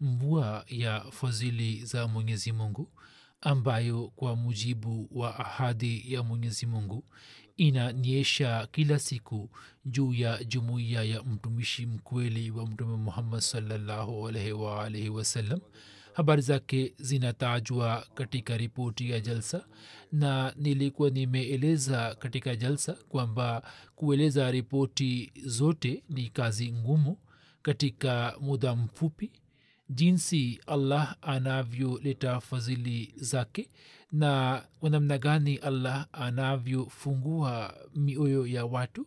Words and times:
Mvua 0.00 0.64
ya 0.68 1.00
fadhili 1.10 1.84
za 1.84 2.08
mwenyezi 2.08 2.52
mungu 2.52 2.88
ambayo 3.40 4.08
kwa 4.16 4.36
mujibu 4.36 5.08
wa 5.12 5.38
ahadi 5.38 6.12
ya 6.12 6.22
mwenyezi 6.22 6.66
mungu 6.66 7.04
inanyesha 7.56 8.68
kila 8.72 8.98
siku 8.98 9.50
juu 9.84 10.14
ya 10.14 10.44
jumuiya 10.44 11.02
ya 11.02 11.22
mtumishi 11.22 11.86
mkweli 11.86 12.50
wa 12.50 12.66
mtume 12.66 12.96
muhammad 12.96 13.40
salllahu 13.40 14.28
alaihi 14.28 14.52
waalaihi 14.52 15.08
wasallam 15.08 15.60
habari 16.12 16.42
zake 16.42 16.94
zinatajwa 16.98 18.06
katika 18.14 18.56
ripoti 18.56 19.10
ya 19.10 19.20
jalsa 19.20 19.64
na 20.12 20.54
nilikuwa 20.56 21.10
nimeeleza 21.10 22.14
katika 22.14 22.56
jalsa 22.56 22.92
kwamba 22.92 23.62
kueleza 23.96 24.50
ripoti 24.50 25.32
zote 25.44 26.02
ni 26.08 26.28
kazi 26.28 26.72
ngumu. 26.72 27.18
Katika 27.62 28.34
muda 28.40 28.74
mfupi 28.76 29.30
jinsi 29.94 30.60
allah 30.66 31.16
anavyoleta 31.22 32.40
fadhili 32.40 33.14
zake 33.16 33.70
na 34.12 34.62
kwa 34.80 34.90
namna 34.90 35.18
gani 35.18 35.56
allah 35.56 36.06
anavyofungua 36.12 37.74
mioyo 37.94 38.46
ya 38.46 38.64
watu 38.66 39.06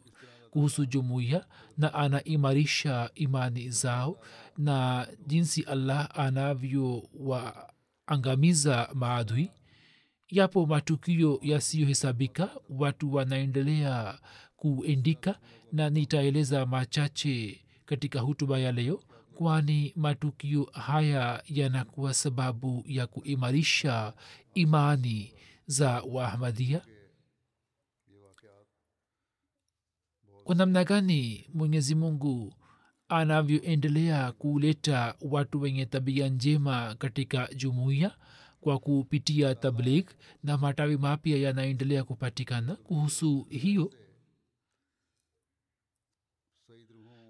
kuhusu 0.52 0.86
jumuiya 0.86 1.46
na 1.78 1.94
anaimarisha 1.94 3.10
imani 3.16 3.70
zao 3.70 4.20
na 4.58 5.08
jinsi 5.28 5.62
allah 5.62 6.10
anavyowaangamiza 6.20 8.90
maadui. 8.94 9.52
Yapo 10.30 10.66
matukio 10.66 11.40
yasiyohesabika 11.42 12.50
watu 12.70 13.14
wanaendelea 13.14 14.20
kuendika 14.56 15.40
na 15.72 15.90
nitaeleza 15.90 16.66
machache 16.66 17.62
katika 17.86 18.20
hutuba 18.20 18.60
ya 18.60 18.72
leo 18.72 19.04
kwani 19.38 19.94
matukio 19.96 20.64
haya 20.64 21.44
yanakuwa 21.46 22.14
sababu 22.14 22.84
ya 22.88 23.08
kuimarisha 23.08 24.14
imani 24.54 25.34
za 25.68 26.02
waahmadia 26.02 26.82
kwa 30.44 30.56
namna 30.56 30.84
gani 30.84 31.50
mwenyezi 31.54 31.96
mungu 31.96 32.54
anavyoendelea 33.10 34.32
kuleta 34.32 35.16
watu 35.22 35.62
wenye 35.62 35.86
tabia 35.86 36.30
njema 36.30 36.96
katika 36.96 37.50
jumuiya 37.56 38.12
kwa 38.62 38.80
kupitia 38.80 39.56
tabligh 39.56 40.08
na 40.44 40.58
matawi 40.58 40.98
mapya 40.98 41.38
yanaendelea 41.38 42.04
kupatikana? 42.04 42.76
Kuhusu 42.76 43.48
hiyo 43.50 43.92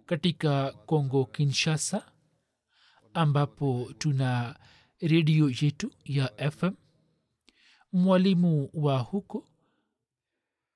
katika 0.05 0.71
kongo 0.71 1.25
kinshasa 1.25 2.11
ambapo 3.13 3.91
tuna 3.97 4.59
redio 4.99 5.49
yetu 5.61 5.91
ya 6.05 6.51
fm 6.51 6.73
mwalimu 7.91 8.69
wa 8.73 8.99
huko 8.99 9.47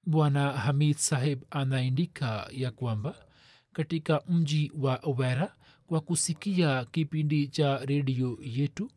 bwana 0.03 0.51
hamid 0.51 0.95
saheb 0.97 1.43
anaandika 1.49 2.47
ya 2.51 2.71
kwamba 2.71 3.25
katika 3.73 4.23
mji 4.29 4.71
wa 4.75 4.99
wera 5.17 5.55
kwa 5.87 6.01
kusikia 6.01 6.85
kipindi 6.85 7.47
cha 7.47 7.77
redio 7.85 8.37
yetu 8.41 8.91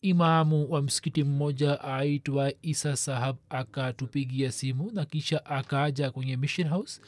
imamu 0.00 0.70
wa 0.70 0.82
msikiti 0.82 1.24
mmoja 1.24 1.80
aitwa 1.80 2.52
isa 2.62 2.96
sahab 2.96 3.36
akatupigia 3.48 4.52
simu 4.52 4.90
na 4.90 5.04
kisha 5.04 5.46
akaaja 5.46 6.10
kwenye 6.10 6.36
mission 6.36 6.68
house 6.68 7.00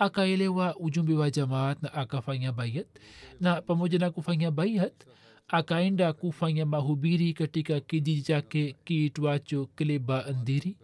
akaelewa 0.00 0.76
ujumbe 0.76 1.14
wa 1.14 1.30
jamaat 1.30 1.82
na 1.82 1.92
akafanya 1.94 2.52
baiat 2.52 2.86
na 3.40 3.62
pamoja 3.62 3.98
na 3.98 4.10
kufanya 4.10 4.50
baiat 4.50 5.06
akaenda 5.48 6.12
kufanya 6.12 6.66
mahubiri 6.66 7.32
katika 7.32 7.80
kijiji 7.80 8.22
chake 8.22 8.76
kiitwacho 8.84 9.66
kileba 9.66 10.24
ndiri. 10.42 10.76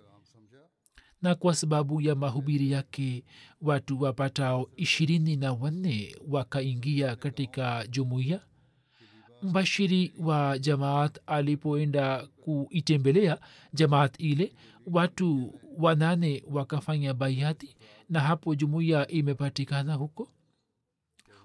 Na 1.23 1.35
kwa 1.35 1.55
sababu 1.55 2.01
ya 2.01 2.15
mahubiri 2.15 2.71
yake 2.71 3.25
watu 3.63 4.01
wapatao 4.03 4.71
ishirini 4.77 5.37
na 5.37 5.53
wanne 5.53 6.17
wakaingia 6.29 7.17
katika 7.17 7.87
jumuiya. 7.87 8.41
Mbashiri 9.43 10.13
wa 10.19 10.59
jamaat 10.59 11.19
alipoenda 11.27 12.27
kuitembelea 12.41 13.39
jamaat 13.73 14.21
ile 14.21 14.53
watu 14.87 15.55
wanane 15.79 16.43
wakafanya 16.51 17.15
baiati 17.15 17.77
na 18.09 18.21
hapo 18.21 18.55
jumuiya 18.55 19.09
imepatikana 19.09 19.95
huko. 19.95 20.29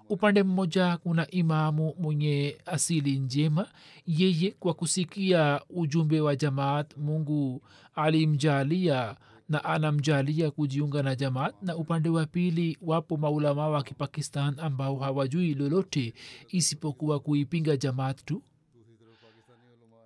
Upande 0.09 0.43
mmoja 0.43 0.97
kuna 0.97 1.31
imamu 1.31 1.93
mwenye 1.99 2.57
asili 2.65 3.19
njema 3.19 3.67
yeye 4.07 4.51
kwa 4.51 4.73
kusikia 4.73 5.61
ujumbe 5.69 6.21
wa 6.21 6.35
jamaat 6.35 6.97
mungu 6.97 7.61
alimjalia 7.95 9.15
na 9.49 9.63
anamjalia 9.63 10.51
kujiunga 10.51 11.03
na 11.03 11.15
jamaat. 11.15 11.55
Na 11.61 11.75
upande 11.75 12.09
wa 12.09 12.25
pili 12.25 12.77
wapo 12.81 13.17
maulama 13.17 13.67
wa 13.69 13.83
kipakistan 13.83 14.59
ambao 14.59 14.95
hawajui 14.95 15.53
lolote 15.53 16.13
isipokuwa 16.49 17.19
kuipinga 17.19 17.77
jamaat 17.77 18.25
tu 18.25 18.43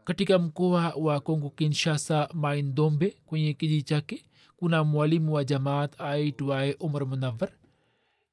katika 0.06 0.40
mkoa 0.40 0.94
wa 0.98 1.20
kongo 1.20 1.50
kinshasa 1.50 2.30
maindombe 2.34 3.16
kwenye 3.26 3.54
kijiji 3.54 3.84
chake 3.84 4.26
kuna 4.58 4.84
mwalimu 4.84 5.34
wa 5.34 5.44
jamaat 5.44 6.02
aitwaye 6.02 6.74
umar 6.80 7.06
munawar 7.08 7.50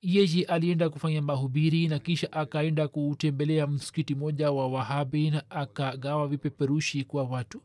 yeye 0.02 0.44
alienda 0.44 0.90
kufanya 0.90 1.22
mahubiri 1.22 1.88
na 1.88 1.98
kisha 1.98 2.32
akaenda 2.32 2.88
kutembelea 2.88 3.66
msikiti 3.66 4.14
moja 4.14 4.50
wa 4.50 4.68
wahabi 4.68 5.30
na 5.30 5.50
akagawa 5.50 6.28
vipeperushi 6.28 7.04
kwa 7.04 7.24
watu. 7.24 7.62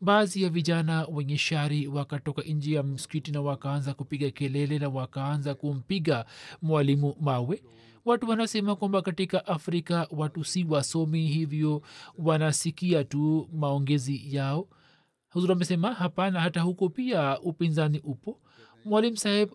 Baadhi 0.00 0.42
ya 0.42 0.48
vijana 0.48 1.06
wenye 1.12 1.38
shari 1.38 1.86
wakatoka 1.86 2.42
nje 2.42 2.74
ya 2.74 2.82
msikiti 2.82 3.32
na 3.32 3.40
wakaanza 3.40 3.94
kupiga 3.94 4.30
kelele 4.30 4.78
na 4.78 4.88
wakaanza 4.88 5.54
kumpiga 5.54 6.24
mwalimu 6.62 7.16
mawe 7.20 7.62
watu 8.10 8.28
wanasema 8.30 8.76
kwamba 8.76 9.02
katika 9.02 9.46
afrika 9.46 10.08
watu 10.10 10.44
si 10.44 10.64
wasomi 10.64 11.26
hivyo 11.26 11.82
wanasikia 12.18 13.04
tu 13.04 13.48
maongezi 13.52 14.36
yao. 14.36 14.68
Huzur 15.30 15.52
amesema 15.52 15.92
hapana 15.94 16.40
hata 16.40 16.60
huko 16.60 16.88
pia 16.88 17.40
upinzani 17.40 17.98
upo. 18.04 18.40
Mwalimu 18.84 19.16
saheb 19.16 19.48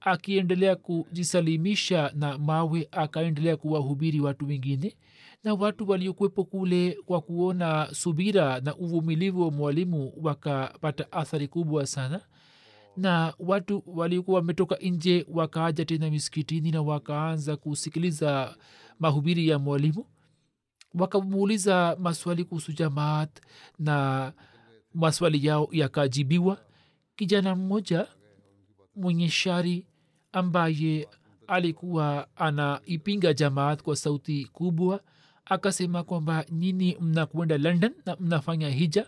akiendelea 0.00 0.76
kujisalimisha 0.76 2.12
na 2.14 2.38
mawe 2.38 2.88
akaendelea 2.92 3.56
kuwahubiri 3.56 4.20
watu 4.20 4.46
wengine 4.46 4.96
na 5.44 5.54
watu 5.54 5.88
waliokuwepo 5.90 6.44
kule 6.44 6.98
kwa 7.06 7.20
kuona 7.20 7.88
subira 7.94 8.60
na 8.60 8.76
uvumilivu 8.76 9.42
wa 9.42 9.50
mwalimu 9.50 10.12
wakapata 10.22 11.12
athari 11.12 11.48
kubwa 11.48 11.86
sana 11.86 12.20
na 12.96 13.34
watu 13.38 13.82
walikuwa 13.86 14.36
wametoka 14.36 14.76
nje 14.76 15.26
wakaaja 15.28 15.84
tena 15.84 16.10
miskitini 16.10 16.70
na 16.70 16.82
wakaanza 16.82 17.56
kusikiliza 17.56 18.56
mahubiri 18.98 19.48
ya 19.48 19.58
mwalimu. 19.58 20.06
Wakamuuliza 20.94 21.96
maswali 22.00 22.44
kuhusu 22.44 22.72
jamaat 22.72 23.40
na 23.78 24.32
maswali 24.94 25.46
yao 25.46 25.68
yakajibiwa. 25.72 26.58
Kijana 27.16 27.56
mmoja 27.56 28.06
mwenye 28.96 29.28
shari 29.28 29.86
ambaye 30.32 31.08
alikuwa 31.46 32.28
anaipinga 32.36 33.32
jamaat 33.34 33.82
kwa 33.82 33.96
sauti 33.96 34.44
kubwa 34.52 35.00
akasema 35.44 36.02
kwamba 36.02 36.44
nyini 36.50 36.96
mnakwenda 37.00 37.58
london 37.58 37.92
na 38.06 38.16
mnafanya 38.20 38.68
hija 38.70 39.06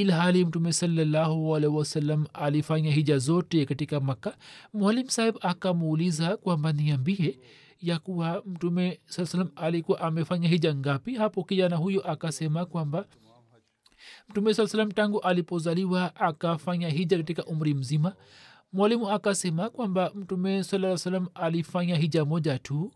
ilhali 0.00 0.44
mtume 0.44 0.72
salallahu 0.72 1.50
wasallam 1.50 2.26
alifanya 2.34 2.90
hija 2.92 3.18
zote 3.18 3.66
katika 3.66 4.00
makka. 4.00 4.36
Mwalim 4.72 5.08
sahib 5.08 5.36
akamuuliza 5.40 6.36
kwamba 6.36 6.72
niambie 6.72 7.38
ya 7.80 7.98
kuwa 7.98 8.42
mtume 8.46 9.00
saa 9.06 9.26
salam 9.26 9.48
alikuwa 9.56 10.00
amefanya 10.00 10.48
hija 10.48 10.74
ngapi? 10.74 11.14
Hapo 11.14 11.44
kijana 11.44 11.76
huyo 11.76 12.10
akasema 12.10 12.66
kwamba 12.66 13.06
mtume 14.28 14.54
saa 14.54 14.66
salam 14.66 14.90
tangu 14.90 15.20
alipozaliwa 15.20 16.16
akafanya 16.16 16.88
hija 16.88 17.16
katika 17.16 17.44
umri 17.44 17.74
mzima. 17.74 18.12
Mwalimu 18.72 19.10
akasema 19.10 19.70
kwamba 19.70 20.10
mtume 20.14 20.64
saa 20.64 20.96
salam 20.96 21.28
alifanya 21.34 21.96
hija 21.96 22.24
moja 22.24 22.58
tu 22.58 22.92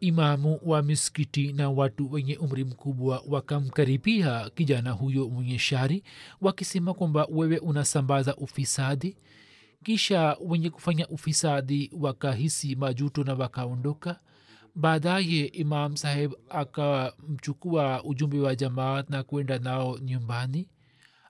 imamu 0.00 0.60
wa 0.64 0.82
miskiti 0.82 1.52
na 1.52 1.70
watu 1.70 2.12
wenye 2.12 2.36
umri 2.36 2.64
mkubwa 2.64 3.22
wakamkaribia 3.28 4.50
kijana 4.50 4.90
huyo 4.90 5.28
mwenye 5.28 5.58
shari 5.58 6.02
wakisema 6.40 6.94
kwamba 6.94 7.26
wewe 7.30 7.58
unasambaza 7.58 8.36
ufisadi. 8.36 9.16
Kisha 9.84 10.36
wenye 10.40 10.70
kufanya 10.70 11.08
ufisadi 11.08 11.90
wakahisi 12.00 12.76
majuto 12.76 13.24
na 13.24 13.34
wakaondoka. 13.34 14.20
Baadaye 14.74 15.44
imam 15.46 15.96
saheb 15.96 16.32
akamchukua 16.48 18.04
ujumbe 18.04 18.40
wa 18.40 18.54
jamaat 18.56 19.10
na 19.10 19.22
kwenda 19.22 19.58
nao 19.58 19.98
nyumbani 19.98 20.68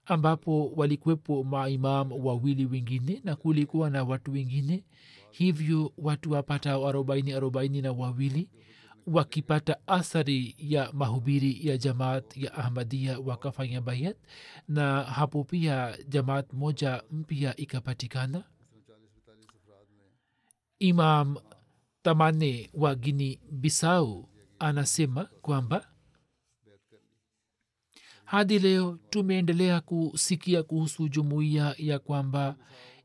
ambapo 0.07 0.69
walikuwepo 0.77 1.45
maimam 1.45 2.12
wawili 2.12 2.67
wengine 2.67 3.21
na 3.25 3.37
kulikuwa 3.37 3.91
na 3.91 4.05
watu 4.05 4.33
wengine 4.33 4.85
hivyo 5.31 5.93
watu 5.99 6.31
wapata 6.32 6.73
arobaini 6.73 7.32
arobaini 7.32 7.82
na 7.82 7.93
wawili 7.93 8.49
wakipata 9.06 9.87
athari 9.87 10.55
ya 10.58 10.93
mahubiri 10.93 11.67
ya 11.69 11.78
jamaat 11.78 12.37
ya 12.37 12.55
ahmadia 12.55 13.19
wakafanya 13.19 13.81
bayat 13.81 14.17
na 14.69 15.02
hapo 15.02 15.44
pia 15.44 15.99
jamaat 16.08 16.52
moja 16.52 17.02
mpya 17.11 17.56
ikapatikana. 17.56 18.44
Imam 20.78 21.37
tamane 22.02 22.70
wa 22.75 22.94
gini 22.94 23.40
bisau 23.50 24.28
anasema 24.58 25.25
kwamba 25.25 25.88
hadi 28.25 28.58
leo 28.58 28.99
tumeendelea 29.11 29.81
kusikia 29.81 30.62
kuhusu 30.62 31.08
jumuiya 31.08 31.75
ya 31.78 31.99
kwamba 31.99 32.56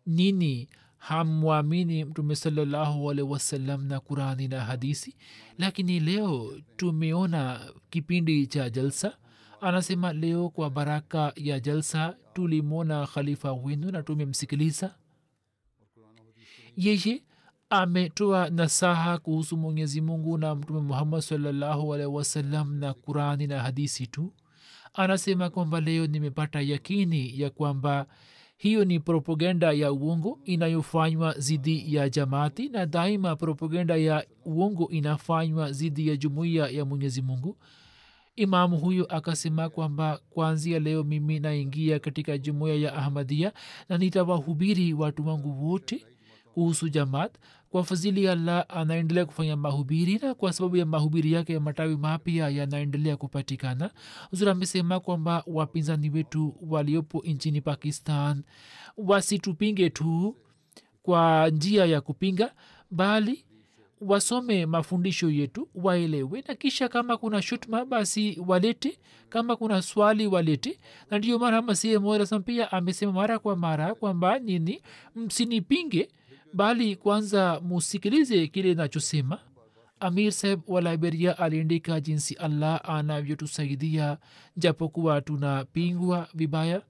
nini 0.05 0.69
hamwamini 1.01 2.05
mtume 2.05 2.35
salallahu 2.35 3.11
alehi 3.11 3.27
wasallam 3.27 3.83
na 3.87 3.99
qurani 3.99 4.47
na 4.47 4.61
hadisi. 4.61 5.15
Lakini 5.57 5.99
leo 5.99 6.53
tumeona 6.77 7.71
kipindi 7.89 8.47
cha 8.47 8.69
jalsa. 8.69 9.17
Anasema 9.61 10.13
leo 10.13 10.49
kwa 10.49 10.69
baraka 10.69 11.33
ya 11.35 11.59
jalsa 11.59 12.17
tulimwona 12.33 13.07
khalifa 13.07 13.53
wenu 13.53 13.91
na 13.91 14.03
tumemsikiliza. 14.03 14.95
Yeye 16.77 17.23
ametoa 17.69 18.49
nasaha 18.49 19.17
kuhusu 19.17 19.57
mwenyezi 19.57 20.01
mungu 20.01 20.37
na 20.37 20.55
mtume 20.55 20.81
muhammad 20.81 21.21
salallahu 21.21 21.93
alehi 21.93 22.09
wasallam 22.09 22.75
na 22.75 22.93
qurani 22.93 23.47
na 23.47 23.59
hadisi 23.59 24.07
tu. 24.07 24.33
Anasema 24.93 25.49
kwamba 25.49 25.81
leo 25.81 26.07
nimepata 26.07 26.61
yakini 26.61 27.39
ya 27.41 27.49
kwamba 27.49 28.05
hiyo 28.61 28.85
ni 28.85 28.99
propaganda 28.99 29.71
ya 29.71 29.91
uongo 29.91 30.39
inayofanywa 30.45 31.35
zidi 31.39 31.95
ya 31.95 32.09
jamaati 32.09 32.69
na 32.69 32.85
daima 32.85 33.35
propaganda 33.35 33.95
ya 33.95 34.25
uongo 34.45 34.89
inafanywa 34.89 35.71
zidi 35.71 36.07
ya 36.07 36.15
jumuiya 36.17 36.67
ya 36.67 36.85
mwenyezi 36.85 37.21
mungu. 37.21 37.57
Imamu 38.35 38.77
huyo 38.77 39.05
akasema 39.05 39.69
kwamba 39.69 40.19
kwanzia 40.29 40.79
leo 40.79 41.03
mimi 41.03 41.39
naingia 41.39 41.99
katika 41.99 42.37
jumuiya 42.37 42.75
ya 42.75 42.93
ahmadia 42.95 43.51
na 43.89 43.97
nitawahubiri 43.97 44.93
watu 44.93 45.27
wangu 45.27 45.65
wote 45.69 46.05
kuhusu 46.53 46.89
jamaat 46.89 47.35
kwa 47.71 47.83
fadhili 47.83 48.23
ya 48.23 48.31
allah 48.31 48.65
anaendelea 48.69 49.25
kufanya 49.25 49.55
mahubiri 49.55 50.17
na 50.17 50.33
kwa 50.33 50.53
sababu 50.53 50.77
ya 50.77 50.85
mahubiri 50.85 51.31
yake 51.33 51.59
matawi 51.59 51.97
mapya 51.97 52.49
yanaendelea 52.49 53.17
kupatikana. 53.17 53.91
Huzur 54.29 54.49
amesema 54.49 54.99
kwamba 54.99 55.43
wapinzani 55.47 56.09
wetu 56.09 56.55
waliopo 56.61 57.21
nchini 57.25 57.61
pakistan 57.61 58.43
wasitupinge 58.97 59.89
tu 59.89 60.35
kwa 61.03 61.49
njia 61.49 61.85
ya 61.85 62.01
kupinga 62.01 62.53
bali 62.91 63.45
wasome 64.01 64.65
mafundisho 64.65 65.29
yetu 65.29 65.69
waelewe 65.75 66.43
na 66.47 66.55
kisha 66.55 66.87
kama 66.89 67.17
kuna 67.17 67.41
shutma 67.41 67.85
basi 67.85 68.41
walete 68.47 68.99
kama 69.29 69.55
kuna 69.55 69.81
swali 69.81 70.27
walete. 70.27 70.79
Na 71.11 71.17
ndio 71.17 71.39
maana 71.39 71.61
masihi 71.61 71.97
morasam 71.97 72.43
pia 72.43 72.71
amesema 72.71 73.11
mara 73.11 73.39
kwa 73.39 73.55
mara 73.55 73.95
kwamba 73.95 74.39
nini 74.39 74.81
msinipinge 75.15 76.09
bali 76.53 76.95
kwanza 76.95 77.59
musikilize 77.63 78.47
kile 78.47 78.73
nachosema 78.73 79.39
amir 79.99 80.31
saheb 80.31 80.61
wa 80.67 80.81
liberia 80.81 81.37
aliandika 81.37 81.99
jinsi 82.01 82.33
allah 82.35 82.81
anavyotusaidia 82.89 84.17
japokuwa 84.57 85.21
tunapingwa 85.21 86.27
vibaya. 86.33 86.81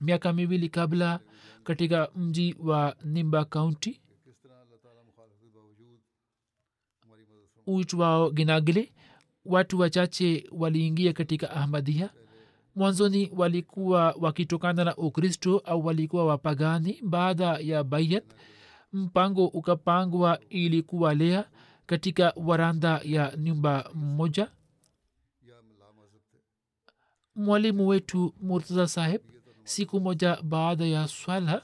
Miaka 0.00 0.32
miwili 0.32 0.68
kabla 0.68 1.20
katika 1.64 2.08
mji 2.16 2.56
wa 2.58 2.96
nimba 3.04 3.44
kaunti 3.44 4.00
uitwao 7.66 8.30
ginagile 8.30 8.92
watu 9.44 9.78
wachache 9.78 10.46
waliingia 10.52 11.12
katika 11.12 11.50
ahmadia 11.50 12.10
mwanzoni 12.74 13.30
walikuwa 13.36 14.14
wakitokana 14.20 14.84
na 14.84 14.96
ukristo 14.96 15.58
au 15.58 15.86
walikuwa 15.86 16.26
wapagani 16.26 17.00
baada 17.02 17.44
ya 17.58 17.84
bayat 17.84 18.24
mpango 18.96 19.46
ukapangwa 19.46 20.40
ili 20.50 20.82
kuwalea 20.82 21.44
katika 21.86 22.32
waranda 22.36 23.00
ya 23.04 23.36
nyumba 23.36 23.90
mmoja 23.94 24.50
mwalimu 27.34 27.86
wetu 27.88 28.34
murtaza 28.42 28.86
saheb 28.88 29.20
siku 29.64 30.00
moja 30.00 30.38
baada 30.42 30.84
ya 30.86 31.08
swala 31.08 31.62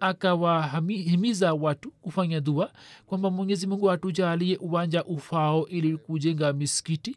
akawahimiza 0.00 1.54
watu 1.54 1.90
kufanya 1.90 2.40
dua 2.40 2.72
kwamba 3.06 3.30
mwenyezi 3.30 3.66
mungu 3.66 3.90
atujalie 3.90 4.56
uwanja 4.56 5.04
ufao 5.04 5.66
ili 5.68 5.96
kujenga 5.98 6.52
miskiti 6.52 7.16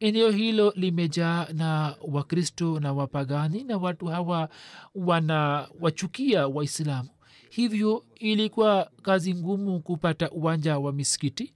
eneo 0.00 0.30
hilo 0.30 0.72
limejaa 0.76 1.46
na 1.52 1.96
wakristo 2.02 2.80
na 2.80 2.92
wapagani 2.92 3.64
na 3.64 3.76
watu 3.76 4.06
hawa 4.06 4.48
wana 4.94 5.68
wachukia 5.80 6.48
waislamu 6.48 7.08
hivyo 7.50 8.04
ilikuwa 8.16 8.90
kazi 9.02 9.34
ngumu 9.34 9.80
kupata 9.80 10.30
uwanja 10.30 10.78
wa 10.78 10.92
misikiti. 10.92 11.52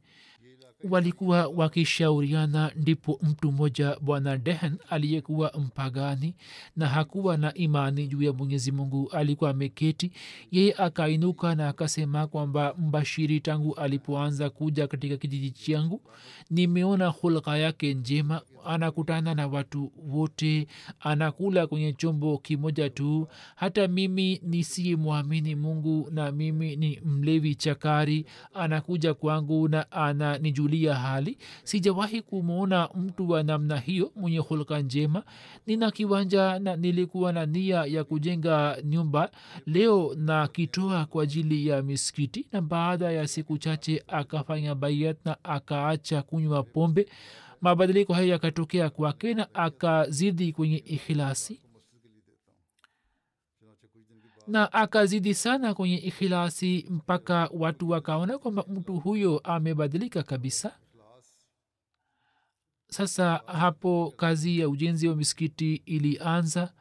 Walikuwa 0.90 1.46
wakishauriana 1.46 2.72
ndipo 2.76 3.18
mtu 3.22 3.52
mmoja 3.52 3.96
bwana 4.00 4.36
dehen 4.36 4.76
aliyekuwa 4.90 5.52
mpagani 5.58 6.34
na 6.76 6.88
hakuwa 6.88 7.36
na 7.36 7.54
imani 7.54 8.06
juu 8.06 8.22
ya 8.22 8.32
mwenyezi 8.32 8.72
mungu 8.72 9.10
alikuwa 9.10 9.50
ameketi. 9.50 10.12
Yeye 10.50 10.74
akainuka 10.74 11.54
na 11.54 11.68
akasema 11.68 12.26
kwamba 12.26 12.74
mbashiri 12.78 13.40
tangu 13.40 13.74
alipoanza 13.74 14.50
kuja 14.50 14.86
katika 14.86 15.16
kijiji 15.16 15.50
changu 15.50 16.00
nimeona 16.50 17.06
hulka 17.08 17.56
yake 17.58 17.94
njema 17.94 18.42
anakutana 18.64 19.34
na 19.34 19.46
watu 19.46 19.92
wote 20.08 20.66
anakula 21.00 21.66
kwenye 21.66 21.92
chombo 21.92 22.38
kimoja 22.38 22.90
tu. 22.90 23.28
Hata 23.56 23.88
mimi 23.88 24.40
nisiye 24.42 24.96
mwamini 24.96 25.54
mungu 25.54 26.08
na 26.10 26.32
mimi 26.32 26.76
ni 26.76 27.00
mlevi 27.04 27.54
chakari 27.54 28.26
anakuja 28.54 29.14
kwangu 29.14 29.68
na 29.68 29.92
ananijulia 29.92 30.94
hali. 30.94 31.38
Sijawahi 31.64 32.22
kumwona 32.22 32.88
mtu 32.94 33.30
wa 33.30 33.42
namna 33.42 33.78
hiyo 33.78 34.12
mwenye 34.16 34.38
hulka 34.38 34.80
njema. 34.80 35.22
Nina 35.66 35.90
kiwanja 35.90 36.58
na 36.58 36.76
nilikuwa 36.76 37.32
na 37.32 37.46
nia 37.46 37.84
ya 37.84 38.04
kujenga 38.04 38.76
nyumba. 38.84 39.30
Leo 39.66 40.14
na 40.16 40.48
kitoa 40.48 41.06
kwa 41.06 41.22
ajili 41.22 41.66
ya 41.66 41.82
misikiti 41.82 42.46
na 42.52 42.60
baada 42.62 43.12
ya 43.12 43.28
siku 43.28 43.58
chache 43.58 44.04
akafanya 44.08 44.74
bayat 44.74 45.16
na 45.24 45.36
akaacha 45.44 46.22
kunywa 46.22 46.62
pombe 46.62 47.06
mabadiliko 47.60 48.14
hayo 48.14 48.28
yakatokea 48.28 48.90
kwake 48.90 49.34
na 49.34 49.54
akazidi 49.54 50.52
kwenye 50.52 50.76
ikhilasi 50.76 51.60
na 54.46 54.72
akazidi 54.72 55.34
sana 55.34 55.74
kwenye 55.74 55.96
ikhilasi 55.96 56.86
mpaka 56.90 57.50
watu 57.52 57.88
wakaona 57.90 58.38
kwamba 58.38 58.64
mtu 58.68 58.96
huyo 59.00 59.38
amebadilika 59.38 60.22
kabisa. 60.22 60.78
Sasa 62.90 63.42
hapo 63.46 64.14
kazi 64.16 64.58
ya 64.58 64.68
ujenzi 64.68 65.08
wa 65.08 65.16
misikiti 65.16 65.74
ilianza. 65.74 66.72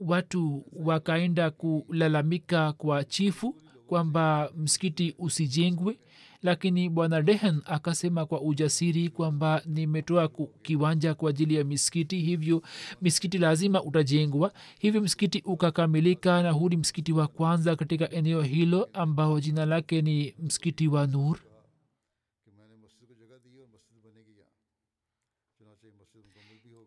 Watu 0.00 0.64
wakaenda 0.72 1.50
kulalamika 1.50 2.72
kwa 2.72 3.04
chifu 3.04 3.52
kwamba 3.86 4.52
msikiti 4.56 5.14
usijengwe 5.18 5.98
lakini 6.42 6.88
bwana 6.88 7.22
dehen 7.22 7.62
akasema 7.64 8.26
kwa 8.26 8.40
ujasiri 8.40 9.08
kwamba 9.08 9.62
nimetoa 9.66 10.28
kiwanja 10.62 11.14
kwa 11.14 11.30
ajili 11.30 11.54
ya 11.54 11.64
misikiti 11.64 12.20
hivyo 12.20 12.62
misikiti 13.02 13.38
lazima 13.38 13.82
utajengwa. 13.82 14.52
Hivyo 14.78 15.00
msikiti 15.00 15.42
ukakamilika 15.46 16.42
na 16.42 16.50
huu 16.50 16.68
ni 16.68 16.76
msikiti 16.76 17.12
wa 17.12 17.26
kwanza 17.28 17.76
katika 17.76 18.10
eneo 18.10 18.42
hilo 18.42 18.88
ambao 18.92 19.40
jina 19.40 19.66
lake 19.66 20.02
ni 20.02 20.34
msikiti 20.38 20.88
wa 20.88 21.06
nur. 21.06 21.38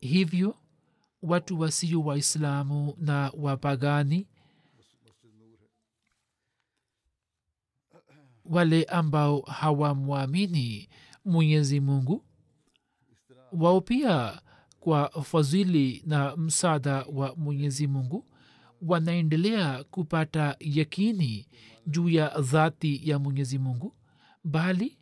Hivyo 0.02 0.56
watu 1.22 1.60
wasio 1.60 2.02
waislamu 2.02 2.94
na 2.98 3.32
wapagani 3.38 4.28
wale 8.46 8.84
ambao 8.84 9.42
hawamwamini 9.42 10.90
mwenyezi 11.26 11.80
mungu 11.80 12.24
wao 13.52 13.82
pia 13.82 14.42
kwa 14.80 15.10
fadhili 15.24 16.04
na 16.06 16.36
msaada 16.38 17.04
wa 17.14 17.36
mwenyezi 17.36 17.88
mungu 17.88 18.26
wanaendelea 18.82 19.84
kupata 19.84 20.56
yakini 20.60 21.48
juu 21.88 22.10
ya 22.10 22.42
dhati 22.42 23.10
ya 23.10 23.20
mwenyezi 23.20 23.58
mungu 23.60 23.96
bali 24.44 24.98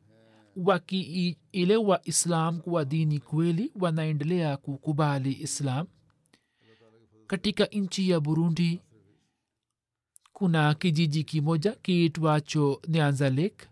wakiielewa 0.55 2.01
islam 2.03 2.59
kuwa 2.59 2.85
dini 2.85 3.19
kweli 3.19 3.71
wanaendelea 3.79 4.57
kukubali 4.57 5.33
islam. 5.41 5.87
Katika 7.27 7.65
nchi 7.65 8.09
ya 8.09 8.19
burundi 8.19 8.81
kuna 10.33 10.73
kijiji 10.73 11.23
kimoja 11.23 11.71
kiitwacho 11.71 12.81
nyanza 12.87 13.29
lake. 13.29 13.67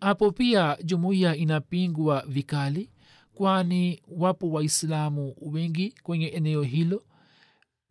Hapo 0.00 0.30
pia 0.32 0.78
jumuiya 0.84 1.36
inapingwa 1.36 2.24
vikali 2.28 2.90
kwani 3.34 4.02
wapo 4.08 4.50
waislamu 4.50 5.34
wengi 5.40 5.94
kwenye 6.02 6.26
eneo 6.26 6.62
hilo. 6.62 7.02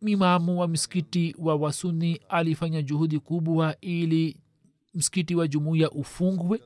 Mimamu 0.02 0.60
wa 0.60 0.68
msikiti 0.68 1.36
wa 1.38 1.56
wasuni 1.56 2.20
alifanya 2.28 2.82
juhudi 2.82 3.18
kubwa 3.18 3.76
ili 3.80 4.36
msikiti 4.94 5.34
wa 5.34 5.48
jumuiya 5.48 5.90
ufungwe. 5.90 6.60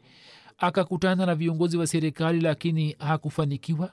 Akakutana 0.59 1.27
na 1.27 1.35
viongozi 1.35 1.77
wa 1.77 1.87
serikali 1.87 2.41
lakini 2.41 2.97
hakufanikiwa. 2.99 3.93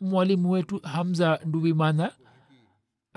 Mwalimu 0.00 0.50
wetu 0.50 0.80
hamza 0.82 1.40
nduwimana 1.44 2.12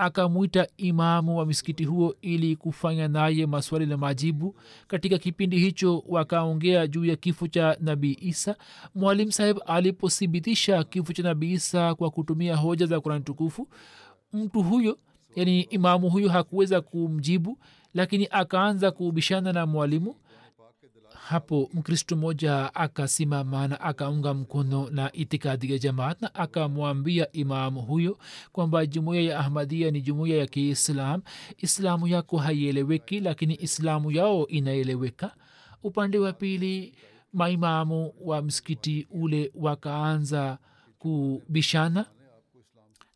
akamwita 0.00 0.66
imamu 0.76 1.38
wa 1.38 1.46
msikiti 1.46 1.84
huo 1.84 2.14
ili 2.22 2.56
kufanya 2.56 3.08
naye 3.08 3.46
maswali 3.46 3.86
na 3.86 3.96
majibu. 3.96 4.54
Katika 4.88 5.18
kipindi 5.18 5.58
hicho 5.58 6.04
wakaongea 6.08 6.86
juu 6.86 7.04
ya 7.04 7.16
kifo 7.16 7.48
cha 7.48 7.76
nabii 7.80 8.16
isa. 8.20 8.56
Mwalimu 8.94 9.32
saheb 9.32 9.58
alipothibitisha 9.66 10.84
kifo 10.84 11.12
cha 11.12 11.22
nabii 11.22 11.52
isa 11.52 11.94
kwa 11.94 12.10
kutumia 12.10 12.56
hoja 12.56 12.86
za 12.86 13.00
kurani 13.00 13.24
tukufu 13.24 13.68
mtu 14.32 14.62
huyo 14.62 14.98
yani 15.36 15.60
imamu 15.60 16.10
huyo 16.10 16.28
hakuweza 16.28 16.80
kumjibu 16.80 17.58
lakini 17.94 18.28
akaanza 18.30 18.90
kubishana 18.90 19.52
na 19.52 19.66
mwalimu 19.66 20.14
hapo 21.30 21.70
mkristo 21.74 22.16
mmoja 22.16 22.74
akasimama 22.74 23.68
na 23.68 23.80
akaunga 23.80 24.34
mkono 24.34 24.90
na 24.90 25.12
itikadi 25.12 25.72
ya 25.72 25.78
jamaat 25.78 26.22
na 26.22 26.34
akamwambia 26.34 27.32
imamu 27.32 27.82
huyo 27.82 28.18
kwamba 28.52 28.86
jumuiya 28.86 29.22
ya 29.22 29.38
ahmadia 29.38 29.90
ni 29.90 30.00
jumuiya 30.02 30.36
ya 30.38 30.46
kiislam. 30.46 31.22
Islamu 31.58 32.06
yako 32.08 32.36
haieleweki 32.38 33.20
lakini 33.20 33.54
islamu 33.54 34.10
yao 34.10 34.46
inaeleweka. 34.46 35.34
Upande 35.82 36.18
wa 36.18 36.32
pili 36.32 36.94
maimamu 37.32 38.12
wa 38.20 38.42
msikiti 38.42 39.06
ule 39.10 39.52
wakaanza 39.54 40.58
kubishana 40.98 42.06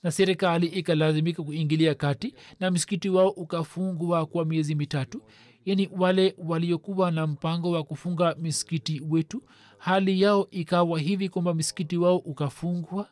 na 0.03 0.11
serikali 0.11 0.67
ikalazimika 0.67 1.43
kuingilia 1.43 1.95
kati 1.95 2.35
na 2.61 2.71
msikiti 2.71 3.09
wao 3.09 3.29
ukafungwa 3.29 4.27
kwa 4.27 4.45
miezi 4.45 4.75
mitatu 4.75 5.23
yani 5.65 5.91
wale 5.99 6.35
waliokuwa 6.39 7.11
na 7.11 7.27
mpango 7.27 7.71
wa 7.71 7.85
kufunga 7.85 8.35
misikiti 8.35 9.03
wetu 9.09 9.43
hali 9.79 10.21
yao 10.21 10.49
ikawa 10.51 11.01
hivi 11.01 11.29
kwamba 11.29 11.55
misikiti 11.55 11.97
wao 11.97 12.17
ukafungwa. 12.17 13.09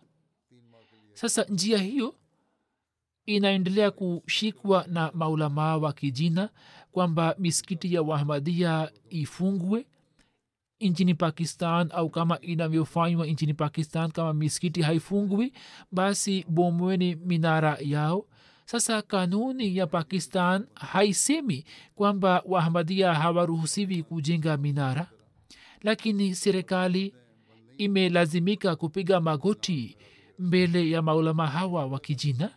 Sasa 1.12 1.44
njia 1.44 1.78
hiyo 1.78 2.14
inaendelea 3.26 3.90
kushikwa 3.90 4.84
na 4.88 5.10
maulamaa 5.14 5.76
wa 5.76 5.92
kijina 5.92 6.50
kwamba 6.92 7.34
misikiti 7.38 7.94
ya 7.94 8.02
wahmadia 8.02 8.90
ifungwe 9.10 9.86
nchini 10.80 11.14
pakistan 11.14 11.88
au 11.92 12.10
kama 12.10 12.40
inavyofanywa 12.40 13.26
nchini 13.26 13.54
pakistan 13.54 14.10
kama 14.10 14.32
misikiti 14.34 14.82
haifungwi 14.82 15.52
basi 15.92 16.44
bomweni 16.48 17.14
minara 17.14 17.78
yao 17.80 18.26
sasa 18.72 19.02
kanuni 19.02 19.76
ya 19.76 19.86
pakistan 19.86 20.66
haisemi 20.74 21.64
kwamba 21.94 22.42
wahamadia 22.46 23.14
hawaruhusiwi 23.14 24.02
kujenga 24.02 24.56
minara. 24.56 25.06
Lakini 25.82 26.34
serikali 26.34 27.14
imelazimika 27.78 28.76
kupiga 28.76 29.20
magoti 29.20 29.96
mbele 30.38 30.90
ya 30.90 31.02
maulama 31.02 31.46
hawa 31.46 31.86
wa 31.86 31.98
kijina. 32.00 32.50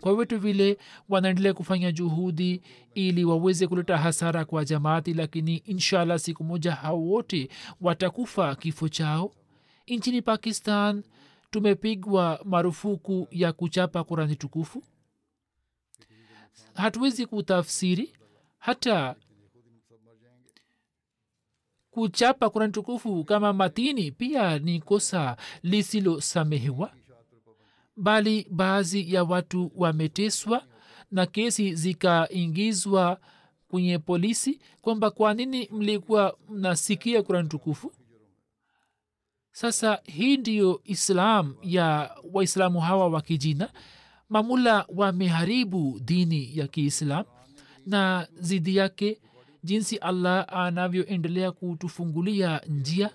Kwa 0.00 0.16
vitu 0.16 0.38
vile 0.38 0.78
wanaendelea 1.08 1.54
kufanya 1.54 1.92
juhudi 1.92 2.62
ili 2.94 3.24
waweze 3.24 3.66
kuleta 3.66 3.98
hasara 3.98 4.44
kwa 4.44 4.64
jamaati 4.64 5.14
lakini 5.14 5.56
inshallah 5.56 6.18
siku 6.18 6.44
moja 6.44 6.72
hao 6.72 7.00
wote 7.02 7.48
watakufa 7.80 8.54
kifo 8.54 8.88
chao. 8.88 9.32
Nchini 9.88 10.22
pakistan 10.22 11.02
tumepigwa 11.66 12.40
marufuku 12.44 13.28
ya 13.30 13.52
kuchapa 13.52 14.04
kurani 14.04 14.36
tukufu? 14.36 14.82
Hatuwezi 16.74 17.26
kutafsiri 17.26 18.12
hata 18.58 19.16
kuchapa 21.90 22.50
kurani 22.50 22.72
tukufu 22.72 23.24
kama 23.24 23.52
matini 23.52 24.10
pia 24.12 24.58
ni 24.58 24.80
kosa 24.80 25.36
lisilosamehewa 25.62 26.92
bali 27.96 28.46
baadhi 28.50 29.14
ya 29.14 29.24
watu 29.24 29.72
wameteswa 29.76 30.64
na 31.10 31.26
kesi 31.26 31.74
zikaingizwa 31.74 33.20
kwenye 33.68 33.98
polisi 33.98 34.60
kwamba 34.82 35.10
kwa 35.10 35.34
nini 35.34 35.68
mlikuwa 35.72 36.36
mnasikia 36.48 37.22
kurani 37.22 37.48
tukufu 37.48 37.92
sasa 39.60 40.00
hii 40.04 40.36
ndiyo 40.36 40.80
islam 40.84 41.54
ya 41.62 42.10
waislamu 42.32 42.80
hawa 42.80 43.08
wa 43.08 43.22
kijina. 43.22 43.70
Mamula 44.28 44.86
wameharibu 44.94 46.00
dini 46.04 46.58
ya 46.58 46.66
kiislam 46.68 47.24
na 47.86 48.28
zidi 48.40 48.76
yake 48.76 49.20
jinsi 49.64 49.96
allah 49.96 50.46
anavyoendelea 50.48 51.52
kutufungulia 51.52 52.60
njia. 52.68 53.10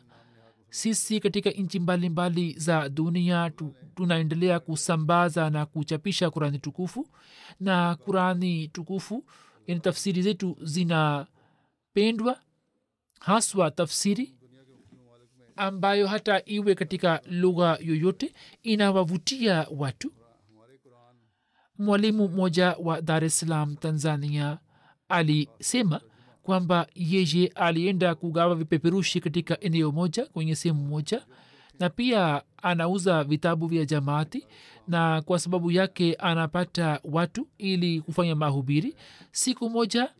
Sisi 0.70 1.20
katika 1.20 1.50
nchi 1.50 1.80
mbalimbali 1.80 2.54
za 2.60 2.90
dunia 2.90 3.50
tu, 3.50 3.76
tunaendelea 3.96 4.60
kusambaza 4.60 5.50
na 5.50 5.66
kuchapisha 5.66 6.30
kurani 6.30 6.60
tukufu 6.60 7.08
na 7.60 7.96
kurani 7.96 8.68
tukufu 8.68 9.26
yani 9.68 9.82
tafsiri 9.82 10.22
zetu 10.22 10.58
zinapendwa 10.62 12.40
haswa 13.20 13.72
tafsiri 13.72 14.36
ambayo 15.56 16.08
hata 16.08 16.42
iwe 16.46 16.76
katika 16.76 17.22
lugha 17.30 17.78
yoyote 17.82 18.34
inawavutia 18.64 19.68
watu. 19.78 20.12
Mwalimu 21.78 22.28
mmoja 22.28 22.76
wa 22.80 23.02
dar 23.02 23.24
es 23.24 23.40
salaam 23.40 23.76
tanzania 23.76 24.60
alisema 25.10 26.02
kwamba 26.44 26.88
yeye 26.96 27.48
alienda 27.48 28.16
kugawa 28.16 28.56
vipeperushi 28.56 29.20
katika 29.20 29.60
eneo 29.60 29.92
moja 29.92 30.26
kwenye 30.26 30.56
sehemu 30.56 30.84
moja 30.88 31.26
na 31.80 31.90
pia 31.90 32.42
anauza 32.62 33.24
vitabu 33.24 33.68
vya 33.68 33.86
jamaati 33.86 34.48
na 34.88 35.22
kwa 35.22 35.40
sababu 35.40 35.72
yake 35.72 36.14
anapata 36.14 37.00
watu 37.04 37.48
ili 37.58 38.02
kufanya 38.02 38.36
mahubiri. 38.36 38.96
Siku 39.32 39.70
moja 39.70 40.14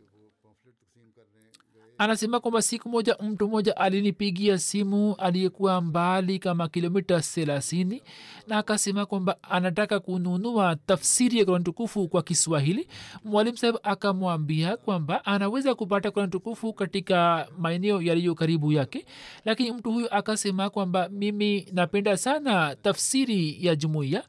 anasema 2.02 2.40
kwamba 2.40 2.62
siku 2.62 2.88
moja 2.88 3.16
mtu 3.22 3.48
mmoja 3.48 3.76
alinipigia 3.76 4.58
simu 4.58 5.14
aliyekuwa 5.18 5.80
mbali 5.80 6.38
kama 6.38 6.68
kilomita 6.68 7.20
thelathini 7.20 8.02
na 8.48 8.58
akasema 8.58 9.06
kwamba 9.06 9.36
anataka 9.42 10.00
kununua 10.00 10.76
tafsiri 10.86 11.38
ya 11.38 11.44
kurani 11.44 11.64
tukufu 11.64 12.08
kwa 12.08 12.22
kiswahili. 12.22 12.88
Mwalimu 13.24 13.56
saheb 13.58 13.76
akamwambia 13.82 14.76
kwamba 14.76 15.24
anaweza 15.24 15.74
kupata 15.74 16.10
kurani 16.10 16.32
tukufu 16.32 16.72
katika 16.72 17.48
maeneo 17.58 18.02
yaliyo 18.02 18.34
karibu 18.34 18.72
yake 18.72 19.06
lakini 19.44 19.72
mtu 19.72 19.92
huyu 19.92 20.06
akasema 20.14 20.70
kwamba 20.70 21.08
mimi 21.08 21.66
napenda 21.72 22.16
sana 22.16 22.76
tafsiri 22.76 23.66
ya 23.66 23.76
jumuiya 23.76 24.22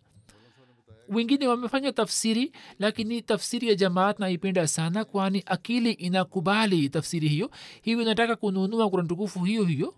wengine 1.16 1.48
wamefanya 1.48 1.92
tafsiri 1.92 2.52
lakini 2.80 3.22
tafsiri 3.22 3.68
ya 3.68 3.76
jamaat 3.76 4.20
naipenda 4.20 4.68
sana 4.68 5.06
kwani 5.06 5.44
akili 5.46 5.92
inakubali 5.92 6.90
tafsiri 6.90 7.28
hiyo. 7.28 7.52
Hivyo 7.82 8.06
nataka 8.06 8.36
kununua 8.36 8.90
kurani 8.90 9.10
tukufu 9.10 9.40
hiyo 9.44 9.64
hiyo. 9.64 9.94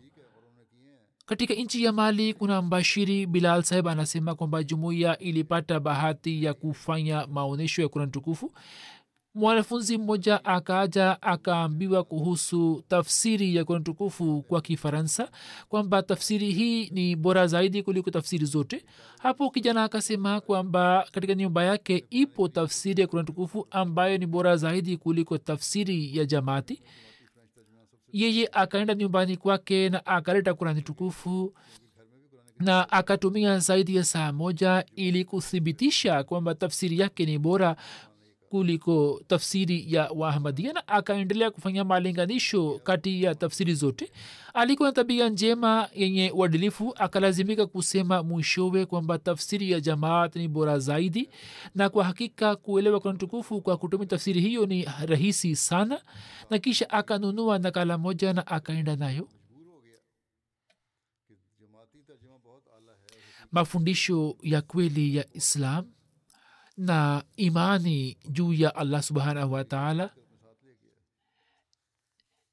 Katika 1.25 1.53
nchi 1.53 1.83
ya 1.83 1.91
mali 1.91 2.33
kuna 2.33 2.61
mbashiri 2.61 3.25
bilal 3.25 3.63
saheb 3.63 3.87
anasema 3.87 4.35
kwamba 4.35 4.63
jumuiya 4.63 5.17
ilipata 5.19 5.79
bahati 5.79 6.43
ya 6.43 6.53
kufanya 6.53 7.27
maonyesho 7.27 7.81
ya 7.81 7.87
kurani 7.89 8.11
tukufu 8.11 8.51
mwanafunzi 9.35 9.97
mmoja 9.97 10.45
akaja 10.45 11.21
akaambiwa 11.21 12.03
kuhusu 12.03 12.83
tafsiri 12.87 13.55
ya 13.55 13.65
kurani 13.65 13.85
tukufu 13.85 14.41
kwa 14.41 14.61
kifaransa 14.61 15.31
kwamba 15.69 16.03
tafsiri 16.03 16.51
hii 16.53 16.89
ni 16.89 17.15
bora 17.15 17.47
zaidi 17.47 17.83
kuliko 17.83 18.11
tafsiri 18.11 18.45
zote. 18.45 18.85
Hapo 19.19 19.49
kijana 19.49 19.83
akasema 19.83 20.41
kwamba 20.41 21.07
katika 21.11 21.35
nyumba 21.35 21.63
yake 21.63 22.05
ipo 22.09 22.47
tafsiri 22.47 23.01
ya 23.01 23.07
kurani 23.07 23.27
tukufu 23.27 23.67
ambayo 23.71 24.17
ni 24.17 24.25
bora 24.25 24.57
zaidi 24.57 24.97
kuliko 24.97 25.37
tafsiri 25.37 26.17
ya 26.17 26.25
jamaati. 26.25 26.81
Yeye 28.11 28.49
akaenda 28.51 28.95
nyumbani 28.95 29.37
kwake 29.37 29.89
na 29.89 30.05
akaleta 30.05 30.53
kurani 30.53 30.81
tukufu 30.81 31.53
na 32.59 32.89
akatumia 32.91 33.59
zaidi 33.59 33.95
ya 33.95 34.03
saa 34.03 34.31
moja 34.31 34.85
ili 34.95 35.25
kuthibitisha 35.25 36.23
kwamba 36.23 36.55
tafsiri 36.55 36.99
yake 36.99 37.25
ni 37.25 37.39
bora 37.39 37.75
kuliko 38.49 39.21
tafsiri 39.27 39.93
ya 39.93 40.09
waahmadia. 40.15 40.73
Na 40.73 40.87
akaendelea 40.87 41.51
kufanya 41.51 41.83
malinganisho 41.83 42.79
kati 42.83 43.23
ya 43.23 43.35
tafsiri 43.35 43.73
zote. 43.73 44.11
Alikuwa 44.53 44.89
na 44.89 44.93
tabia 44.93 45.29
njema 45.29 45.89
yenye 45.93 46.31
uadilifu 46.31 46.93
akalazimika 46.97 47.65
kusema 47.67 48.23
mwishowe 48.23 48.85
kwamba 48.85 49.17
tafsiri 49.17 49.71
ya 49.71 49.79
jamaat 49.79 50.35
ni 50.35 50.47
bora 50.47 50.79
zaidi. 50.79 51.29
Na 51.75 51.89
kwa 51.89 52.03
hakika 52.03 52.55
kuelewa 52.55 52.99
kurani 52.99 53.19
tukufu 53.19 53.61
kwa 53.61 53.77
kutumia 53.77 54.05
tafsiri 54.07 54.41
hiyo 54.41 54.65
ni 54.65 54.87
rahisi 55.05 55.55
sana. 55.55 56.01
Na 56.49 56.59
kisha 56.59 56.89
akanunua 56.89 57.59
nakala 57.59 57.97
moja 57.97 58.33
na 58.33 58.47
akaenda 58.47 58.95
nayo. 58.95 59.27
Mafundisho 63.51 64.37
ya 64.41 64.61
kweli 64.61 65.15
ya 65.15 65.25
islam 65.33 65.85
na 66.77 67.23
imani 67.37 68.17
juu 68.29 68.53
ya 68.53 68.75
allah 68.75 69.03
subhanahu 69.03 69.53
wataala 69.53 70.13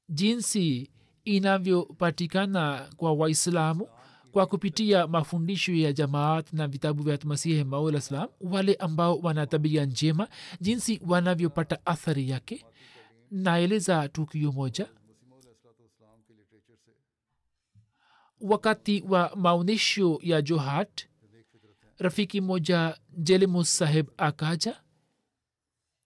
jinsi 0.09 0.91
inavyopatikana 1.25 2.89
kwa 2.97 3.13
waislamu 3.13 3.87
kwa 4.31 4.45
kupitia 4.45 5.07
mafundisho 5.07 5.73
ya 5.73 5.93
jamaat 5.93 6.53
na 6.53 6.67
vitabu 6.67 7.03
vya 7.03 7.19
masihi 7.23 7.63
maula 7.63 8.01
salam 8.01 8.29
wale 8.41 8.75
ambao 8.75 9.17
wana 9.19 9.47
tabia 9.47 9.85
njema 9.85 10.27
jinsi 10.61 11.01
wanavyopata 11.07 11.85
athari 11.85 12.29
yake? 12.29 12.65
Naeleza 13.31 14.09
tukio 14.09 14.51
moja. 14.51 14.89
Wakati 18.41 19.03
wa 19.07 19.31
maonyesho 19.35 20.19
ya 20.21 20.41
johat 20.41 21.07
rafiki 21.97 22.41
moja 22.41 22.97
jelimus 23.17 23.77
saheb 23.77 24.07
akaja. 24.17 24.81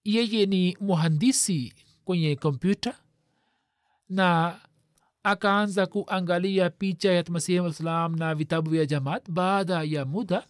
Yeye 0.04 0.46
ni 0.46 0.78
muhandisi 0.82 1.74
kwenye 2.06 2.36
kompyuta 2.36 2.98
na 4.10 4.60
akaanza 5.24 5.86
kuangalia 5.86 6.70
picha 6.70 7.12
ya 7.12 7.24
masihi 7.30 7.74
salam 7.74 8.16
na 8.16 8.36
vitabu 8.36 8.70
vya 8.70 8.86
jamaat 8.86 9.30
baada 9.32 9.84
ya 9.84 10.06
muda. 10.06 10.48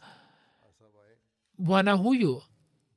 Bwana 1.58 1.94
huyo 1.94 2.44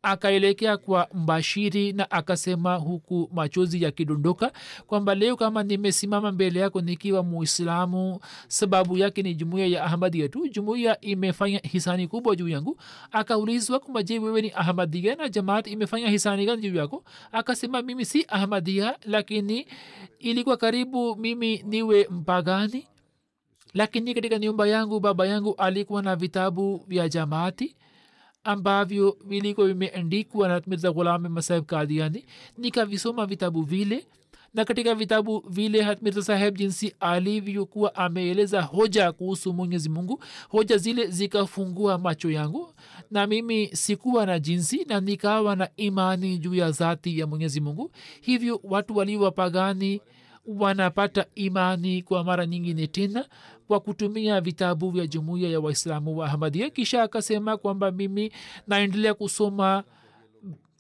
akaelekea 0.03 0.77
kwa 0.77 1.09
mbashiri 1.15 1.93
na 1.93 2.11
akasema 2.11 2.75
huku 2.77 3.31
machozi 3.35 3.83
yakidondoka 3.83 4.53
kwamba 4.87 5.15
leo 5.15 5.37
kama 5.37 5.63
nimesimama 5.63 6.33
mbele 6.33 6.61
yako 6.61 6.81
nikiwa 6.81 7.23
muislamu 7.23 8.21
sababu 8.49 8.99
yake 8.99 9.23
ni 9.23 9.35
jumuiya 9.35 9.67
ya 9.67 9.85
ahmadia 9.85 10.29
tu 10.29 10.49
jumuiya 10.49 11.01
imefanya 11.01 11.59
hisani 11.59 12.09
kubwa 12.09 12.37
juu 12.37 12.49
yangu. 12.49 12.77
Akaulizwa 13.13 13.79
kwamba 13.81 14.03
je 14.03 14.19
wewe 14.19 14.43
ni 14.43 14.53
ahmadia 14.55 15.15
na 15.15 15.29
jamaat 15.29 15.67
imefanya 15.67 16.09
hisani 16.11 16.47
gani 16.47 16.63
juu 16.63 16.77
yako? 16.77 17.05
Akasema 17.33 17.83
mimi 17.83 18.05
si 18.05 18.25
ahmadia 18.29 18.97
lakini 19.05 19.67
ilikuwa 20.19 20.57
karibu 20.57 21.17
mimi 21.17 21.63
niwe 21.63 22.09
mpagani. 22.11 22.87
Lakini 23.75 24.15
katika 24.15 24.39
nyumba 24.39 24.67
yangu 24.67 25.01
baba 25.01 25.27
yangu 25.27 25.55
alikuwa 25.59 26.03
na 26.03 26.17
vitabu 26.17 26.85
vya 26.89 27.09
jamaati 27.09 27.77
ambavyo 28.45 29.17
vilikuwa 29.25 29.67
vimeandikwa 29.69 30.49
na 30.49 30.63
mirza 30.67 30.93
ghulam 30.93 31.29
masahib 31.29 31.65
kadiani 31.65 32.25
nikavisoma 32.59 33.27
vitabu 33.27 33.63
vile. 33.63 34.07
Na 34.55 34.65
katika 34.65 34.95
vitabu 34.95 35.45
vile 35.49 35.83
hatmirza 35.83 36.23
saheb 36.23 36.57
jinsi 36.57 36.95
alivyokuwa 37.01 37.95
ameeleza 37.95 38.63
hoja 38.63 39.13
kuhusu 39.13 39.53
mwenyezi 39.53 39.89
mungu 39.89 40.23
hoja 40.49 40.77
zile 40.77 41.07
zikafungua 41.07 41.99
macho 41.99 42.31
yangu 42.31 42.73
na 43.11 43.27
mimi 43.27 43.67
sikuwa 43.77 44.27
na 44.27 44.39
jinsi 44.39 44.85
na 44.85 45.01
nikawa 45.01 45.57
na 45.57 45.69
imani 45.77 46.39
juu 46.39 46.55
ya 46.55 46.71
zati 46.71 47.19
ya 47.19 47.27
mwenyezi 47.27 47.61
mungu. 47.61 47.91
Hivyo 48.21 48.61
watu 48.65 48.97
waliwapagani 48.97 50.01
wanapata 50.47 51.27
imani 51.35 52.03
kwa 52.03 52.25
mara 52.25 52.47
nyingine 52.47 52.87
tena 52.87 53.27
kwa 53.71 53.81
kutumia 53.81 54.41
vitabu 54.41 54.91
vya 54.91 55.07
jumuiya 55.07 55.51
ya 55.51 55.61
waislamu 55.61 56.17
wa 56.19 56.27
ahmadia 56.27 56.71
kisha 56.71 57.03
akasema 57.03 57.57
kwamba 57.57 57.91
mimi 57.91 58.33
naendelea 58.67 59.15
kusoma 59.15 59.85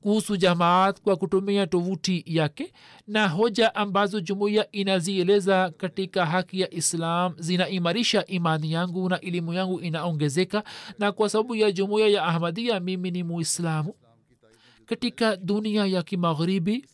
kuhusu 0.02 0.36
jamaat 0.36 1.00
kwa 1.00 1.16
kutumia 1.16 1.66
tovuti 1.66 2.22
yake 2.26 2.72
na 3.06 3.28
hoja 3.28 3.74
ambazo 3.74 4.20
jumuiya 4.20 4.72
inazieleza 4.72 5.70
katika 5.76 6.26
haki 6.26 6.60
ya 6.60 6.74
islam 6.74 7.34
zinaimarisha 7.38 8.26
imani 8.26 8.72
yangu 8.72 9.08
na 9.08 9.20
elimu 9.20 9.52
yangu 9.54 9.80
inaongezeka. 9.80 10.64
Na 10.98 11.12
kwa 11.12 11.28
sababu 11.28 11.54
ya 11.54 11.72
jumuiya 11.72 12.08
ya 12.08 12.24
ahmadia 12.24 12.80
mimi 12.80 13.10
ni 13.10 13.22
muislamu. 13.24 13.94
Katika 14.86 15.36
dunia 15.36 15.86
ya 15.86 16.02
kimagharibi 16.02 16.86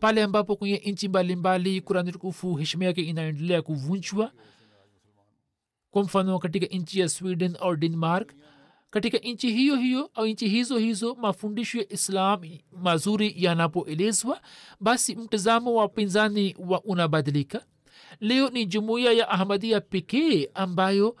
pale 0.00 0.22
ambapo 0.22 0.56
kwenye 0.56 0.76
nchi 0.76 1.08
mbalimbali 1.08 1.80
kurani 1.80 2.12
tukufu 2.12 2.54
heshima 2.54 2.84
yake 2.84 3.02
inaendelea 3.02 3.62
kuvunjwa 3.62 4.32
kwa 5.94 6.02
mfano 6.02 6.38
katika 6.38 6.66
nchi 6.66 7.00
ya 7.00 7.08
sweden 7.08 7.56
au 7.60 7.76
denmark 7.76 8.34
katika 8.90 9.18
nchi 9.18 9.52
hiyo 9.52 9.76
hiyo 9.76 10.10
au 10.14 10.26
nchi 10.26 10.48
hizo 10.48 10.78
hizo 10.78 11.14
mafundisho 11.14 11.78
ya 11.78 11.92
islam 11.92 12.40
mazuri 12.82 13.34
yanapoelezwa 13.36 14.40
basi 14.80 15.14
mtazamo 15.16 15.74
wa 15.74 15.88
pinzani 15.88 16.56
wa 16.58 16.82
unabadilika. 16.82 17.64
Leo 18.20 18.50
ni 18.50 18.66
jumuiya 18.66 19.12
ya 19.12 19.28
ahmadia 19.28 19.80
pekee 19.80 20.48
ambayo 20.54 21.16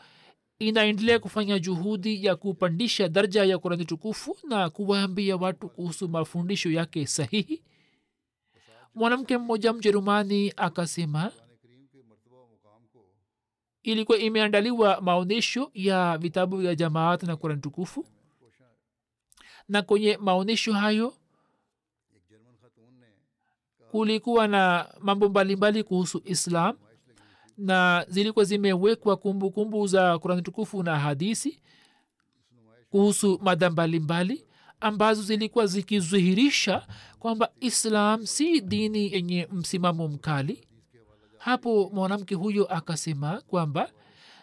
inaendelea 0.58 1.18
kufanya 1.18 1.58
juhudi 1.58 2.24
ya 2.24 2.36
kupandisha 2.36 3.08
daraja 3.08 3.44
ya 3.44 3.58
kurani 3.58 3.84
tukufu 3.84 4.36
na 4.48 4.70
kuwaambia 4.70 5.36
watu 5.36 5.68
kuhusu 5.68 6.08
mafundisho 6.08 6.70
yake 6.70 7.06
sahihi. 7.06 7.62
Mwanamke 8.94 9.38
mmoja 9.38 9.72
mjerumani 9.72 10.52
akasema 10.56 11.32
ilikuwa 13.84 14.18
imeandaliwa 14.18 15.00
maonyesho 15.00 15.70
ya 15.74 16.18
vitabu 16.18 16.56
vya 16.56 16.74
jamaat 16.74 17.22
na 17.22 17.36
kurani 17.36 17.60
tukufu. 17.60 18.06
Na 19.68 19.82
kwenye 19.82 20.16
maonyesho 20.16 20.72
hayo 20.72 21.14
kulikuwa 23.90 24.48
na 24.48 24.88
mambo 25.00 25.28
mbalimbali 25.28 25.82
kuhusu 25.84 26.22
islam 26.24 26.76
na 27.58 28.06
zilikuwa 28.08 28.44
zimewekwa 28.44 29.16
kumbukumbu 29.16 29.86
za 29.86 30.18
kurani 30.18 30.42
tukufu 30.42 30.82
na 30.82 30.98
hadisi 30.98 31.60
kuhusu 32.90 33.40
mada 33.42 33.70
mbalimbali 33.70 34.44
ambazo 34.80 35.22
zilikuwa 35.22 35.66
zikizihirisha 35.66 36.86
kwamba 37.18 37.50
islam 37.60 38.26
si 38.26 38.60
dini 38.60 39.12
yenye 39.12 39.48
msimamo 39.52 40.08
mkali 40.08 40.68
hapo 41.44 41.90
mwanamke 41.94 42.34
huyo 42.34 42.64
akasema 42.66 43.40
kwamba 43.40 43.90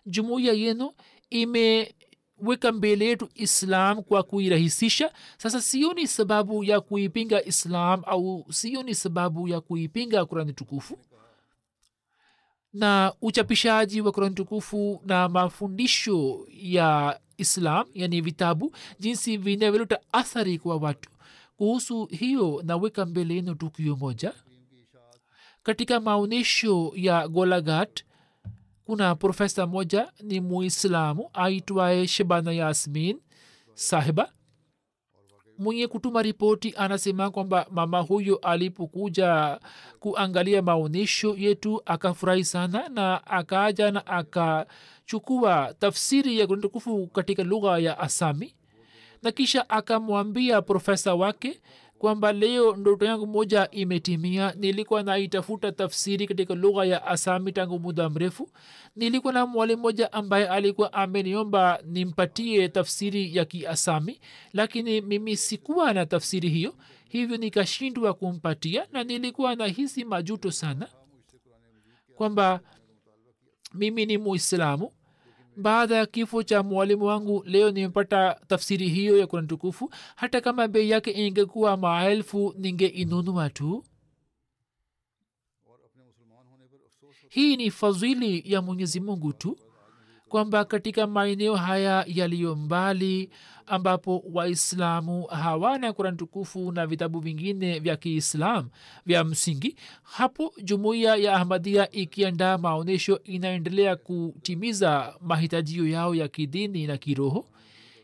jumuiya 0.06 0.54
yenu 0.54 0.92
imeweka 1.30 2.72
mbele 2.74 3.06
yetu 3.06 3.30
islam 3.36 4.04
kwa 4.04 4.24
kuirahisisha. 4.24 5.14
Sasa 5.38 5.62
sioni 5.62 6.08
sababu 6.08 6.64
ya 6.64 6.82
kuipinga 6.82 7.44
islam 7.46 8.02
au 8.06 8.46
sioni 8.50 8.96
sababu 8.96 9.48
ya 9.48 9.62
kuipinga 9.62 10.26
kurani 10.26 10.54
tukufu. 10.54 11.00
Na 12.74 13.14
uchapishaji 13.22 14.02
wa 14.02 14.12
kurani 14.12 14.36
tukufu 14.36 15.02
na 15.06 15.30
mafundisho 15.30 16.48
ya 16.50 17.20
islam 17.38 17.88
yani 17.94 18.22
vitabu 18.22 18.76
jinsi 19.00 19.38
vinavyoleta 19.38 20.00
athari 20.12 20.60
kwa 20.60 20.78
watu. 20.78 21.10
Kuhusu 21.58 22.06
hiyo 22.06 22.62
naweka 22.66 23.06
mbele 23.06 23.36
yenu 23.36 23.56
tukio 23.56 23.96
moja 23.96 24.34
katika 25.64 26.00
maonyesho 26.00 26.92
ya 26.96 27.28
golagat 27.28 28.04
kuna 28.86 29.16
profesa 29.16 29.68
moja 29.68 30.12
ni 30.24 30.40
muislamu 30.40 31.30
aitwaye 31.34 32.08
shebana 32.08 32.52
yasmin 32.52 33.20
sahiba 33.74 34.34
mwenye 35.58 35.88
kutuma 35.88 36.22
ripoti 36.22 36.74
anasema 36.78 37.32
kwamba 37.32 37.68
mama 37.72 38.00
huyo 38.00 38.36
alipokuja 38.36 39.60
kuangalia 40.00 40.62
maonyesho 40.62 41.36
yetu 41.38 41.82
akafurahi 41.86 42.46
sana 42.46 42.90
na 42.90 43.28
akaja 43.28 43.92
na 43.92 44.06
akachukua 44.08 45.76
tafsiri 45.80 46.40
ya 46.40 46.48
kurani 46.48 47.08
katika 47.08 47.44
lugha 47.44 47.80
ya 47.80 48.00
asami 48.00 48.56
na 49.24 49.32
kisha 49.32 49.70
akamwambia 49.70 50.62
profesa 50.62 51.16
wake 51.16 51.62
kwamba 52.02 52.34
leo 52.34 52.76
ndoto 52.76 53.06
yangu 53.06 53.28
moja 53.28 53.68
imetimia. 53.72 54.54
Nilikuwa 54.58 55.04
naitafuta 55.04 55.72
tafsiri 55.72 56.28
katika 56.28 56.56
lugha 56.56 56.86
ya 56.86 57.06
asami 57.08 57.52
tangu 57.52 57.80
muda 57.80 58.10
mrefu. 58.10 58.50
Nilikuwa 58.96 59.34
na 59.34 59.46
mwalimu 59.46 59.82
moja 59.82 60.14
ambaye 60.14 60.48
alikuwa 60.48 60.94
ameniomba 60.94 61.80
nimpatie 61.86 62.70
tafsiri 62.70 63.36
ya 63.36 63.46
kiasami 63.46 64.20
lakini 64.54 65.02
mimi 65.02 65.38
sikuwa 65.38 65.94
na 65.94 66.06
tafsiri 66.06 66.50
hiyo. 66.50 66.76
Hivyo 67.10 67.38
nikashindwa 67.38 68.14
kumpatia 68.14 68.88
na 68.92 69.04
nilikuwa 69.04 69.56
nahisi 69.56 70.06
majuto 70.06 70.52
sana 70.52 70.88
kwamba 72.16 72.60
mimi 73.74 74.06
ni 74.06 74.18
muislamu 74.18 74.92
baada 75.62 75.96
ya 75.96 76.06
kifo 76.06 76.44
cha 76.44 76.64
mwalimu 76.64 77.06
wangu 77.06 77.44
leo 77.46 77.72
nimepata 77.72 78.40
tafsiri 78.48 78.90
hiyo 78.90 79.18
ya 79.18 79.28
kurani 79.28 79.48
tukufu. 79.48 79.92
Hata 80.16 80.42
kama 80.42 80.68
bei 80.68 80.90
yake 80.90 81.12
ingekuwa 81.12 81.78
maelfu 81.78 82.54
ningeinunua 82.58 83.50
tu. 83.50 83.84
Hii 87.30 87.58
ni 87.58 87.72
fadhili 87.72 88.44
ya 88.54 88.62
mwenyezi 88.62 89.00
mungu 89.00 89.34
tu 89.34 89.58
kwamba 90.32 90.66
katika 90.66 91.08
maeneo 91.08 91.56
haya 91.56 92.06
yaliyo 92.08 92.56
mbali 92.56 93.30
ambapo 93.66 94.24
waislamu 94.34 95.24
hawana 95.24 95.94
kurani 95.94 96.18
tukufu 96.18 96.72
na 96.72 96.88
vitabu 96.88 97.20
vingine 97.20 97.80
vya 97.80 97.96
kiislam 97.98 98.70
vya 99.06 99.24
msingi 99.24 99.76
hapo 100.04 100.54
jumuiya 100.64 101.16
ya 101.16 101.34
ahmadia 101.36 101.92
ikiandaa 101.92 102.58
maonyesho 102.58 103.20
inaendelea 103.24 103.96
kutimiza 103.96 105.16
mahitajio 105.22 105.88
yao 105.88 106.16
ya 106.16 106.28
kidini 106.28 106.88
na 106.88 106.98
kiroho. 106.98 107.46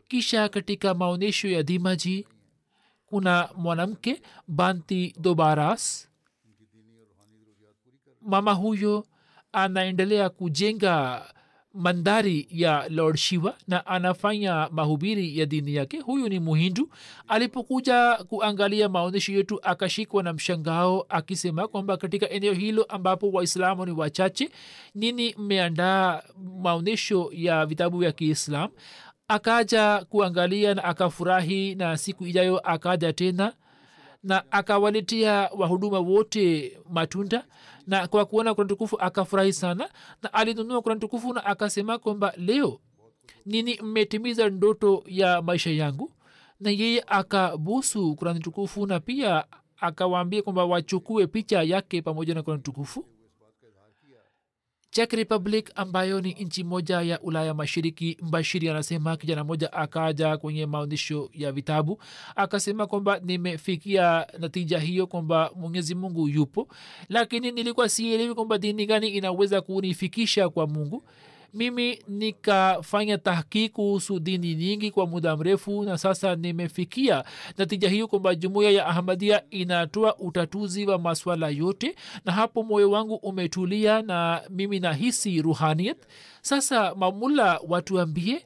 Kisha 0.07 0.49
katika 0.49 0.93
maonyesho 0.93 1.47
ya 1.47 1.61
dhimaji 1.61 2.27
kuna 3.05 3.49
mwanamke 3.55 4.21
banti 4.47 5.15
dobaras. 5.19 6.09
Mama 8.21 8.53
huyo 8.53 9.05
anaendelea 9.51 10.29
kujenga 10.29 11.25
mandhari 11.73 12.47
ya 12.51 12.89
lord 12.89 13.17
shiva 13.17 13.57
na 13.67 13.85
anafanya 13.85 14.69
mahubiri 14.71 15.39
ya 15.39 15.45
dini 15.45 15.75
yake. 15.75 15.99
Huyu 15.99 16.29
ni 16.29 16.39
muhindu. 16.39 16.89
Alipokuja 17.27 18.15
kuangalia 18.15 18.89
maonyesho 18.89 19.31
yetu 19.33 19.59
akashikwa 19.63 20.23
na 20.23 20.33
mshangao 20.33 21.05
akisema 21.09 21.67
kwamba 21.67 21.97
katika 21.97 22.29
eneo 22.29 22.53
hilo 22.53 22.83
ambapo 22.83 23.29
waislamu 23.31 23.85
ni 23.85 23.91
wachache 23.91 24.49
nini 24.95 25.35
mmeandaa 25.37 26.23
maonyesho 26.61 27.29
ya 27.33 27.65
vitabu 27.65 27.97
vya 27.99 28.11
kiislam 28.11 28.69
akaja 29.27 30.05
kuangalia 30.09 30.73
na 30.73 30.83
akafurahi 30.83 31.75
na 31.75 31.97
siku 31.97 32.25
ijayo 32.25 32.59
akaja 32.59 33.13
tena 33.13 33.53
na 34.23 34.51
akawaletea 34.51 35.49
wahuduma 35.57 35.99
wote 35.99 36.77
matunda 36.89 37.45
na 37.87 38.07
kwa 38.07 38.25
kuona 38.25 38.53
kurani 38.53 38.69
tukufu 38.69 38.99
akafurahi 38.99 39.53
sana 39.53 39.89
na 40.23 40.33
alinunua 40.33 40.81
kurani 40.81 41.01
tukufu 41.01 41.33
na 41.33 41.45
akasema 41.45 41.97
kwamba 41.97 42.33
leo 42.37 42.79
nini 43.45 43.79
mmetimiza 43.81 44.49
ndoto 44.49 45.03
ya 45.07 45.41
maisha 45.41 45.69
yangu? 45.71 46.11
Na 46.59 46.69
yeye 46.71 47.03
akabusu 47.07 48.15
kurani 48.15 48.39
tukufu 48.39 48.85
na 48.85 48.99
pia 48.99 49.45
akawaambia 49.79 50.41
kwamba 50.41 50.65
wachukue 50.65 51.27
picha 51.27 51.63
yake 51.63 52.01
pamoja 52.01 52.33
na 52.35 52.43
kurani 52.43 52.63
tukufu 52.63 53.05
czech 54.89 55.13
republic 55.13 55.71
ambayo 55.75 56.21
ni 56.21 56.33
nchi 56.33 56.63
moja 56.63 57.01
ya 57.01 57.21
ulaya 57.21 57.53
mashiriki 57.53 58.17
mbashiri 58.21 58.69
anasema 58.69 59.17
kijana 59.17 59.43
moja 59.43 59.73
akaja 59.73 60.37
kwenye 60.37 60.65
maonyesho 60.65 61.29
ya 61.33 61.51
vitabu 61.51 62.01
akasema 62.35 62.87
kwamba 62.87 63.19
nimefikia 63.19 64.27
natija 64.39 64.79
hiyo 64.79 65.07
kwamba 65.07 65.51
mwenyezi 65.55 65.95
mungu 65.95 66.27
yupo 66.29 66.67
lakini 67.09 67.51
nilikuwa 67.51 67.89
sielewi 67.89 68.35
kwamba 68.35 68.57
dini 68.57 68.85
gani 68.85 69.09
inaweza 69.09 69.61
kunifikisha 69.61 70.49
kwa 70.49 70.67
mungu 70.67 71.03
mimi 71.53 72.03
nikafanya 72.07 73.17
tahkii 73.17 73.69
kuhusu 73.69 74.19
dini 74.19 74.55
nyingi 74.55 74.91
kwa 74.91 75.07
muda 75.07 75.37
mrefu 75.37 75.83
na 75.83 75.97
sasa 75.97 76.35
nimefikia 76.35 77.23
natija 77.57 77.89
hiyo 77.89 78.07
kwamba 78.07 78.35
jumuiya 78.35 78.71
ya 78.71 78.85
ahmadia 78.87 79.49
inatoa 79.49 80.17
utatuzi 80.17 80.85
wa 80.85 80.99
maswala 80.99 81.49
yote 81.49 81.95
na 82.25 82.31
hapo 82.31 82.63
moyo 82.63 82.91
wangu 82.91 83.15
umetulia 83.15 84.01
na 84.01 84.41
mimi 84.49 84.79
nahisi 84.79 85.41
ruhaniyat. 85.41 85.97
Sasa 86.41 86.95
mamula 86.95 87.59
watuambie 87.67 88.43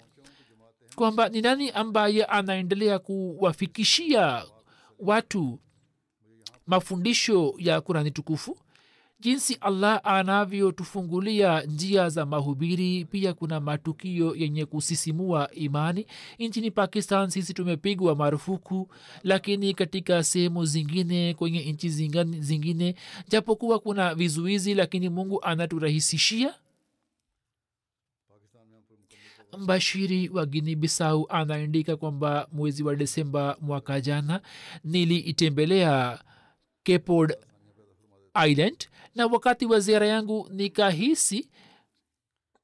kwamba 0.95 1.29
ni 1.29 1.41
nani 1.41 1.69
ambaye 1.69 2.25
anaendelea 2.25 2.99
kuwafikishia 2.99 4.43
watu 4.99 5.59
mafundisho 6.67 7.53
ya 7.57 7.81
kurani 7.81 8.11
tukufu 8.11 8.57
jinsi 9.21 9.57
allah 9.61 10.01
anavyotufungulia 10.03 11.61
njia 11.61 12.09
za 12.09 12.25
mahubiri 12.25 13.05
pia 13.05 13.33
kuna 13.33 13.59
matukio 13.59 14.35
yenye 14.35 14.65
kusisimua 14.65 15.51
imani. 15.51 16.05
Nchini 16.39 16.71
pakistan 16.71 17.29
sisi 17.29 17.53
tumepigwa 17.53 18.15
marufuku 18.15 18.89
lakini 19.23 19.73
katika 19.73 20.23
sehemu 20.23 20.65
zingine 20.65 21.33
kwenye 21.33 21.71
nchi 21.71 21.89
zingine 22.39 22.95
japokuwa 23.29 23.79
kuna 23.79 24.15
vizuizi 24.15 24.73
lakini 24.73 25.09
mungu 25.09 25.43
anaturahisishia. 25.43 26.53
Mbashiri 29.57 30.29
wa 30.29 30.45
gini 30.45 30.75
bisau 30.75 31.25
anaandika 31.29 31.97
kwamba 31.97 32.47
mwezi 32.51 32.83
wa 32.83 32.95
desemba 32.95 33.57
mwaka 33.61 34.01
jana 34.01 34.41
niliitembelea 34.83 36.19
capod 36.83 37.33
island 38.45 38.87
na 39.15 39.25
wakati 39.27 39.65
wa 39.65 39.79
ziara 39.79 40.07
yangu 40.07 40.49
nikahisi 40.51 41.49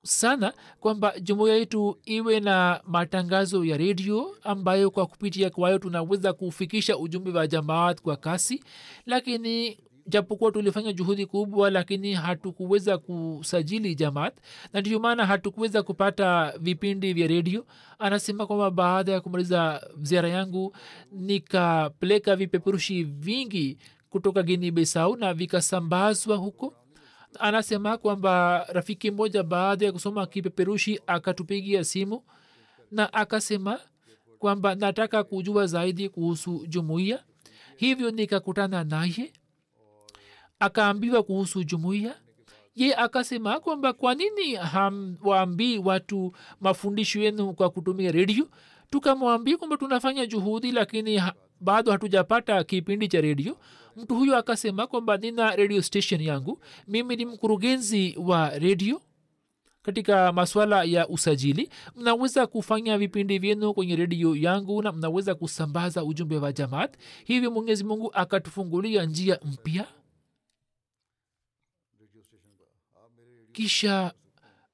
sana 0.04 0.54
kwamba 0.80 1.20
jumuiya 1.20 1.56
yetu 1.56 1.98
iwe 2.06 2.40
na 2.40 2.82
matangazo 2.86 3.66
ya 3.66 3.78
redio 3.78 4.36
ambayo 4.44 4.92
kwa 4.92 5.06
kupitia 5.06 5.50
kwayo 5.50 5.80
tunaweza 5.80 6.34
kufikisha 6.34 6.98
ujumbe 6.98 7.32
wa 7.32 7.48
jamaat 7.48 8.02
kwa 8.02 8.16
kasi 8.18 8.64
lakini 9.06 9.78
japokuwa 10.10 10.52
tulifanya 10.52 10.94
juhudi 10.94 11.26
kubwa 11.26 11.70
lakini 11.70 12.14
hatukuweza 12.14 12.98
kusajili 12.98 13.96
jamaat 13.96 14.34
na 14.74 14.82
ndio 14.82 15.00
maana 15.00 15.26
hatukuweza 15.26 15.84
kupata 15.84 16.54
vipindi 16.60 17.14
vya 17.14 17.28
redio. 17.28 17.66
Anasema 18.00 18.48
kwamba 18.48 18.72
baada 18.72 19.12
ya 19.12 19.22
kumaliza 19.22 19.88
ziara 20.02 20.30
yangu 20.30 20.76
nikapeleka 21.12 22.36
vipeperushi 22.36 23.04
vingi 23.04 23.78
kutoka 24.10 24.44
gini 24.44 24.72
bisau 24.72 25.16
na 25.18 25.34
vikasambazwa 25.34 26.38
huko. 26.38 26.74
Anasema 27.40 27.98
kwamba 27.98 28.66
rafiki 28.70 29.12
mmoja 29.12 29.44
baada 29.44 29.86
ya 29.86 29.92
kusoma 29.92 30.26
kipeperushi 30.28 31.00
akatupigia 31.08 31.84
simu 31.84 32.24
na 32.92 33.14
akasema 33.14 33.80
kwamba 34.40 34.76
nataka 34.76 35.24
kujua 35.24 35.68
zaidi 35.68 36.10
kuhusu 36.10 36.66
jumuiya. 36.68 37.24
Hivyo 37.78 38.12
nikakutana 38.12 38.84
naye 38.84 39.34
akaambiwa 40.60 41.24
kuhusu 41.24 41.64
jumuiya. 41.64 42.16
Ye 42.76 42.96
akasema 42.96 43.60
kwamba 43.60 43.94
kwa 43.94 44.16
nini 44.16 44.56
hamwaambii 44.56 45.78
watu 45.78 46.32
mafundisho 46.62 47.20
yenu 47.22 47.54
kwa 47.54 47.70
kutumia 47.70 48.12
redio? 48.12 48.48
Tukamwambia 48.90 49.58
kwamba 49.58 49.78
tunafanya 49.78 50.26
juhudi 50.26 50.72
lakini 50.72 51.18
ha, 51.18 51.34
bado 51.60 51.92
hatujapata 51.92 52.64
kipindi 52.64 53.08
cha 53.08 53.22
redio 53.22 53.58
mtu 53.96 54.16
huyo 54.16 54.38
akasema 54.38 54.88
kwamba 54.88 55.18
nina 55.18 55.56
radio 55.56 55.82
station 55.82 56.22
yangu. 56.22 56.62
Mimi 56.88 57.16
ni 57.16 57.26
mkurugenzi 57.26 58.16
wa 58.20 58.50
redio 58.60 59.02
katika 59.82 60.32
maswala 60.34 60.84
ya 60.84 61.08
usajili. 61.08 61.70
Mnaweza 61.96 62.48
kufanya 62.48 62.98
vipindi 62.98 63.40
vyenu 63.40 63.74
kwenye 63.74 63.96
redio 63.96 64.36
yangu 64.36 64.82
na 64.82 64.92
mnaweza 64.92 65.36
kusambaza 65.36 66.04
ujumbe 66.04 66.38
wa 66.38 66.54
jamaat. 66.54 66.98
Hivyo 67.26 67.52
mwenyezi 67.52 67.84
mungu 67.84 68.14
akatufungulia 68.14 69.06
njia 69.06 69.40
mpya. 69.46 69.88
Kisha 73.52 74.14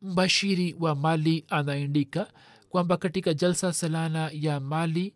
mbashiri 0.01 0.75
wa 0.79 0.95
mali 0.95 1.45
anaandika 1.49 2.31
kwamba 2.69 2.97
katika 2.97 3.33
jalsa 3.33 3.73
salana 3.73 4.29
ya 4.33 4.59
mali 4.59 5.13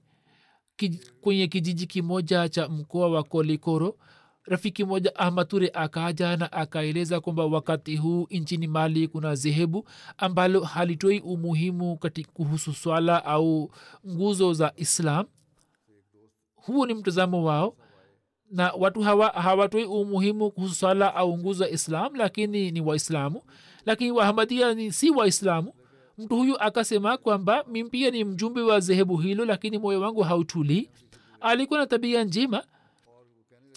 kwenye 1.22 1.48
kijiji 1.48 1.88
kimoja 1.88 2.50
cha 2.50 2.70
mkoa 2.70 3.10
wa 3.10 3.24
kolikoro 3.24 3.98
rafiki 4.44 4.84
moja 4.86 5.16
ahmature 5.16 5.72
akaja 5.74 6.38
na 6.38 6.52
akaeleza 6.52 7.20
kwamba 7.22 7.46
wakati 7.46 7.96
huu 7.96 8.28
nchini 8.32 8.68
mali 8.68 9.08
kuna 9.08 9.36
zehebu 9.36 9.88
ambalo 10.18 10.60
halitoi 10.62 11.20
umuhimu 11.20 11.98
kati 11.98 12.24
kuhusu 12.24 12.74
swala 12.74 13.26
au 13.26 13.72
nguzo 14.08 14.54
za 14.54 14.74
islam. 14.76 15.26
Huu 16.56 16.86
ni 16.86 16.94
mtazamo 16.94 17.44
wao 17.44 17.76
na 18.52 18.72
watu 18.74 19.02
hawa 19.02 19.30
hawatoi 19.30 19.84
umuhimu 19.86 20.52
kuhusu 20.52 20.76
swala 20.76 21.16
au 21.16 21.38
nguzo 21.38 21.60
za 21.66 21.70
islam 21.70 22.16
lakini 22.16 22.72
ni 22.72 22.82
waislamu. 22.82 23.42
Lakini 23.86 24.12
wahamadia 24.12 24.74
ni 24.74 24.92
si 24.92 25.10
waislamu 25.10 25.74
mtu 26.18 26.36
huyu 26.38 26.60
akasema 26.62 27.18
kwamba 27.18 27.64
mimi 27.72 27.90
pia 27.90 28.12
ni 28.12 28.24
mjumbe 28.24 28.62
wa 28.62 28.80
zehebu 28.80 29.18
hilo 29.18 29.46
lakini 29.46 29.78
moyo 29.78 30.02
wangu 30.02 30.22
hautulii. 30.22 30.90
Alikuwa 31.42 31.80
na 31.80 31.88
tabia 31.88 32.24
njema. 32.24 32.64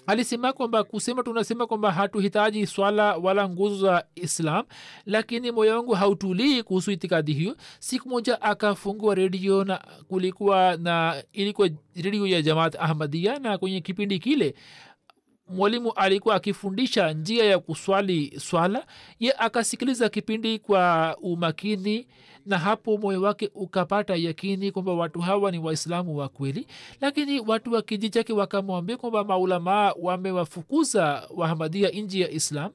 Alisema 0.06 0.52
kwamba 0.52 0.84
kusema 0.84 1.22
tunasema 1.22 1.66
kwamba 1.66 1.92
hatuhitaji 1.92 2.66
swala 2.66 3.16
wala 3.16 3.48
nguzo 3.48 3.76
za 3.86 4.04
islam 4.14 4.64
lakini 5.06 5.50
moyo 5.52 5.76
wangu 5.76 5.92
hautulii 5.94 6.62
kuhusu 6.62 6.90
itikadi 6.90 7.32
hiyo. 7.32 7.56
Siku 7.78 8.08
moja 8.08 8.42
akafungua 8.42 9.14
redio 9.14 9.64
na 9.64 9.80
kulikuwa 10.08 10.76
na 10.76 11.22
ilikuwa 11.32 11.68
redio 11.94 12.26
ya 12.26 12.42
jamaat 12.42 12.76
ahmadia 12.78 13.38
na 13.38 13.58
kwenye 13.58 13.80
kipindi 13.80 14.18
kile 14.18 14.54
mwalimu 15.50 15.92
alikuwa 15.92 16.34
akifundisha 16.34 17.12
njia 17.12 17.44
ya 17.44 17.58
kuswali 17.58 18.40
swala 18.40 18.86
ye 19.20 19.32
akasikiliza 19.38 20.08
kipindi 20.08 20.58
kwa 20.58 21.16
umakini 21.22 22.06
na 22.46 22.58
hapo 22.58 22.98
moyo 22.98 23.22
wake 23.22 23.50
ukapata 23.54 24.16
yakini 24.16 24.72
kwamba 24.72 24.92
watu 24.94 25.20
hawa 25.20 25.50
ni 25.50 25.58
waislamu 25.58 26.16
wa 26.16 26.28
kweli. 26.28 26.66
Lakini 27.00 27.40
watu 27.40 27.72
wa 27.72 27.82
kijiji 27.82 28.10
chake 28.10 28.32
wakamwambia 28.32 28.96
kwamba 28.96 29.24
maulamaa 29.24 29.92
wamewafukuza 30.00 31.28
wahamadia 31.36 31.88
nji 31.88 32.20
ya 32.20 32.30
islam. 32.30 32.70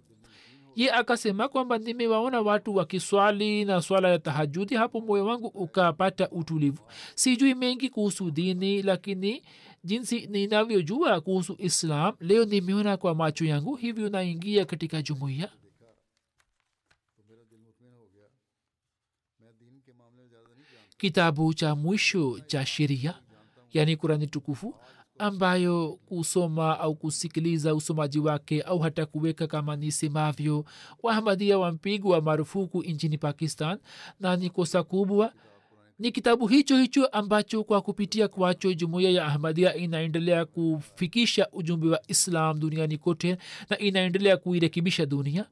Ye 0.75 0.91
akasema 0.91 1.47
kwamba 1.47 1.77
nimewaona 1.77 2.41
watu 2.41 2.75
wakiswali 2.75 3.65
na 3.65 3.81
swala 3.81 4.09
ya 4.09 4.19
tahajudi 4.19 4.75
hapo 4.75 5.01
moyo 5.01 5.25
wangu 5.25 5.47
ukapata 5.47 6.29
utulivu. 6.29 6.79
Sijui 7.15 7.55
mengi 7.55 7.89
kuhusu 7.89 8.31
dini 8.31 8.81
lakini 8.81 9.41
jinsi 9.89 10.27
ninavyojua 10.27 11.21
kuhusu 11.21 11.55
islam 11.59 12.15
leo 12.19 12.45
nimeona 12.45 12.97
kwa 12.97 13.15
macho 13.15 13.45
yangu 13.45 13.75
hivyo 13.75 14.09
naingia 14.09 14.65
katika 14.65 15.01
jumuiya. 15.01 15.49
Kitabu 20.97 21.53
cha 21.53 21.75
mwisho 21.75 22.39
cha 22.39 22.65
sheria 22.65 23.19
yani 23.73 23.95
kurani 23.97 24.27
tukufu 24.27 24.75
ambayo 25.17 25.99
kusoma 26.05 26.79
au 26.79 26.95
kusikiliza 26.95 27.75
usomaji 27.75 28.19
wake 28.19 28.61
au 28.61 28.79
hata 28.79 29.05
kuweka 29.05 29.47
kama 29.47 29.75
nisemavyo 29.75 30.65
wahamadia 31.03 31.57
wampigwa 31.59 32.21
marufuku 32.21 32.83
nchini 32.83 33.17
pakistan 33.17 33.79
na 34.19 34.35
ni 34.35 34.49
kosa 34.49 34.83
kubwa 34.83 35.33
ni 35.99 36.12
kitabu 36.12 36.47
hicho 36.47 36.77
hicho 36.77 37.05
ambacho 37.05 37.63
kwa 37.63 37.81
kupitia 37.81 38.27
kwacho 38.27 38.73
jumuiya 38.73 39.10
ya 39.12 39.25
ahmadia 39.25 39.75
inaendelea 39.75 40.45
kufikisha 40.45 41.47
ujumbe 41.51 41.88
wa 41.89 41.99
islam 42.08 42.60
duniani 42.60 42.97
kote 42.97 43.38
na 43.69 43.77
inaendelea 43.77 44.38
kuirekebisha 44.38 45.05
dunia. 45.05 45.45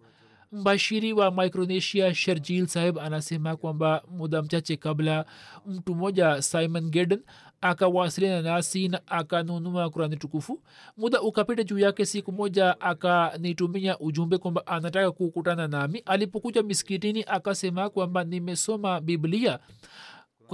Mbashiri 0.51 1.13
wa 1.13 1.31
micronesia 1.31 2.13
sherjil 2.15 2.67
saheb 2.67 2.99
anasema 2.99 3.55
kwamba 3.55 4.03
muda 4.11 4.41
mchache 4.41 4.75
kabla 4.77 5.25
mtu 5.67 5.95
mmoja 5.95 6.41
simon 6.41 6.89
geden 6.89 7.19
akawasiliana 7.61 8.41
nasi 8.41 8.87
na 8.87 9.01
akanunua 9.07 9.89
kurani 9.89 10.17
tukufu 10.17 10.61
muda 10.97 11.21
ukapita 11.21 11.63
juu 11.63 11.79
yake 11.79 12.05
siku 12.05 12.31
moja 12.31 12.81
akanitumia 12.81 13.99
ujumbe 13.99 14.37
kwamba 14.37 14.67
anataka 14.67 15.11
kukutana 15.11 15.67
nami. 15.67 15.99
Alipokuja 16.05 16.63
miskitini 16.63 17.23
akasema 17.27 17.89
kwamba 17.89 18.23
nimesoma 18.23 19.01
biblia 19.01 19.59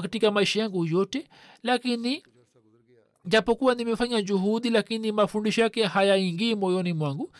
katika 0.01 0.31
maisha 0.31 0.59
yangu 0.59 0.85
yote 0.85 1.27
lakini 1.63 2.23
japokuwa 3.25 3.75
nimefanya 3.75 4.21
juhudi 4.21 4.69
lakini 4.69 5.11
mafundisho 5.11 5.61
yake 5.61 5.83
hayaingii 5.83 6.55
moyoni 6.55 6.93
mwangu. 6.93 7.31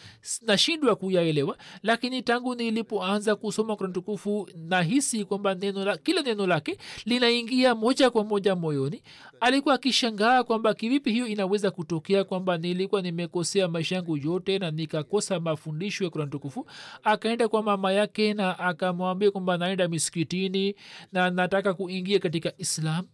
Nashindwa 0.42 0.96
kuyaelewa 0.96 1.58
lakini 1.84 2.22
tangu 2.22 2.56
nilipoanza 2.56 3.36
kusoma 3.36 3.76
kurani 3.76 3.94
tukufu 3.94 4.50
nahisi 4.56 5.26
kwamba 5.26 5.56
kila 6.04 6.22
neno 6.22 6.48
lake 6.48 6.78
linaingia 7.06 7.76
moja 7.76 8.10
kwa 8.10 8.24
moja 8.24 8.56
moyoni. 8.56 9.04
Alikuwa 9.39 9.76
akishangaa 9.76 10.44
kwamba 10.44 10.74
kivipi 10.74 11.12
hiyo 11.12 11.28
inaweza 11.28 11.72
kutokea 11.72 12.24
kwamba 12.24 12.58
nilikuwa 12.58 13.02
nimekosea 13.02 13.68
maisha 13.68 13.96
yangu 13.96 14.18
yote 14.18 14.60
na 14.60 14.72
nikakosa 14.72 15.39
mafundisho 15.39 16.04
ya 16.04 16.10
kurani 16.10 16.32
tukufu. 16.32 16.65
Akaenda 17.04 17.48
kwa 17.48 17.63
mama 17.63 17.92
yake 17.92 18.34
na 18.34 18.60
akamwambia 18.60 19.32
kwamba 19.32 19.58
naenda 19.58 19.88
miskitini 19.88 20.76
na 21.12 21.30
nataka 21.30 21.74
kuingia 21.74 22.20
katika 22.20 22.54
islam 22.58 23.06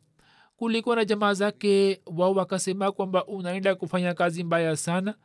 kulikuwa 0.58 0.96
na 0.96 1.06
jamaa 1.06 1.34
zake 1.34 2.02
wao 2.06 2.34
wakasema 2.34 2.92
kwamba 2.92 3.26
unaenda 3.26 3.76
kufanya 3.76 4.14
kazi 4.14 4.44
mbaya 4.44 4.76
sana 4.78 5.16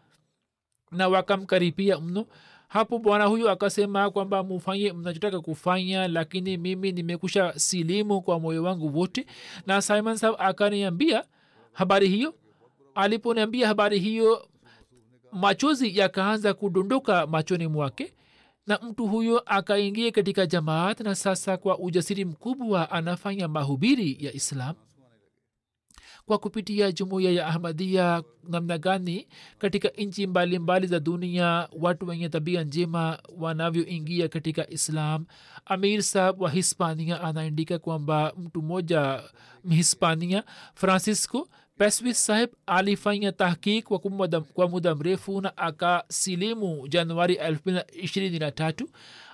na 0.90 1.08
wakamkaripia 1.08 2.00
mno. 2.00 2.26
Hapo 2.68 2.98
bwana 2.98 3.24
huyu 3.24 3.50
akasema 3.50 4.10
kwamba 4.10 4.42
mufanye 4.42 4.92
mnachotaka 4.92 5.40
kufanya 5.40 6.08
lakini 6.08 6.56
mimi 6.56 6.92
nimekusha 6.92 7.52
silimu 7.58 8.22
kwa 8.22 8.40
moyo 8.40 8.62
wangu 8.62 8.98
wote. 8.98 9.26
Na 9.66 9.82
simon 9.82 10.16
sab 10.16 10.34
akaniambia 10.38 11.24
habari 11.72 12.08
hiyo. 12.08 12.34
Aliponiambia 12.94 13.68
habari 13.68 13.98
hiyo 13.98 14.48
machozi 15.32 15.98
yakaanza 15.98 16.54
kudondoka 16.54 17.26
machoni 17.26 17.66
mwake 17.66 18.14
na 18.66 18.78
mtu 18.82 19.06
huyo 19.06 19.38
akaingia 19.46 20.10
katika 20.10 20.46
jamaat 20.46 21.00
na 21.00 21.14
sasa 21.14 21.56
kwa 21.56 21.78
ujasiri 21.78 22.24
mkubwa 22.24 22.90
anafanya 22.90 23.48
mahubiri 23.48 24.16
ya 24.20 24.32
islam 24.32 24.74
kwa 26.30 26.38
kupitia 26.38 26.92
jumuiya 26.92 27.30
ya 27.32 27.46
ahmadia 27.46 28.22
namna 28.48 28.78
gani 28.78 29.26
katika 29.58 29.88
nchi 29.88 30.26
mbalimbali 30.26 30.86
za 30.86 31.00
dunia 31.00 31.68
watu 31.72 32.06
wenye 32.08 32.28
tabia 32.28 32.64
njema 32.64 33.18
wanavyoingia 33.38 34.28
katika 34.28 34.70
islam. 34.70 35.26
Amir 35.64 36.02
sahab 36.02 36.40
wa 36.42 36.50
hispania 36.50 37.20
anaandika 37.20 37.78
kwamba 37.78 38.32
mtu 38.38 38.62
mmoja 38.62 39.22
mhispania 39.64 40.44
francisco 40.74 41.48
peswis 41.78 42.26
saheb 42.26 42.50
alifanya 42.66 43.32
tahkik 43.32 43.84
kwa 44.54 44.68
muda 44.68 44.94
mrefu 44.94 45.40
na 45.40 45.56
akasilimu 45.56 46.88
januari 46.88 47.34
223 47.34 48.86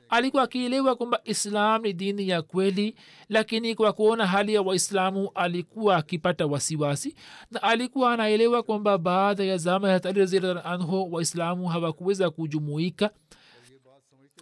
alikuwa 0.08 0.42
akielewa 0.42 0.96
kwamba 0.96 1.20
islam 1.24 1.82
ni 1.82 1.92
dini 1.92 2.28
ya 2.28 2.42
kweli 2.42 2.94
lakini 3.28 3.74
kwa 3.74 3.92
kuona 3.92 4.26
hali 4.26 4.54
ya 4.54 4.62
waislamu 4.62 5.30
alikuwa 5.34 5.96
akipata 5.96 6.46
wasiwasi 6.46 7.14
na 7.50 7.62
alikuwa 7.62 8.12
anaelewa 8.12 8.62
kwamba 8.62 8.98
baada 8.98 9.44
ya 9.44 9.56
zama 9.56 9.90
ya 9.90 10.64
anhu 10.64 11.12
waislamu 11.12 11.66
hawakuweza 11.68 12.30
kujumuika. 12.30 13.10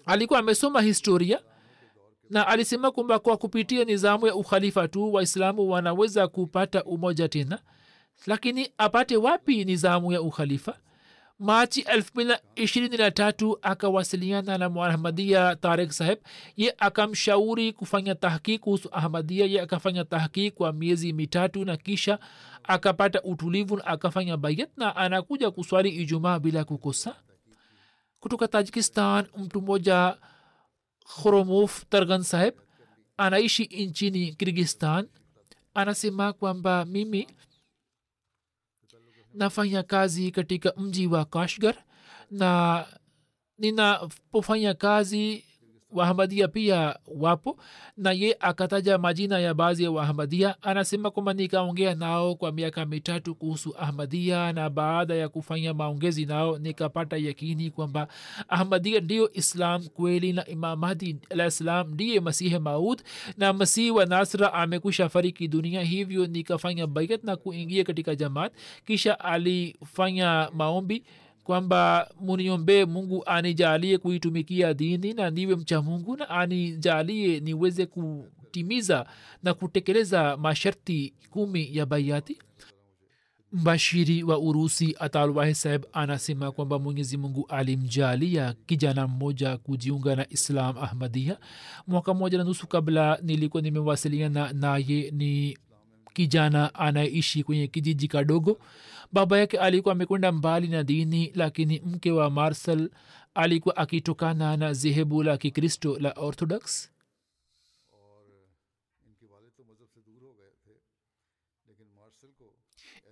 Alikuwa 0.06 0.38
amesoma 0.38 0.82
historia 0.82 1.40
na 2.30 2.46
alisema 2.46 2.90
kwamba 2.90 3.18
kwa 3.18 3.36
kupitia 3.36 3.84
nizamu 3.84 4.26
ya 4.26 4.34
ukhalifa 4.34 4.88
tu 4.88 5.12
waislamu 5.12 5.70
wanaweza 5.70 6.28
kupata 6.28 6.84
umoja 6.84 7.28
tena 7.28 7.58
lakini 8.26 8.70
apate 8.78 9.16
wapi 9.16 9.64
nizamu 9.64 10.12
ya 10.12 10.22
ukhalifa 10.22 10.78
machi 11.38 11.82
223 11.82 13.56
akawasiliana 13.62 14.58
na 14.58 14.68
muahmadia 14.68 15.56
tarik 15.56 15.92
saheb 15.92 16.18
ye 16.56 16.74
akamshauri 16.78 17.72
kufanya 17.72 18.14
tahkik 18.14 18.60
kuhusu 18.60 18.88
ahmadia 18.92 19.46
ye 19.46 19.60
akafanya 19.60 20.04
tahkik 20.04 20.54
kwa 20.54 20.72
miezi 20.72 21.12
mitatu 21.12 21.64
na 21.64 21.76
kisha 21.76 22.18
akapata 22.62 23.22
utulivu 23.22 23.76
na 23.76 23.86
akafanya 23.86 24.36
bayat 24.36 24.70
na 24.76 24.96
anakuja 24.96 25.50
kuswali 25.50 25.88
ijumaa 25.88 26.38
bila 26.38 26.64
kukosa. 26.64 27.16
Kutoka 28.20 28.48
tajikistan 28.48 29.26
mtu 29.36 29.62
mmoja 29.62 30.16
khoromuf 31.04 31.84
targan 31.88 32.22
saheb 32.22 32.54
anaishi 33.16 33.64
nchini 33.64 34.32
kirgistan. 34.32 35.08
Anasema 35.74 36.32
kwamba 36.32 36.84
mimi 36.84 37.26
nafanya 39.34 39.82
kazi 39.82 40.30
katika 40.30 40.72
mji 40.76 41.06
wa 41.06 41.24
kashgar 41.24 41.74
na 42.30 42.84
ninapofanya 43.58 44.74
kazi 44.74 45.44
wahamadia 45.94 46.48
pia 46.48 46.96
wapo 47.16 47.58
na 47.96 48.12
ye 48.12 48.36
akataja 48.40 48.98
majina 48.98 49.38
ya 49.38 49.54
baadhi 49.54 49.84
ya 49.84 49.90
wahamadia. 49.90 50.62
Anasema 50.62 51.10
kwamba 51.10 51.32
nikaongea 51.32 51.94
nao 51.94 52.34
kwa 52.34 52.52
miaka 52.52 52.86
mitatu 52.86 53.34
kuhusu 53.34 53.74
ahmadia 53.78 54.52
na 54.52 54.70
baada 54.70 55.14
ya 55.14 55.28
kufanya 55.28 55.74
maongezi 55.74 56.26
nao 56.26 56.58
nikapata 56.58 57.16
yakini 57.16 57.70
kwamba 57.70 58.08
ahmadia 58.48 59.00
ndiyo 59.00 59.32
islam 59.32 59.86
kweli 59.88 60.32
na 60.32 60.46
imamadi 60.46 61.16
alah 61.30 61.50
salam 61.50 61.90
ndiye 61.92 62.20
masihe 62.20 62.58
maud 62.58 63.02
na 63.36 63.52
masihi 63.52 63.90
wa 63.90 64.06
nasra 64.06 64.52
amekwisha 64.54 65.08
fariki 65.08 65.48
dunia. 65.48 65.82
Hivyo 65.82 66.26
nikafanya 66.26 66.86
baiat 66.86 67.24
na 67.24 67.36
kuingia 67.36 67.84
katika 67.84 68.14
jamaat. 68.16 68.52
Kisha 68.86 69.20
alifanya 69.20 70.48
maombi 70.54 71.04
kwamba 71.44 72.10
muniombee 72.20 72.84
mungu 72.84 73.22
anijalie 73.26 73.98
kuitumikia 73.98 74.74
dini 74.74 75.12
na 75.12 75.30
niwe 75.30 75.56
mcha 75.56 75.82
mungu 75.82 76.16
na 76.16 76.28
anijalie 76.30 77.40
niweze 77.40 77.86
kutimiza 77.86 79.06
na 79.42 79.54
kutekeleza 79.54 80.36
masharti 80.36 81.14
kumi 81.30 81.76
ya 81.76 81.86
baiati 81.86 82.38
mbashiri 83.52 84.22
wa 84.22 84.38
urusi 84.38 84.96
atalwahi 84.98 85.54
saheb 85.54 85.84
anasema 85.92 86.52
kwamba 86.52 86.78
mwenyezi 86.78 87.16
mungu 87.16 87.46
alimjalia 87.48 88.54
kijana 88.66 89.06
mmoja 89.06 89.56
kujiunga 89.56 90.16
na 90.16 90.26
islam 90.30 90.78
ahmadia 90.78 91.38
mwaka 91.86 92.14
mmoja 92.14 92.38
na 92.38 92.44
nusu 92.44 92.66
kabla 92.66 93.18
nilikuwa 93.22 93.62
nimewasiliana 93.62 94.52
naye 94.52 95.10
ni 95.10 95.58
kijana 96.14 96.74
anayeishi 96.74 97.42
kwenye 97.44 97.66
kijiji 97.66 98.08
kadogo. 98.08 98.58
Baba 99.12 99.38
yake 99.38 99.58
alikuwa 99.58 99.92
amekwenda 99.92 100.32
mbali 100.32 100.68
na 100.68 100.82
dini 100.82 101.32
lakini 101.34 101.80
mke 101.80 102.10
wa 102.12 102.30
marsel 102.30 102.90
alikuwa 103.34 103.76
akitokana 103.76 104.56
na 104.56 104.72
zehebu 104.72 105.22
la 105.22 105.36
kikristo 105.38 105.98
la 105.98 106.12
orthodox. 106.12 106.90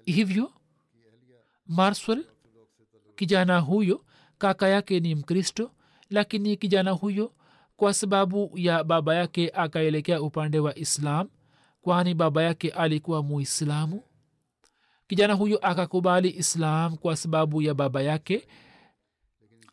Hivyo 0.05 0.53
marsal 1.67 2.25
kijana 3.17 3.59
huyo 3.59 4.05
kaka 4.38 4.69
yake 4.69 5.01
ni 5.01 5.15
mkristo 5.15 5.71
lakini 6.11 6.57
kijana 6.57 6.91
huyo 6.91 7.33
kwa 7.77 7.95
sababu 7.95 8.51
ya 8.55 8.85
baba 8.85 9.15
yake 9.15 9.51
akaelekea 9.55 10.23
upande 10.23 10.59
wa 10.59 10.79
islam 10.79 11.29
kwani 11.83 12.14
baba 12.14 12.42
yake 12.42 12.71
alikuwa 12.71 13.23
muislamu? 13.23 14.03
Kijana 15.07 15.35
huyo 15.35 15.59
akakubali 15.59 16.31
islam 16.31 16.97
kwa 16.97 17.16
sababu 17.16 17.62
ya 17.62 17.75
baba 17.75 18.03
yake 18.03 18.49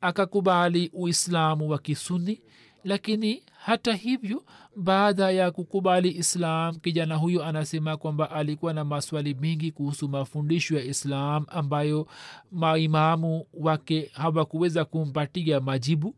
akakubali 0.02 0.90
uislamu 0.94 1.70
wa 1.70 1.80
kisuni. 1.80 2.42
Lakini 2.84 3.44
hata 3.58 3.94
hivyo 3.94 4.46
baada 4.76 5.32
ya 5.32 5.52
kukubali 5.52 6.10
islam 6.12 6.76
kijana 6.76 7.16
huyo 7.16 7.46
anasema 7.46 7.98
kwamba 7.98 8.32
alikuwa 8.32 8.74
na 8.74 8.84
maswali 8.86 9.34
mengi 9.34 9.72
kuhusu 9.72 10.10
mafundisho 10.10 10.76
ya 10.78 10.84
islam 10.84 11.46
ambayo 11.50 12.08
maimamu 12.52 13.46
wake 13.54 14.12
hawakuweza 14.14 14.86
kumpatia 14.86 15.60
majibu. 15.60 16.16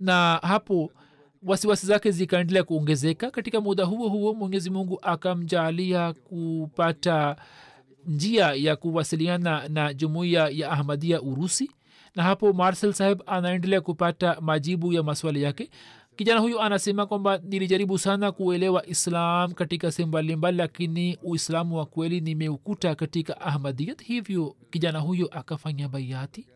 Na 0.00 0.40
hapo 0.42 0.92
wasiwasi 1.44 1.86
zake 1.86 2.10
zikaendelea 2.10 2.62
kuongezeka. 2.64 3.30
Katika 3.30 3.60
muda 3.60 3.84
huo 3.84 4.08
huo 4.08 4.34
mwenyezi 4.34 4.70
mungu 4.70 4.98
akamjaalia 5.02 6.12
kupata 6.12 7.36
njia 8.06 8.52
ya 8.54 8.76
kuwasiliana 8.76 9.68
na 9.68 9.94
jumuiya 9.94 10.48
ya 10.48 10.70
ahmadia 10.70 11.22
urusi 11.22 11.70
na 12.14 12.22
hapo 12.22 12.52
marsel 12.52 12.92
saheb 12.92 13.20
anaendelea 13.26 13.80
kupata 13.80 14.40
majibu 14.40 14.92
ya 14.92 15.02
maswali 15.02 15.42
yake. 15.42 15.70
Kijana 16.16 16.40
huyu 16.40 16.60
anasema 16.60 17.06
kwamba 17.06 17.38
nilijaribu 17.38 17.98
sana 17.98 18.32
kuelewa 18.32 18.86
islam 18.86 19.52
katika 19.52 19.92
sehemu 19.92 20.08
mbalimbali 20.08 20.56
lakini 20.56 21.18
uislamu 21.22 21.76
wa 21.76 21.86
kweli 21.86 22.20
nimeukuta 22.20 22.94
katika 22.94 23.40
ahmadiyat 23.40 24.02
hivyo 24.04 24.56
kijana 24.70 24.98
huyo 24.98 25.26
akafanya 25.30 25.88
baiati 25.88 26.46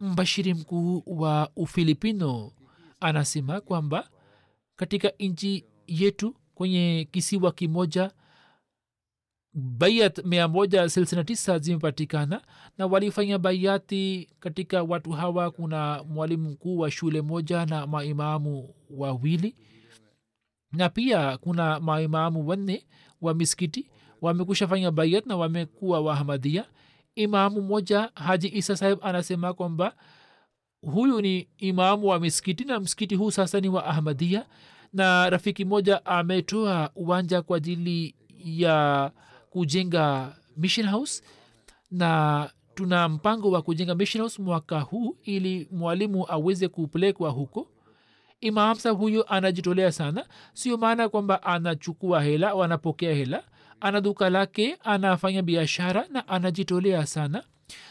mbashiri 0.00 0.54
mkuu 0.54 1.02
wa 1.06 1.50
ufilipino 1.56 2.50
anasema 3.04 3.60
kwamba 3.60 4.08
katika 4.76 5.12
nchi 5.18 5.64
yetu 5.86 6.36
kwenye 6.54 7.08
kisiwa 7.10 7.52
kimoja 7.52 8.10
baiat 9.54 10.24
mia 10.24 10.48
moja 10.48 10.88
silsina 10.88 11.58
zimepatikana 11.58 12.42
na 12.78 12.86
walifanya 12.86 13.38
baiati 13.38 14.28
katika 14.40 14.82
watu 14.82 15.10
hawa. 15.10 15.50
Kuna 15.50 16.02
mwalimu 16.04 16.50
mkuu 16.50 16.78
wa 16.78 16.90
shule 16.90 17.22
moja 17.22 17.66
na 17.66 17.86
maimamu 17.86 18.74
wawili 18.90 19.56
na 20.72 20.88
pia 20.88 21.36
kuna 21.36 21.80
maimamu 21.80 22.48
wanne 22.48 22.86
wa 23.20 23.34
miskiti 23.34 23.90
wamekusha 24.20 24.68
fanya 24.68 24.90
baiat 24.90 25.26
na 25.26 25.36
wamekuwa 25.36 26.00
wahamadia. 26.00 26.64
Imamu 27.14 27.62
moja 27.62 28.10
haji 28.14 28.48
isa 28.48 28.76
sahib 28.76 28.98
anasema 29.02 29.54
kwamba 29.54 29.96
huyu 30.92 31.20
ni 31.20 31.48
imamu 31.58 32.06
wa 32.06 32.20
miskiti 32.20 32.64
na 32.64 32.80
msikiti 32.80 33.14
huu 33.14 33.30
sasa 33.30 33.60
ni 33.60 33.68
wa 33.68 33.84
ahmadia 33.86 34.46
na 34.92 35.30
rafiki 35.30 35.64
moja 35.64 36.06
ametoa 36.06 36.90
uwanja 36.94 37.42
kwa 37.42 37.56
ajili 37.56 38.14
ya 38.44 39.10
kujenga 39.50 40.36
mission 40.56 40.88
house. 40.88 41.22
Na 41.90 42.50
tuna 42.74 43.08
mpango 43.08 43.50
wa 43.50 43.62
kujenga 43.62 43.94
mission 43.94 44.22
house 44.22 44.42
mwaka 44.42 44.80
huu 44.80 45.16
ili 45.22 45.68
mwalimu 45.72 46.26
aweze 46.32 46.68
kupelekwa 46.68 47.30
huko. 47.30 47.68
Imam 48.40 48.76
huyo 48.98 49.22
anajitolea 49.22 49.92
sana. 49.92 50.26
Sio 50.52 50.76
maana 50.76 51.08
kwamba 51.08 51.42
anachukua 51.42 52.22
hela 52.22 52.54
wanapokea 52.54 53.14
hela. 53.14 53.44
Ana 53.80 54.00
duka 54.00 54.30
lake 54.30 54.76
anafanya 54.84 55.42
biashara 55.42 56.06
na 56.10 56.28
anajitolea 56.28 57.06
sana. 57.06 57.44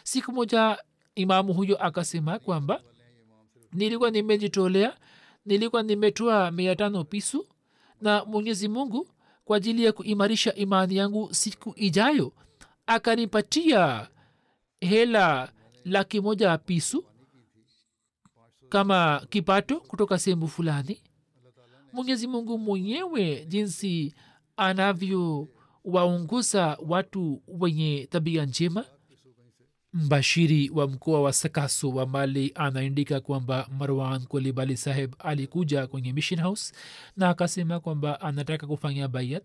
Siku 0.03 0.31
moja 0.31 0.77
imamu 1.15 1.53
huyo 1.53 1.83
akasema 1.83 2.39
kwamba 2.39 2.81
nilikuwa 3.73 4.11
nimejitolea 4.11 4.97
nilikuwa 5.45 5.83
nimetoa 5.83 6.51
mia 6.51 6.75
tano 6.75 7.03
pisu 7.03 7.47
na 8.01 8.25
mwenyezi 8.25 8.67
mungu 8.67 9.07
kwa 9.45 9.57
ajili 9.57 9.85
ya 9.85 9.91
kuimarisha 9.91 10.55
imani 10.55 10.95
yangu 10.95 11.33
siku 11.33 11.73
ijayo 11.75 12.33
akanipatia 12.85 14.07
hela 14.81 15.51
laki 15.85 16.21
moja 16.21 16.57
pisu 16.57 17.05
kama 18.69 19.25
kipato 19.29 19.79
kutoka 19.79 20.19
sehemu 20.19 20.47
fulani. 20.47 21.01
Mwenyezi 21.93 22.27
mungu 22.27 22.57
mwenyewe 22.57 23.45
jinsi 23.45 24.13
anavyowaunguza 24.57 26.77
watu 26.87 27.41
wenye 27.47 28.07
tabia 28.11 28.45
njema 28.45 28.85
mbashiri 29.93 30.69
wa 30.69 30.87
mkoa 30.87 31.21
wa 31.21 31.33
sakasu 31.33 31.95
wa 31.95 32.05
mali 32.05 32.51
anaandika 32.55 33.19
kwamba 33.19 33.67
marwan 33.79 34.25
kolibali 34.25 34.77
saheb 34.77 35.13
alikuja 35.19 35.87
kwenye 35.87 36.13
mission 36.13 36.41
house 36.41 36.73
na 37.17 37.29
akasema 37.29 37.79
kwamba 37.79 38.21
anataka 38.21 38.67
kufanya 38.67 39.07
bayat 39.07 39.43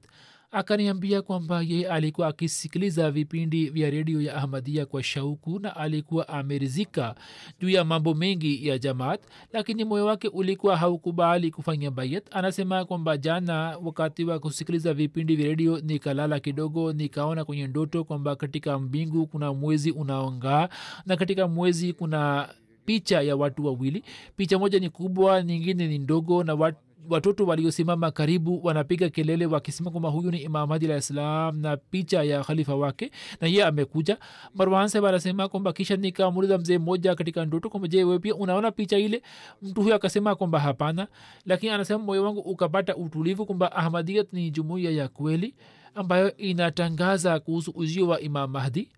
akaniambia 0.51 1.23
kwamba 1.23 1.63
ye 1.63 1.89
alikuwa 1.89 2.29
akisikiliza 2.29 3.11
vipindi 3.11 3.71
vya 3.71 3.91
redio 3.91 4.21
ya 4.21 4.35
ahmadia 4.35 4.87
kwa 4.87 5.03
shauku 5.03 5.59
na 5.59 5.77
alikuwa 5.77 6.29
amerizika 6.29 7.15
juu 7.61 7.69
ya 7.69 7.85
mambo 7.85 8.15
mengi 8.15 8.69
ya 8.69 8.79
jamaat 8.79 9.21
lakini 9.53 9.85
moyo 9.85 10.07
wake 10.07 10.29
ulikuwa 10.29 10.77
haukubali 10.77 11.51
kufanya 11.51 11.91
bayat. 11.91 12.25
Anasema 12.31 12.85
kwamba 12.85 13.17
jana 13.17 13.79
wakati 13.85 14.25
wa 14.25 14.39
kusikiliza 14.39 14.95
vipindi 14.95 15.37
vya 15.37 15.47
redio 15.49 15.81
nikalala 15.81 16.41
kidogo 16.41 16.93
nikaona 16.93 17.45
kwenye 17.45 17.67
ndoto 17.67 18.05
kwamba 18.05 18.37
katika 18.37 18.79
mbingu 18.79 19.27
kuna 19.27 19.53
mwezi 19.53 19.91
unaongaa 19.91 20.69
na 21.07 21.17
katika 21.17 21.49
mwezi 21.49 21.93
kuna 21.93 22.49
picha 22.85 23.21
ya 23.23 23.37
watu 23.37 23.65
wawili. 23.67 24.05
Picha 24.37 24.59
moja 24.59 24.79
ni 24.81 24.91
kubwa 24.91 25.43
nyingine 25.43 25.89
ni 25.89 25.99
ndogo 25.99 26.45
na 26.45 26.55
watu 26.55 26.79
watoto 27.11 27.47
waliosimama 27.47 28.11
karibu 28.11 28.61
wanapiga 28.65 29.09
kelele 29.09 29.47
wakisema 29.47 29.91
kwamba 29.91 30.09
huyu 30.09 30.31
ni 30.31 30.39
imam 30.39 30.69
hadi 30.69 30.87
alah 30.87 31.01
salam 31.01 31.59
na 31.61 31.77
picha 31.77 32.23
ya 32.23 32.45
khalifa 32.45 32.75
wake 32.75 33.11
na 33.41 33.49
ye 33.49 33.65
amekuja. 33.65 34.19
Marwan 34.55 34.89
saheb 34.89 35.05
anasema 35.07 35.49
kwamba 35.49 35.73
kisha 35.73 35.97
nikamuliza 35.97 36.59
mzee 36.59 36.79
mmoja 36.79 37.15
katika 37.15 37.45
ndoto 37.45 37.71
kwamba 37.71 37.89
je 37.89 38.05
wewe 38.05 38.19
pia 38.19 38.35
unaona 38.35 38.71
picha 38.71 38.99
ile? 38.99 39.23
Mtu 39.63 39.83
huyo 39.83 39.95
akasema 39.95 40.35
kwamba 40.35 40.61
hapana. 40.61 41.09
Lakini 41.47 41.73
anasema 41.73 41.99
moyo 42.05 42.25
wangu 42.25 42.41
ukapata 42.41 42.97
utulivu 42.97 43.47
kwamba 43.47 43.73
ahmadiyat 43.73 44.33
ni 44.33 44.51
jumuiya 44.51 44.91
ya 44.91 45.09
kweli 45.09 45.55
ambayo 45.95 46.37
inatangaza 46.37 47.41
kuhusu 47.41 47.71
ujio 47.71 48.09
wa 48.09 48.21
imam 48.21 48.51
mahdi 48.51 48.89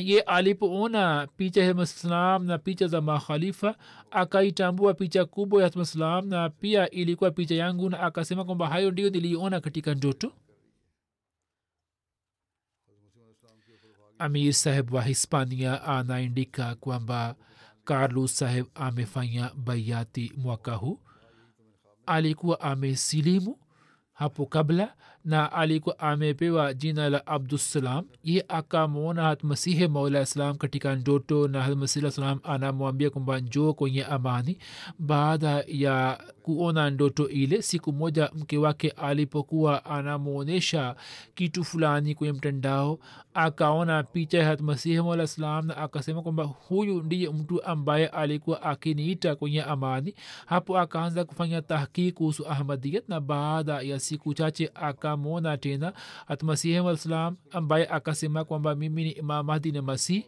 ye 0.00 0.20
alipoona 0.20 1.26
picha 1.36 1.62
ya 1.64 1.74
maslam 1.74 2.44
na 2.44 2.58
picha 2.58 2.86
za 2.86 3.00
makhalifa 3.00 3.76
akaitambua 4.10 4.94
picha 4.94 5.24
kubwa 5.24 5.62
ya 5.62 5.70
maslam 5.74 6.28
na 6.28 6.50
pia 6.50 6.90
ilikuwa 6.90 7.30
picha 7.30 7.54
yangu 7.54 7.90
na 7.90 8.00
akasema 8.00 8.44
kwamba 8.44 8.68
hayo 8.68 8.90
ndio 8.90 9.10
niliona 9.10 9.60
katika 9.60 9.94
ndoto. 9.94 10.32
Amir 14.18 14.52
saheb 14.52 14.92
wa 14.94 15.02
hispania 15.02 15.82
anaandika 15.84 16.74
kwamba 16.74 17.36
carlos 17.84 18.38
saheb 18.38 18.66
amefanya 18.74 19.50
bayati 19.56 20.32
mwaka 20.36 20.74
huu. 20.74 20.98
Alikuwa 22.06 22.60
amesilimu 22.60 23.58
hapo 24.12 24.46
kabla 24.46 24.94
na 25.24 25.52
alikuwa 25.52 25.98
amepewa 25.98 26.74
jina 26.74 27.08
la 27.10 27.26
abdussalam 27.26 28.04
ye 28.24 28.44
akamwona 28.48 29.22
hatmasihe 29.22 29.88
maula 29.88 30.22
islam 30.22 30.56
katika 30.56 30.96
ndoto 30.96 31.48
na 31.48 31.62
hatmasih 31.62 32.10
salam 32.10 32.38
anamwambia 32.42 33.10
kwamba 33.10 33.40
njoo 33.40 33.72
kwenye 33.72 34.04
amani. 34.04 34.58
Baada 34.98 35.64
ya 35.68 36.20
kuona 36.42 36.90
ndoto 36.90 37.28
ile 37.28 37.62
siku 37.62 37.92
moja 37.92 38.30
mke 38.34 38.58
wake 38.58 38.90
alipokuwa 38.90 39.84
anamwonyesha 39.84 40.96
kitu 41.34 41.64
fulani 41.64 42.14
kwenye 42.14 42.32
mtandao 42.32 42.98
akaona 43.34 44.02
picha 44.02 44.38
ya 44.38 44.44
hatmasihi 44.46 44.96
na 45.62 45.76
akasema 45.76 46.22
kwamba 46.22 46.44
huyu 46.44 47.02
ndiye 47.02 47.30
mtu 47.30 47.64
ambaye 47.64 48.06
alikuwa 48.06 48.62
akiniita 48.62 49.36
kwenye 49.36 49.62
amani. 49.62 50.14
Hapo 50.46 50.78
akaanza 50.78 51.24
kufanya 51.24 51.62
tahkiki 51.62 52.12
kuhusu 52.12 52.46
ahmadiyat 52.48 53.08
na 53.08 53.20
baada 53.20 53.80
ya 53.80 54.00
siku 54.00 54.34
chache 54.34 54.70
akamwona 54.74 55.56
tena 55.56 55.92
hatmasihi 56.26 56.80
waislam 56.80 57.36
ambaye 57.50 57.88
akasema 57.88 58.44
kwamba 58.44 58.74
mimi 58.74 59.04
ni 59.04 59.10
imam 59.10 59.46
mahdi 59.46 59.72
na 59.72 59.82
masih 59.82 60.24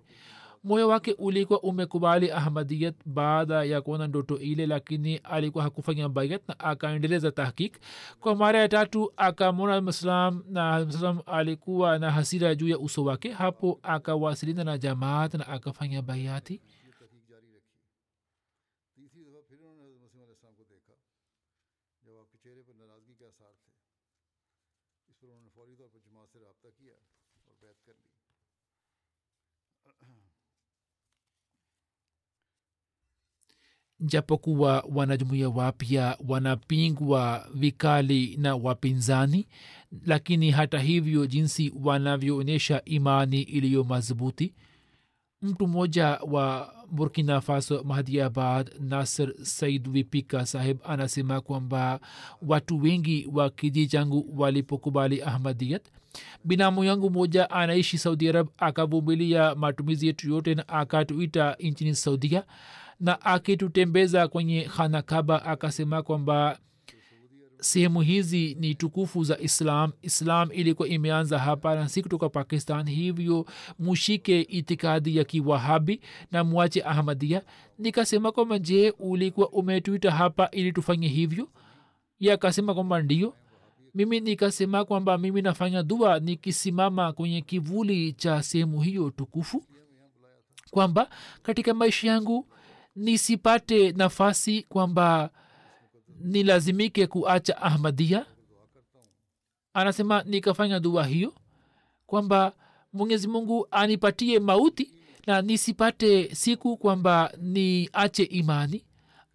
moyo 0.65 0.89
wake 0.89 1.12
ulikuwa 1.19 1.61
umekubali 1.62 2.31
ahmadiyat 2.31 2.95
baada 3.07 3.65
ya 3.65 3.81
kuona 3.81 4.07
ndoto 4.07 4.39
ile 4.39 4.67
lakini 4.67 5.17
alikuwa 5.17 5.65
hakufanya 5.65 6.09
bayat 6.09 6.43
na 6.49 6.61
akaendeleza 6.61 7.31
tahkik 7.33 7.79
kwa 8.21 8.35
mara 8.37 8.59
ya 8.59 8.69
tatu 8.69 9.12
akamwona 9.17 9.81
mslam 9.81 10.43
na 10.49 10.81
mslam 10.85 11.19
alikuwa 11.27 11.99
na 11.99 12.11
hasira 12.11 12.55
juu 12.55 12.69
ya 12.69 12.79
uso 12.79 13.05
wake. 13.05 13.31
Hapo 13.31 13.79
akawasilina 13.83 14.65
na 14.65 14.79
jamaat 14.79 15.35
na 15.35 15.49
akafanya 15.49 16.03
bayati 16.03 16.61
japokuwa 34.01 34.85
wanajumuia 34.95 35.49
wapya 35.49 36.17
wanapingwa 36.29 37.47
vikali 37.55 38.37
na 38.37 38.57
wapinzani 38.57 39.47
lakini 40.07 40.51
hata 40.51 40.79
hivyo 40.79 41.27
jinsi 41.27 41.73
wanavyoonyesha 41.83 42.83
imani 42.85 43.43
iliyo 43.43 43.85
madhubuti. 43.85 44.55
Mtu 45.43 45.67
mmoja 45.67 46.07
wa 46.09 46.75
burkina 46.91 47.41
faso 47.41 47.85
mahdiabad 47.85 48.71
nasir 48.81 49.35
said 49.43 49.89
wipika 49.89 50.47
sahib 50.47 50.79
anasema 50.85 51.41
kwamba 51.41 52.01
watu 52.43 52.79
wengi 52.83 53.29
wa 53.33 53.51
kijii 53.51 53.87
changu 53.87 54.27
walipokubali 54.37 55.23
ahmadiyat. 55.23 55.83
Binamu 56.45 56.85
yangu 56.85 57.11
moja 57.11 57.51
anaishi 57.51 57.99
saudi 57.99 58.29
arab 58.29 58.49
akavumilia 58.59 59.55
matumizi 59.55 60.07
yetu 60.07 60.31
yote 60.31 60.55
na 60.55 60.69
akatuita 60.69 61.57
nchini 61.61 61.95
saudia 61.95 62.45
na 63.01 63.21
akitutembeza 63.21 64.29
kwenye 64.29 64.63
khanakaba 64.77 65.45
akasema 65.45 66.03
kwamba 66.03 66.59
sehemu 67.61 68.01
hizi 68.01 68.57
ni 68.61 68.75
tukufu 68.75 69.25
za 69.25 69.39
islam. 69.39 69.93
Islam 70.03 70.49
ilikuwa 70.53 70.89
imeanza 70.89 71.39
hapa 71.39 71.75
na 71.75 71.89
si 71.89 72.03
kutoka 72.03 72.29
pakistan. 72.29 72.91
Hivyo 72.91 73.47
mushike 73.79 74.41
itikadi 74.41 75.17
ya 75.17 75.25
kiwahabi 75.25 76.01
na 76.33 76.45
mwache 76.45 76.83
ahmadia 76.83 77.43
nikasema 77.79 78.33
kwamba 78.33 78.59
je 78.59 78.91
ulikuwa 78.99 79.49
umetuita 79.51 80.11
hapa 80.11 80.49
ili 80.51 80.73
tufanye 80.73 81.09
hivyo? 81.09 81.49
Ye 82.21 82.33
akasema 82.33 82.75
kwamba 82.75 83.03
ndio 83.03 83.35
mimi 83.95 84.21
nikasema 84.21 84.85
kwamba 84.85 85.19
mimi 85.19 85.43
nafanya 85.43 85.83
dua 85.83 86.19
nikisimama 86.21 87.13
kwenye 87.13 87.41
kivuli 87.41 88.13
cha 88.13 88.43
sehemu 88.43 88.81
hiyo 88.83 89.11
tukufu. 89.11 89.65
Kwamba 90.71 91.11
katika 91.43 91.75
maisha 91.75 92.09
yangu 92.09 92.47
nisipate 92.97 93.93
nafasi 93.93 94.63
kwamba 94.63 95.31
nilazimike 96.21 97.07
kuacha 97.07 97.63
ahmadia 97.63 98.27
anasema 99.75 100.23
nikafanya 100.23 100.81
dua 100.81 101.07
hiyo 101.07 101.35
kwamba 102.07 102.53
mwenyezi 102.93 103.29
mungu 103.29 103.69
anipatie 103.71 104.39
mauti 104.41 104.91
na 105.27 105.43
nisipate 105.43 106.35
siku 106.35 106.77
kwamba 106.77 107.33
niache 107.39 108.23
imani. 108.23 108.85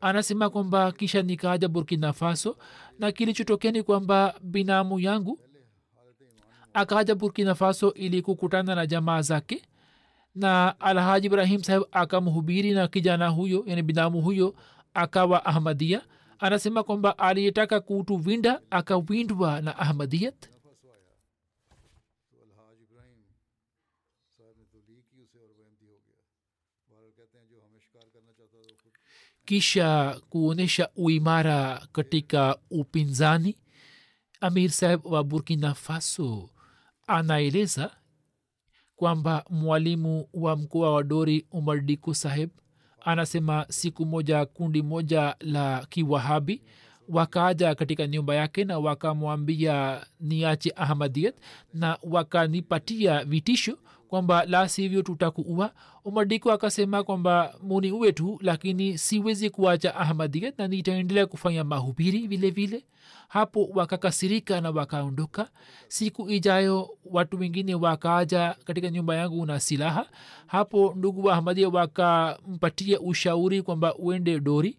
Anasema 0.01 0.49
kwamba 0.49 0.91
kisha 0.91 1.22
nikaaja 1.22 1.68
burkina 1.68 2.14
faso 2.14 2.57
na 2.99 3.12
kilichotokea 3.12 3.72
ni 3.72 3.84
kwamba 3.84 4.36
binamu 4.41 4.99
yangu 4.99 5.39
akaaja 6.74 7.16
burkina 7.16 7.55
faso 7.55 7.93
ili 7.93 8.22
kukutana 8.22 8.76
na 8.76 8.88
jamaa 8.88 9.22
zake 9.22 9.62
na 10.36 10.80
alhaji 10.80 11.27
ibrahim 11.27 11.63
saheb 11.63 11.84
akamhubiri 11.91 12.71
na 12.71 12.88
kijana 12.88 13.27
huyo 13.27 13.63
yani 13.67 13.84
binamu 13.84 14.21
huyo 14.21 14.55
akawa 14.93 15.45
ahmadia 15.45 16.01
anasema 16.39 16.84
kwamba 16.84 17.17
aliyetaka 17.17 17.80
kutuwinda 17.80 18.61
akawindwa 18.69 19.61
na 19.61 19.77
ahmadiyat 19.80 20.49
kisha 29.45 30.21
kuonyesha 30.30 30.89
uimara 30.95 31.88
katika 31.91 32.57
upinzani 32.69 33.57
amir 34.41 34.69
sahib 34.69 35.05
wa 35.05 35.23
burkina 35.23 35.73
faso 35.73 36.49
anaeleza 37.07 37.95
kwamba 39.03 39.43
mwalimu 39.49 40.25
wa 40.33 40.55
mkoa 40.55 40.93
wa 40.93 41.03
dori 41.03 41.45
umar 41.51 41.81
diko 41.81 42.13
saheb 42.13 42.49
anasema 43.01 43.65
siku 43.69 44.05
moja 44.05 44.45
kundi 44.45 44.81
moja 44.81 45.35
la 45.39 45.85
kiwahabi 45.89 46.61
wakaja 47.10 47.76
katika 47.76 48.07
nyumba 48.07 48.36
yake 48.36 48.64
na 48.64 48.80
wakamwambia 48.80 50.05
niache 50.20 50.74
ahmadiyat 50.76 51.36
na 51.74 51.97
wakanipatia 52.03 53.24
vitisho 53.26 53.78
kwamba 54.07 54.45
la 54.45 54.70
sivyo 54.70 55.01
tutakuua. 55.01 55.72
Umadiko 56.05 56.51
akasema 56.51 57.03
kwamba 57.03 57.55
muni 57.64 57.91
uwe 57.91 58.12
tu 58.12 58.39
lakini 58.41 58.97
siwezi 58.97 59.49
kuacha 59.49 59.95
ahmadiyat 59.95 60.57
na 60.60 60.68
nitaendelea 60.68 61.26
kufanya 61.26 61.64
mahubiri 61.64 62.28
vile 62.28 62.49
vile. 62.49 62.84
Hapo 63.28 63.70
wakakasirika 63.74 64.62
na 64.62 64.70
wakaondoka. 64.72 65.49
Siku 65.88 66.30
ijayo 66.30 66.89
watu 67.05 67.39
wengine 67.39 67.76
wakaja 67.76 68.55
katika 68.66 68.89
nyumba 68.89 69.16
yangu 69.16 69.45
na 69.45 69.60
silaha. 69.60 70.05
Hapo 70.47 70.93
ndugu 70.97 71.24
wa 71.26 71.36
ahmadia 71.36 71.70
wakampatia 71.70 72.99
ushauri 72.99 73.62
kwamba 73.62 73.95
uende 73.95 74.39
dori 74.39 74.78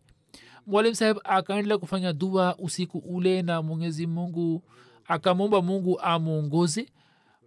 mwalim 0.71 0.95
saheb 0.95 1.17
akaendelea 1.25 1.79
kufanya 1.79 2.13
dua 2.13 2.57
usiku 2.59 2.99
ule 2.99 3.43
na 3.43 3.63
mwenyezi 3.63 4.07
mungu 4.07 4.63
akamwomba 5.07 5.63
mungu 5.63 6.01
amwongoze 6.01 6.87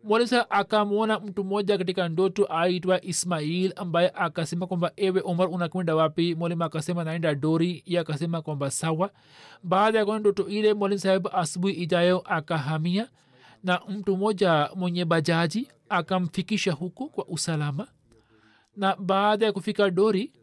mwalimu 0.03 0.27
saheb 0.27 0.45
akamwona 0.49 1.19
mtu 1.19 1.43
mmoja 1.43 1.77
katika 1.77 2.09
ndoto 2.09 2.45
aitwa 2.45 3.05
ismail 3.05 3.73
ambaye 3.75 4.11
akasema 4.15 4.67
kwamba 4.67 4.91
ewe 4.95 5.21
omar 5.25 5.49
unakwenda 5.49 5.95
wapi? 5.95 6.35
Mwalimu 6.35 6.63
akasema 6.63 7.03
naenda 7.03 7.35
dori. 7.35 7.83
Ye 7.85 7.99
akasema 7.99 8.41
kwamba 8.41 8.71
sawa. 8.71 9.09
Baada 9.63 9.99
ya 9.99 10.05
kuona 10.05 10.19
ndoto 10.19 10.47
ile 10.47 10.73
mwalimu 10.73 10.99
saheb 10.99 11.27
asubuhi 11.33 11.73
ijayo 11.73 12.19
akahamia 12.25 13.09
na 13.63 13.81
mtu 13.89 14.17
mmoja 14.17 14.69
mwenye 14.75 15.05
bajaji 15.05 15.67
akamfikisha 15.89 16.71
huko 16.71 17.05
kwa 17.07 17.25
usalama. 17.27 17.87
Na 18.77 18.95
baada 18.95 19.45
ya 19.45 19.51
kufika 19.53 19.89
dori 19.89 20.33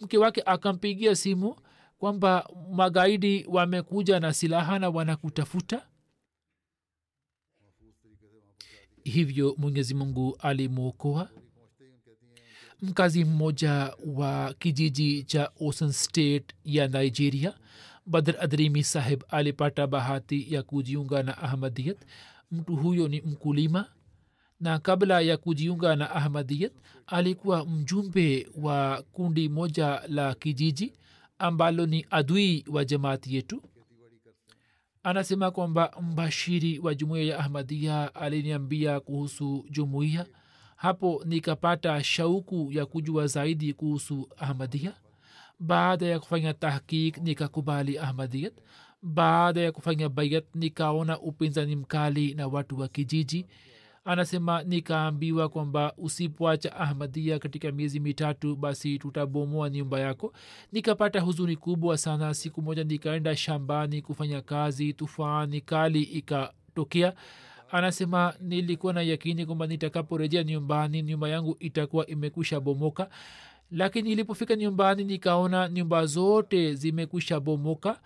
mke 0.00 0.18
wake 0.18 0.42
akampigia 0.46 1.14
simu 1.16 1.56
kwamba 1.98 2.48
magaidi 2.72 3.44
wamekuja 3.48 4.20
na 4.20 4.32
silaha 4.34 4.78
na 4.78 4.88
wanakutafuta? 4.90 5.86
Hivyo 9.04 9.54
mwenyezi 9.58 9.94
mungu 9.94 10.36
alimwokoa. 10.38 11.28
Mkazi 12.82 13.24
mmoja 13.24 13.92
wa 14.06 14.54
kijiji 14.58 15.24
cha 15.24 15.50
ocean 15.60 15.92
state 15.92 16.54
ya 16.64 16.88
nigeria 16.88 17.54
badr 18.06 18.36
adrimi 18.40 18.84
saheb 18.84 19.22
alipata 19.28 19.86
bahati 19.86 20.54
ya 20.54 20.62
kujiunga 20.62 21.22
na 21.22 21.38
ahmadiyat. 21.38 21.98
Mtu 22.50 22.76
huyo 22.76 23.08
ni 23.08 23.20
mkulima 23.20 23.88
na 24.60 24.78
kabla 24.78 25.20
ya 25.20 25.36
kujiunga 25.36 25.96
na 25.96 26.10
ahmadiyat 26.10 26.72
alikuwa 27.06 27.64
mjumbe 27.66 28.48
wa 28.56 29.02
kundi 29.12 29.48
moja 29.48 30.02
la 30.08 30.34
kijiji 30.34 30.92
ambalo 31.38 31.86
ni 31.86 32.06
adui 32.10 32.64
wa 32.68 32.84
jamaati 32.84 33.34
yetu. 33.34 33.62
Anasema 35.02 35.50
kwamba 35.50 35.92
mbashiri 36.02 36.78
wa 36.78 36.94
jumuiya 36.94 37.24
ya 37.34 37.38
ahmadia 37.38 38.14
aliniambia 38.14 39.00
kuhusu 39.00 39.66
jumuiya. 39.70 40.26
Hapo 40.76 41.22
nikapata 41.24 42.04
shauku 42.04 42.68
ya 42.72 42.86
kujua 42.86 43.26
zaidi 43.26 43.72
kuhusu 43.72 44.28
ahmadia 44.36 44.94
baada 45.60 46.06
ya 46.06 46.20
kufanya 46.20 46.54
tahkik 46.54 47.18
nikakubali 47.18 47.98
ahmadiyat 47.98 48.52
baada 49.02 49.60
ya 49.60 49.72
kufanya 49.72 50.08
bayat 50.08 50.44
nikaona 50.54 51.20
upinzani 51.20 51.76
mkali 51.76 52.34
na 52.34 52.46
watu 52.48 52.78
wa 52.80 52.88
kijiji 52.88 53.46
anasema 54.06 54.62
nikaambiwa 54.62 55.48
kwamba 55.48 55.92
usipoacha 55.98 56.76
ahmadia 56.76 57.38
katika 57.38 57.72
miezi 57.72 58.00
mitatu 58.00 58.56
basi 58.56 58.98
tutabomoa 58.98 59.70
nyumba 59.70 60.00
yako. 60.00 60.32
Nikapata 60.72 61.20
huzuni 61.20 61.56
kubwa 61.56 61.98
sana. 61.98 62.34
Siku 62.34 62.62
moja 62.62 62.84
nikaenda 62.84 63.36
shambani 63.36 64.02
kufanya 64.02 64.40
kazi 64.42 64.92
tufani 64.92 65.60
kali 65.60 66.02
ikatokea. 66.02 67.12
Anasema 67.70 68.34
nilikuwa 68.40 68.92
na 68.92 69.02
yakini 69.02 69.46
kwamba 69.46 69.66
nitakaporejea 69.66 70.44
nyumbani 70.44 71.02
nyumba 71.02 71.28
yangu 71.28 71.56
itakuwa 71.60 72.06
imekwisha 72.06 72.60
bomoka. 72.60 73.08
Lakini 73.70 74.12
ilipofika 74.12 74.56
nyumbani 74.56 75.04
nikaona 75.04 75.68
nyumba 75.68 76.06
zote 76.06 76.74
zimekwisha 76.74 77.40
bomoka 77.40 78.00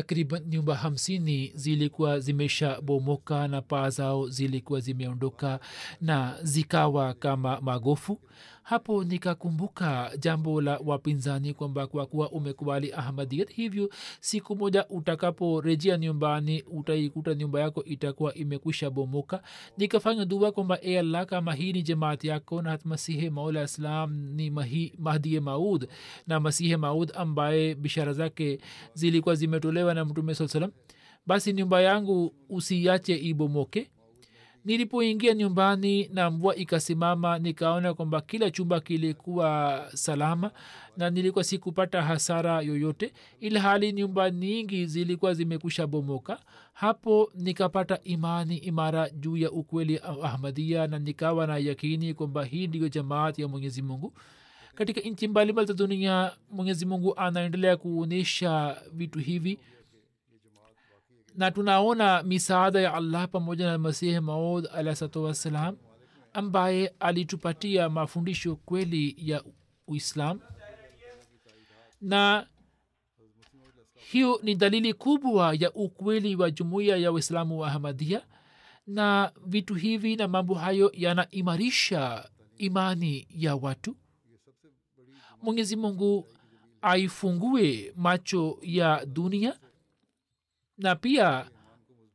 takriban 0.00 0.42
nyumba 0.48 0.74
hamsini 0.74 1.52
zilikuwa 1.54 2.20
zimesha 2.20 2.80
bomoka 2.80 3.48
na 3.48 3.62
paa 3.62 3.90
zao 3.90 4.28
zilikuwa 4.28 4.80
zimeondoka 4.80 5.60
na 6.00 6.38
zikawa 6.42 7.14
kama 7.14 7.60
magofu 7.60 8.20
hapo 8.70 9.04
nikakumbuka 9.04 10.10
jambo 10.18 10.60
la 10.60 10.80
wapinzani 10.84 11.54
kwamba 11.54 11.86
kwa 11.86 12.06
kuwa 12.06 12.30
umekubali 12.30 12.92
ahmadiyat 12.92 13.52
hivyo 13.52 13.90
siku 14.20 14.56
moja 14.56 14.88
utakaporejea 14.88 15.96
nyumbani 15.98 16.62
utaikuta 16.62 17.34
nyumba 17.34 17.60
yako 17.60 17.84
itakuwa 17.84 18.34
imekwisha 18.34 18.90
bomoka. 18.90 19.42
Nikafanya 19.78 20.24
dua 20.24 20.52
kwamba 20.52 20.78
e 20.82 20.98
allah 20.98 21.26
kama 21.26 21.54
hii 21.54 21.72
ni 21.72 21.82
jamaat 21.82 22.24
yako 22.24 22.62
na 22.62 22.78
masihe 22.84 23.30
maula 23.30 23.62
islam 23.62 24.12
ni 24.34 24.50
mahi, 24.50 24.94
mahdie 24.98 25.40
maud 25.40 25.88
na 26.26 26.40
masihe 26.40 26.76
maud 26.76 27.12
ambaye 27.14 27.74
bishara 27.74 28.12
zake 28.12 28.58
zilikuwa 28.94 29.34
zimetolewa 29.34 29.94
na 29.94 30.04
mtume 30.04 30.34
saa 30.34 30.48
salam 30.48 30.70
basi 31.26 31.52
nyumba 31.52 31.80
yangu 31.80 32.34
usiache 32.48 33.16
ibomoke 33.16 33.90
nilipoingia 34.64 35.34
nyumbani 35.34 36.08
na 36.12 36.30
mvua 36.30 36.56
ikasimama 36.56 37.38
nikaona 37.38 37.94
kwamba 37.94 38.20
kila 38.20 38.50
chumba 38.50 38.80
kilikuwa 38.80 39.84
salama 39.94 40.50
na 40.96 41.10
nilikuwa 41.10 41.44
sikupata 41.44 42.02
hasara 42.02 42.60
yoyote 42.60 43.12
ila 43.40 43.60
hali 43.60 43.92
nyumba 43.92 44.30
nyingi 44.30 44.86
zilikuwa 44.86 45.34
zimekwisha 45.34 45.86
bomoka 45.86 46.38
hapo 46.72 47.30
nikapata 47.34 47.98
imani 48.04 48.56
imara 48.56 49.10
juu 49.10 49.36
ya 49.36 49.50
ukweli 49.50 50.00
ahmadia 50.22 50.86
na 50.86 50.98
nikawa 50.98 51.46
na 51.46 51.58
yakini 51.58 52.14
kwamba 52.14 52.44
hii 52.44 52.66
ndiyo 52.66 52.88
jamaat 52.88 53.38
ya 53.38 53.48
mwenyezi 53.48 53.82
mungu. 53.82 54.12
Katika 54.74 55.00
nchi 55.00 55.28
mbalimbali 55.28 55.68
za 55.68 55.74
dunia 55.74 56.32
mwenyezi 56.50 56.86
mungu 56.86 57.16
anaendelea 57.16 57.76
kuonyesha 57.76 58.76
vitu 58.92 59.18
hivi 59.18 59.58
na 61.36 61.50
tunaona 61.50 62.22
misaada 62.22 62.80
ya 62.80 62.94
allah 62.94 63.28
pamoja 63.28 63.66
na 63.66 63.78
masihi 63.78 64.20
maud 64.20 64.66
alahsatu 64.74 65.24
wassalam 65.24 65.76
ambaye 66.32 66.94
alitupatia 67.00 67.88
mafundisho 67.88 68.56
kweli 68.56 69.14
ya 69.18 69.42
uislam. 69.86 70.40
Na 72.00 72.46
hiyo 73.94 74.40
ni 74.42 74.54
dalili 74.54 74.94
kubwa 74.94 75.54
ya 75.58 75.72
ukweli 75.72 76.36
wa 76.36 76.50
jumuiya 76.50 76.96
ya 76.96 77.12
waislamu 77.12 77.58
wa 77.60 77.68
ahmadia 77.68 78.26
na 78.86 79.32
vitu 79.46 79.74
hivi 79.74 80.16
na 80.16 80.28
mambo 80.28 80.54
hayo 80.54 80.90
yanaimarisha 80.94 82.30
imani 82.58 83.26
ya 83.30 83.56
watu. 83.56 83.96
Mwenyezi 85.42 85.76
mungu 85.76 86.26
aifungue 86.82 87.92
macho 87.96 88.58
ya 88.62 89.06
dunia 89.06 89.58
na 90.80 90.96
pia 90.96 91.50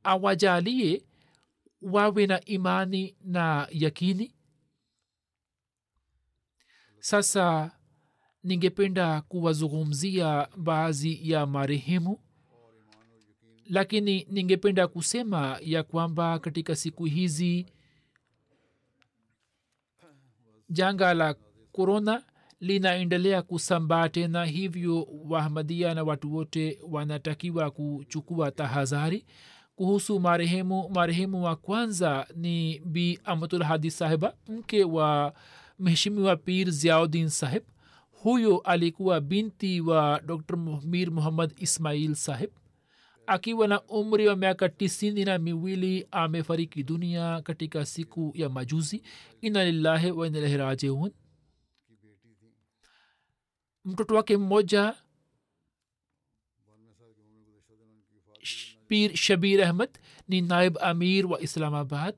awajalie 0.03 1.05
wawe 1.81 2.27
na 2.27 2.45
imani 2.45 3.15
na 3.21 3.67
yakini. 3.71 4.35
Sasa 6.99 7.71
ningependa 8.43 9.21
kuwazungumzia 9.21 10.47
baadhi 10.57 11.31
ya 11.31 11.45
marehemu 11.45 12.19
lakini 13.65 14.27
ningependa 14.29 14.87
kusema 14.87 15.57
ya 15.61 15.83
kwamba 15.83 16.39
katika 16.39 16.75
siku 16.75 17.05
hizi 17.05 17.65
janga 20.69 21.13
la 21.13 21.33
korona 21.71 22.23
linaendelea 22.59 23.41
kusambaa 23.41 24.09
tena 24.09 24.45
hivyo 24.45 25.07
wahmadia 25.29 25.93
na 25.93 26.03
watu 26.03 26.33
wote 26.35 26.79
wanatakiwa 26.89 27.71
kuchukua 27.71 28.51
tahadhari 28.51 29.25
kuhusu 29.75 30.19
marehemu. 30.19 30.89
Marehemu 30.89 31.43
wa 31.43 31.55
kwanza 31.55 32.27
ni 32.35 32.79
bi 32.85 33.19
amatul 33.23 33.63
hadi 33.63 33.91
sahiba 33.91 34.33
mke 34.47 34.83
wa 34.83 35.33
mheshimiwa 35.79 36.35
pir 36.35 36.71
ziaudin 36.71 37.29
sahib 37.29 37.63
huyo 38.11 38.57
alikuwa 38.57 39.21
binti 39.21 39.81
wa 39.81 40.21
dr 40.25 40.57
mir 40.83 41.11
muhammad 41.11 41.53
ismail 41.57 42.15
sahib 42.15 42.49
akiwa 43.27 43.67
na 43.67 43.81
umri 43.81 44.27
wa 44.27 44.35
miaka 44.35 44.69
tisini 44.69 45.25
na 45.25 45.37
miwili 45.37 46.07
amefariki 46.11 46.83
dunia 46.83 47.41
katika 47.41 47.85
siku 47.85 48.31
ya 48.35 48.49
majuzi. 48.49 49.01
Inalillahi 49.41 50.57
rajiun 50.57 51.11
mtoto 53.85 54.15
wake 54.15 54.37
mmoja 54.37 54.95
pir 58.87 59.15
shabir 59.15 59.61
ahmad 59.63 59.89
ni 60.27 60.41
naib 60.41 60.77
amir 60.81 61.25
wa 61.27 61.41
islamabad. 61.41 62.15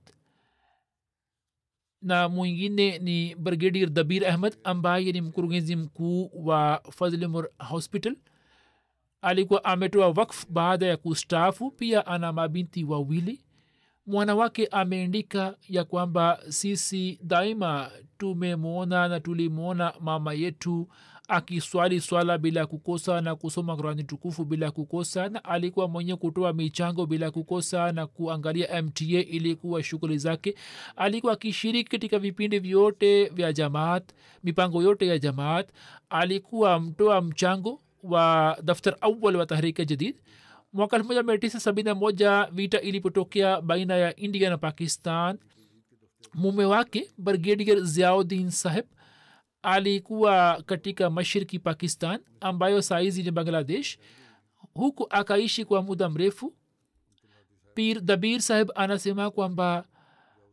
Na 2.02 2.30
mwingine 2.30 3.00
ni 3.00 3.36
brigadier 3.36 3.90
dabir 3.90 4.26
ahmad 4.28 4.58
ambaye 4.64 5.12
ni 5.12 5.22
mkurugenzi 5.22 5.76
mkuu 5.76 6.32
wa 6.34 6.84
fazlimur 6.92 7.50
hospital. 7.70 8.16
Alikuwa 9.22 9.64
ametoa 9.66 10.08
wakf 10.10 10.46
baada 10.50 10.86
ya 10.86 10.98
kustaafu 10.98 11.72
pia 11.72 12.06
ana 12.08 12.34
mabinti 12.34 12.84
wawili. 12.84 13.44
Mwana 14.06 14.36
wake 14.36 14.68
ameandika 14.68 15.58
ya 15.70 15.84
kwamba 15.84 16.44
sisi 16.50 17.20
daima 17.24 17.92
tumemwona 18.18 19.08
na 19.08 19.20
tulimwona 19.20 19.94
mama 20.00 20.34
yetu 20.34 20.88
akiswali 21.28 22.02
swala 22.02 22.38
bila 22.38 22.66
kukosa 22.66 23.22
na 23.22 23.36
kusoma 23.36 23.76
qurani 23.76 24.04
tukufu 24.04 24.46
bila 24.46 24.72
kukosa 24.72 25.30
na 25.30 25.44
alikuwa 25.44 25.88
mwenye 25.88 26.16
kutoa 26.16 26.54
michango 26.54 27.06
bila 27.06 27.32
kukosa 27.32 27.92
na 27.92 28.08
kuangalia 28.08 28.82
mta 28.82 29.06
ilikuwa 29.06 29.84
shughuli 29.84 30.18
zake. 30.18 30.56
Alikuwa 30.96 31.34
akishiriki 31.34 31.90
katika 31.90 32.20
vipindi 32.20 32.60
vyote 32.60 33.26
vya 33.30 33.54
jamaat 33.54 34.04
mipango 34.44 34.84
yote 34.84 35.08
ya 35.08 35.20
jamaat. 35.20 35.70
Alikuwa 36.10 36.80
mtoa 36.80 37.22
mchango 37.22 37.82
wa 38.04 38.58
daftar 38.64 38.96
awal 39.02 39.36
wa 39.36 39.46
tahrika 39.46 39.86
jadid 39.86 40.16
mwaka 40.74 40.98
1971 40.98 42.52
vita 42.52 42.82
ilipotokea 42.82 43.62
baina 43.62 43.96
ya 43.96 44.16
india 44.16 44.50
na 44.50 44.58
pakistan. 44.58 45.38
Mume 46.34 46.66
wake 46.66 47.12
brigadier 47.18 47.82
ziaudin 47.82 48.50
saheb 48.52 48.86
alikuwa 49.68 50.64
katika 50.66 51.10
mashiriki 51.10 51.60
pakistan 51.60 52.20
ambayo 52.42 52.82
saizi 52.82 53.24
ni 53.24 53.32
bangladesh 53.32 53.98
huku 54.74 55.08
akaishi 55.10 55.66
kwa 55.66 55.82
muda 55.82 56.10
mrefu. 56.10 56.54
Pir 57.74 58.02
dabir 58.02 58.42
saheb 58.42 58.70
anasema 58.76 59.32
kwamba 59.32 59.86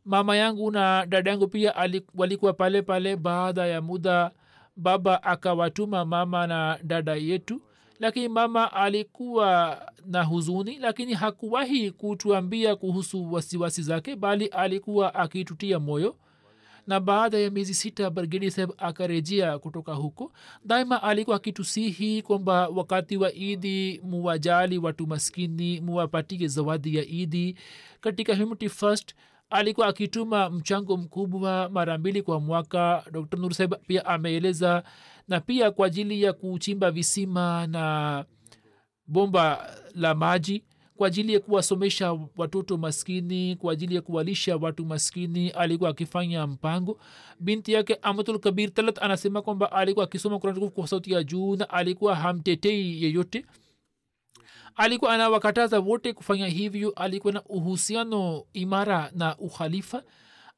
mama 0.05 0.37
yangu 0.37 0.71
na 0.71 1.07
dada 1.07 1.31
yangu 1.31 1.49
pia 1.49 1.75
walikuwa 2.15 2.53
pale 2.53 2.83
pale 2.83 3.17
baada 3.17 3.67
ya 3.67 3.83
muda 3.83 4.31
baba 4.77 5.23
akawatuma 5.23 6.05
mama 6.05 6.47
na 6.47 6.79
dada 6.83 7.15
yetu 7.15 7.63
lakini 7.99 8.29
mama 8.29 8.73
alikuwa 8.73 9.79
na 10.07 10.23
huzuni 10.23 10.79
lakini 10.79 11.15
hakuwahi 11.15 11.91
kutuambia 11.91 12.77
kuhusu 12.77 13.33
wasiwasi 13.33 13.83
zake 13.83 14.17
bali 14.17 14.47
alikuwa 14.47 15.15
akitutia 15.15 15.79
moyo 15.79 16.17
na 16.87 17.01
baada 17.01 17.39
ya 17.39 17.51
miezi 17.51 17.75
sita 17.75 18.11
brigedi 18.11 18.51
saheb 18.51 18.71
akarejea 18.79 19.59
kutoka 19.59 19.95
huko. 19.95 20.33
Daima 20.65 21.03
alikuwa 21.03 21.37
akitusihi 21.37 22.23
kwamba 22.23 22.69
wakati 22.69 23.17
wa 23.17 23.33
idi 23.33 24.01
muwajali 24.05 24.79
watu 24.79 25.07
maskini 25.07 25.81
muwapatie 25.81 26.49
zawadi 26.49 26.97
ya 26.97 27.05
idi 27.07 27.57
katika 28.01 28.35
humanity 28.37 28.69
first 28.69 29.15
alikuwa 29.51 29.87
akituma 29.87 30.51
mchango 30.51 30.97
mkubwa 30.97 31.69
mara 31.73 31.99
mbili 31.99 32.23
kwa 32.23 32.41
mwaka. 32.41 33.05
Dr 33.13 33.39
nurseb 33.39 33.75
pia 33.87 34.07
ameeleza 34.07 34.83
na 35.29 35.41
pia 35.41 35.71
kwa 35.71 35.87
ajili 35.87 36.23
ya 36.23 36.33
kuchimba 36.33 36.91
visima 36.91 37.67
na 37.67 38.25
bomba 39.07 39.71
la 39.95 40.15
maji 40.15 40.65
kwa 40.97 41.07
ajili 41.09 41.33
ya 41.35 41.41
kuwasomesha 41.41 42.19
watoto 42.37 42.77
maskini 42.77 43.57
kwa 43.57 43.73
ajili 43.73 43.95
ya 43.95 44.01
kuwalisha 44.03 44.57
watu 44.57 44.85
maskini 44.87 45.51
alikuwa 45.51 45.91
akifanya 45.91 46.47
mpango. 46.47 46.99
Binti 47.41 47.73
yake 47.73 47.99
amatul 48.03 48.39
kabir 48.39 48.75
talat 48.75 49.03
anasema 49.03 49.43
kwamba 49.43 49.73
alikuwa 49.73 50.05
akisoma 50.05 50.39
kurani 50.39 50.59
tukufu 50.61 50.75
kwa 50.75 50.89
sauti 50.89 51.13
ya 51.13 51.23
juu 51.25 51.57
na 51.57 51.71
alikuwa 51.71 52.17
hamtetei 52.17 53.03
yeyote. 53.03 53.47
Alikuwa 54.77 55.15
anawakataza 55.15 55.81
wote 55.81 56.13
kufanya 56.13 56.47
hivyo. 56.47 56.91
Alikuwa 56.97 57.33
na 57.33 57.43
uhusiano 57.45 58.45
imara 58.53 59.11
na 59.15 59.37
ukhalifa 59.39 60.03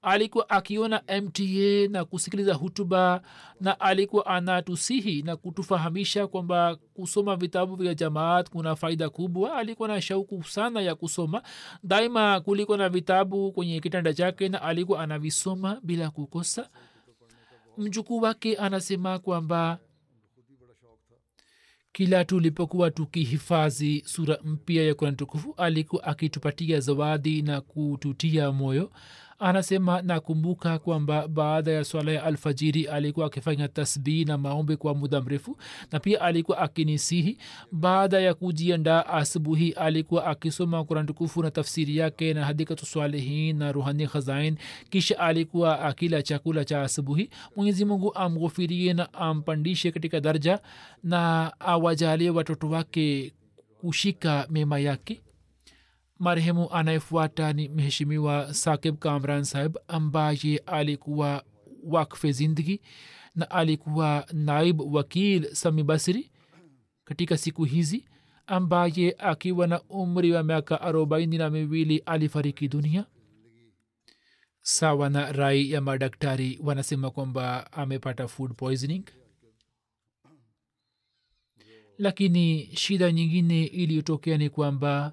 alikuwa 0.07 0.51
akiona 0.51 1.03
mta 1.23 1.89
na 1.91 2.05
kusikiliza 2.05 2.55
hutuba 2.55 3.23
na 3.61 3.81
alikuwa 3.81 4.27
anatusihi 4.27 5.23
na 5.23 5.37
kutufahamisha 5.37 6.27
kwamba 6.27 6.77
kusoma 6.95 7.37
vitabu 7.37 7.77
vya 7.77 7.95
jamaat 7.95 8.51
kuna 8.51 8.77
faida 8.77 9.11
kubwa. 9.11 9.57
Alikuwa 9.57 9.89
na 9.89 10.01
shauku 10.01 10.45
sana 10.45 10.81
ya 10.81 10.95
kusoma. 10.95 11.43
Daima 11.83 12.41
kulikuwa 12.41 12.79
na 12.79 12.89
vitabu 12.89 13.53
kwenye 13.53 13.81
kitanda 13.81 14.15
chake 14.15 14.49
na 14.49 14.63
alikuwa 14.63 15.01
anavisoma 15.03 15.81
bila 15.83 16.11
kukosa. 16.11 16.71
Mjukuu 17.79 18.21
wake 18.21 18.57
anasema 18.57 19.19
kwamba 19.19 19.79
kila 21.93 22.25
tulipokuwa 22.25 22.91
tukihifadhi 22.91 24.03
sura 24.07 24.39
mpya 24.45 24.83
ya 24.85 24.95
kurani 24.95 25.17
tukufu 25.17 25.55
alikuwa 25.57 26.05
akitupatia 26.05 26.81
zawadi 26.81 27.43
na 27.43 27.61
kututia 27.61 28.53
moyo 28.53 28.91
anasema 29.39 30.03
nakumbuka 30.03 30.79
kwamba 30.79 31.29
baada 31.29 31.73
ya 31.73 31.85
swala 31.85 32.13
ya 32.13 32.25
alfajiri 32.25 32.87
alikuwa 32.87 33.27
akifanya 33.27 33.69
tasbihi 33.69 34.25
na 34.25 34.39
maombi 34.39 34.77
kwa 34.77 34.95
muda 34.95 35.21
mrefu 35.21 35.57
na 35.93 36.01
pia 36.01 36.21
alikuwa 36.21 36.59
akinisihi. 36.59 37.39
Baada 37.73 38.21
ya 38.21 38.35
kujiandaa 38.35 39.07
asubuhi 39.07 39.73
alikuwa 39.73 40.27
akisoma 40.27 40.85
kurani 40.85 41.07
tukufu 41.07 41.43
na 41.43 41.51
tafsiri 41.51 41.97
yake 41.97 42.35
na 42.35 42.45
hadikatu 42.45 42.87
swalihin 42.87 43.57
na 43.59 43.73
ruhani 43.73 44.07
khazain. 44.07 44.57
Kisha 44.91 45.19
alikuwa 45.19 45.81
akila 45.81 46.23
chakula 46.23 46.65
cha 46.65 46.83
asubuhi. 46.83 47.31
Mwenyezi 47.57 47.85
mungu 47.85 48.15
amghufirie 48.15 48.93
na 48.93 49.13
ampandishe 49.15 49.91
katika 49.91 50.21
darja 50.21 50.61
na 51.03 51.53
awajalie 51.61 52.31
watoto 52.31 52.69
wake 52.71 53.33
kushika 53.81 54.47
mema 54.51 54.79
yake 54.79 55.21
marehemu 56.19 56.71
anayefuata 56.71 57.53
ni 57.53 57.69
mheshimiwa 57.69 58.55
sakib 58.55 58.99
kamran 58.99 59.45
sahib 59.45 59.77
ambaye 59.89 60.59
alikuwa 60.67 61.45
wakfe 61.83 62.33
zindgi 62.33 62.81
na 63.35 63.51
alikuwa 63.51 64.27
naib 64.33 64.81
wakil 64.95 65.55
sami 65.55 65.83
basri 65.83 66.31
katika 67.05 67.37
siku 67.37 67.65
hizi 67.65 68.05
ambaye 68.47 69.15
akiwa 69.19 69.67
na 69.67 69.83
umri 69.83 70.33
wa 70.33 70.43
miaka 70.43 70.81
arobaini 70.81 71.39
na 71.39 71.51
miwili 71.51 71.99
alifariki 71.99 72.69
dunia. 72.69 73.07
Sawa 74.63 75.11
na 75.11 75.33
rai 75.33 75.71
ya 75.71 75.81
madaktari 75.81 76.61
wanasema 76.63 77.11
kwamba 77.11 77.73
amepata 77.73 78.29
food 78.29 78.55
poisoning. 78.55 79.05
Lakini 81.99 82.71
shida 82.77 83.13
nyingine 83.13 83.65
iliyotokea 83.65 84.39
ni 84.39 84.51
kwamba 84.51 85.13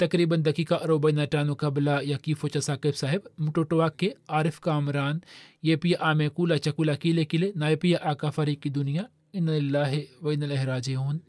takriban 0.00 0.42
dakika 0.42 0.76
45 0.76 1.54
kabla 1.62 2.00
ya 2.10 2.18
kifo 2.18 2.48
cha 2.48 2.62
sakib 2.62 2.94
saheb 2.94 3.22
mtoto 3.38 3.76
wake 3.76 4.16
arif 4.26 4.60
kamran 4.60 5.20
ye 5.62 5.76
pia 5.76 6.00
amekula 6.00 6.58
chakula 6.58 6.96
kile 6.96 7.24
kile 7.24 7.52
naye 7.56 7.76
pia 7.76 8.02
akafariki 8.02 8.70
dunia 8.70 9.08
inalillahi 9.32 10.08
wainalahi 10.22 10.64
rajiun 10.66 11.20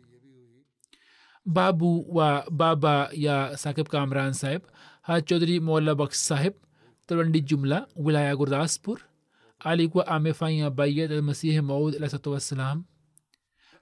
babu 1.45 2.05
wa 2.17 2.45
baba 2.51 3.09
ya 3.13 3.57
sakib 3.57 3.87
kamran 3.87 4.33
saheb 4.33 4.61
ha 5.01 5.21
chaudhri 5.21 5.59
molla 5.59 5.95
baksh 5.95 6.17
saheb 6.29 6.53
talwandi 7.07 7.41
jumla 7.41 7.87
wilaya 7.95 8.35
gurdaspur 8.35 8.99
alikuwa 9.59 10.07
amefanya 10.07 10.69
bayat 10.69 11.11
almasihi 11.11 11.61
maud 11.61 11.95
alahsatu 11.95 12.31
wassalam 12.31 12.83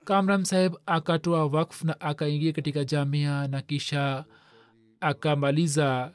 kamram 0.06 0.46
saheb 0.46 0.74
akatoa 0.86 1.46
wakf 1.46 1.84
na 1.84 2.02
akaingia 2.02 2.54
katika 2.54 2.84
jamia 2.84 3.48
na 3.48 3.62
kisha 3.62 4.26
akamaliza 5.02 6.12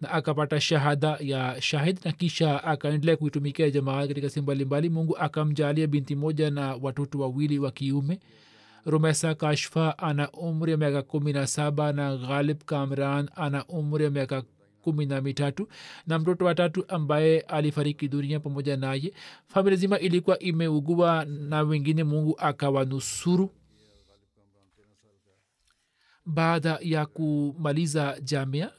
na 0.00 0.10
akapata 0.10 0.60
shahada 0.60 1.16
ya 1.20 1.56
shahid 1.62 1.98
na 2.04 2.12
kisha 2.12 2.64
akaendelea 2.64 3.16
kuitumikia 3.16 3.70
jamaa 3.70 4.06
katika 4.06 4.28
sehemu 4.30 4.42
mbalimbali. 4.44 4.88
Mungu 4.90 5.16
akamjalia 5.18 5.86
binti 5.86 6.16
moja 6.16 6.50
na 6.50 6.74
watoto 6.82 7.18
wawili 7.18 7.58
wa 7.58 7.70
kiume. 7.70 8.20
Rumesa 8.86 9.34
kashfa 9.34 9.98
ana 9.98 10.30
umri 10.30 10.72
ya 10.72 10.78
miaka 10.78 11.02
kumi 11.02 11.32
na 11.32 11.46
saba 11.46 11.92
na 11.92 12.16
ghalib 12.16 12.62
kamran 12.64 13.28
ana 13.36 13.64
umri 13.66 14.04
ya 14.04 14.10
miaka 14.10 14.42
kumi 14.82 15.06
na 15.06 15.20
mitatu 15.20 15.68
na 16.06 16.18
mtoto 16.18 16.44
watatu 16.44 16.84
ambaye 16.88 17.40
alifariki 17.40 18.08
dunia 18.08 18.40
pamoja 18.40 18.76
naye. 18.76 19.12
Familia 19.46 19.76
zima 19.76 19.98
ilikuwa 19.98 20.38
imeugua 20.38 21.24
na 21.24 21.62
wengine 21.62 22.04
mungu 22.04 22.34
akawanusuru 22.38 23.50
baada 26.28 26.78
ya 26.82 27.06
kumaliza 27.06 28.20
jamia 28.22 28.70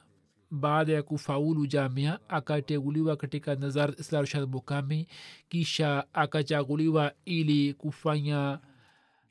baada 0.52 0.93
ya 0.93 1.04
kufaulu 1.04 1.68
jamia 1.68 2.20
akateuliwa 2.30 3.16
katika 3.18 3.56
nazar 3.56 3.93
islarshad 4.00 4.45
bukami 4.45 5.08
kisha 5.50 6.06
akachaguliwa 6.14 7.14
ili 7.26 7.74
kufanya 7.74 8.60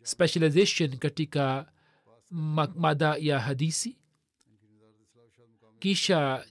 specialization 0.03 0.97
katika 0.99 1.73
mada 2.77 3.17
ya 3.19 3.41
hadisi. 3.41 3.97
Kisha 5.79 6.45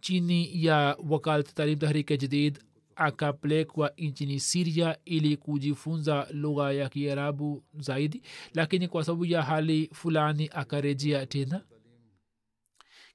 chini 0.00 0.64
ya 0.64 0.96
wakalat 1.08 1.54
talim 1.54 1.78
tahrike 1.78 2.16
jadid 2.18 2.58
akapelekwa 2.98 3.92
nchini 3.98 4.40
siria 4.40 4.96
ili 5.04 5.36
kujifunza 5.36 6.26
lugha 6.32 6.72
ya 6.72 6.88
kiarabu 6.88 7.64
zaidi. 7.78 8.22
Lakini 8.54 8.88
kwa 8.88 9.04
sababu 9.04 9.24
ya 9.24 9.42
hali 9.42 9.90
fulani 9.92 10.50
akarejea 10.52 11.26
tena. 11.26 11.60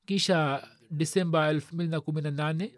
Kisha 0.06 0.68
disemba 0.92 1.54
218 1.54 2.70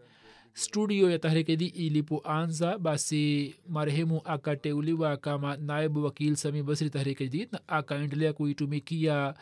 studio 0.53 1.09
ya 1.11 1.19
tahrikedi 1.19 1.65
ilipoanza 1.65 2.77
basi 2.77 3.55
marehemu 3.69 4.21
akateuliwa 4.25 5.17
kama 5.17 5.57
naibu 5.57 6.03
wakil 6.03 6.35
sami 6.35 6.63
basri 6.63 6.89
tahrikedi 6.89 7.47
na 7.51 7.59
akaendelea 7.67 8.33
kuitumikia 8.33 9.33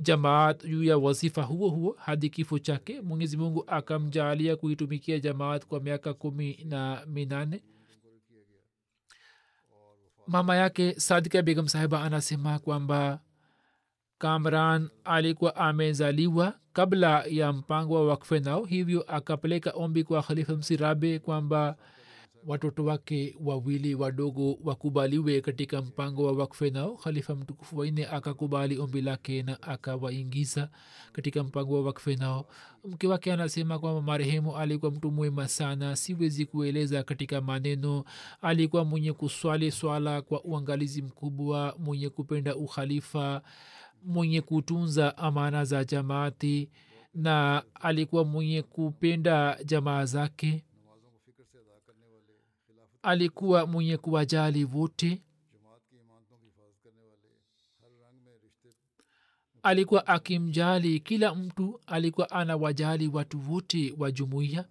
jamaat 0.00 0.64
juu 0.66 0.84
ya 0.84 0.98
wazifa 0.98 1.42
huo 1.42 1.68
huo 1.68 1.96
hadi 1.98 2.30
kifo 2.30 2.58
chake 2.58 3.00
mwenyezi 3.00 3.36
mungu 3.36 3.64
akamjaalia 3.66 4.56
kuitumikia 4.56 5.18
jamaat 5.18 5.66
kwa 5.66 5.80
miaka 5.80 6.14
kumi 6.14 6.58
na 6.64 7.02
minane. 7.06 7.62
Mama 10.26 10.56
yake 10.56 11.00
sadika 11.00 11.42
begam 11.42 11.68
sahiba 11.68 12.02
anasema 12.02 12.58
kwamba 12.58 13.20
kamran 14.18 14.88
alikuwa 15.04 15.56
amezaliwa 15.56 16.58
kabla 16.72 17.24
ya 17.28 17.52
mpango 17.52 17.94
wa 17.94 18.06
wakfe 18.06 18.40
nao 18.40 18.64
hivyo 18.64 19.02
akapeleka 19.02 19.70
ombi 19.70 20.04
kwa 20.04 20.22
khalifa 20.22 20.56
msirabe 20.56 21.18
kwamba 21.18 21.76
watoto 22.46 22.84
wake 22.84 23.36
wawili 23.44 23.94
wadogo 23.94 24.58
wakubaliwe 24.64 25.40
katika 25.40 25.82
mpango 25.82 26.24
wa 26.26 26.32
wakfe 26.32 26.70
nao 26.70 26.96
khalifa 26.96 27.34
mtukufu 27.34 27.78
waine 27.78 28.06
akakubali 28.06 28.78
ombi 28.78 29.00
lake 29.00 29.42
na 29.42 29.62
akawaingiza 29.62 30.70
katika 31.12 31.44
mpango 31.44 31.74
wa 31.74 31.82
wakfe 31.82 32.16
nao 32.16 32.46
mke 32.84 33.06
wake 33.06 33.32
anasema 33.32 33.78
kwamba 33.78 34.02
marehemu 34.02 34.56
alikuwa 34.56 34.90
mtu 34.92 35.10
mwema 35.10 35.48
sana. 35.48 35.96
Siwezi 35.96 36.46
kueleza 36.46 37.02
katika 37.02 37.40
maneno. 37.40 38.04
Alikuwa 38.42 38.84
mwenye 38.84 39.12
kuswali 39.12 39.70
swala 39.72 40.22
kwa 40.22 40.44
uangalizi 40.44 41.02
mkubwa 41.02 41.74
mwenye 41.78 42.08
kupenda 42.08 42.56
ukhalifa 42.56 43.42
mwenye 44.04 44.40
kutunza 44.40 45.18
amana 45.18 45.64
za 45.64 45.84
jamaati 45.84 46.70
na 47.14 47.62
alikuwa 47.74 48.24
mwenye 48.24 48.62
kupenda 48.62 49.58
jamaa 49.64 50.04
zake 50.04 50.64
alikuwa 53.06 53.66
mwenye 53.66 53.96
kuwajali 53.96 54.64
wote. 54.64 55.22
Alikuwa 59.62 60.06
akimjali 60.06 61.00
kila 61.00 61.34
mtu 61.34 61.80
alikuwa 61.86 62.30
anawajali 62.30 63.08
watu 63.08 63.52
wote 63.52 63.94
wa 63.98 64.12
jumuiya. 64.12 64.68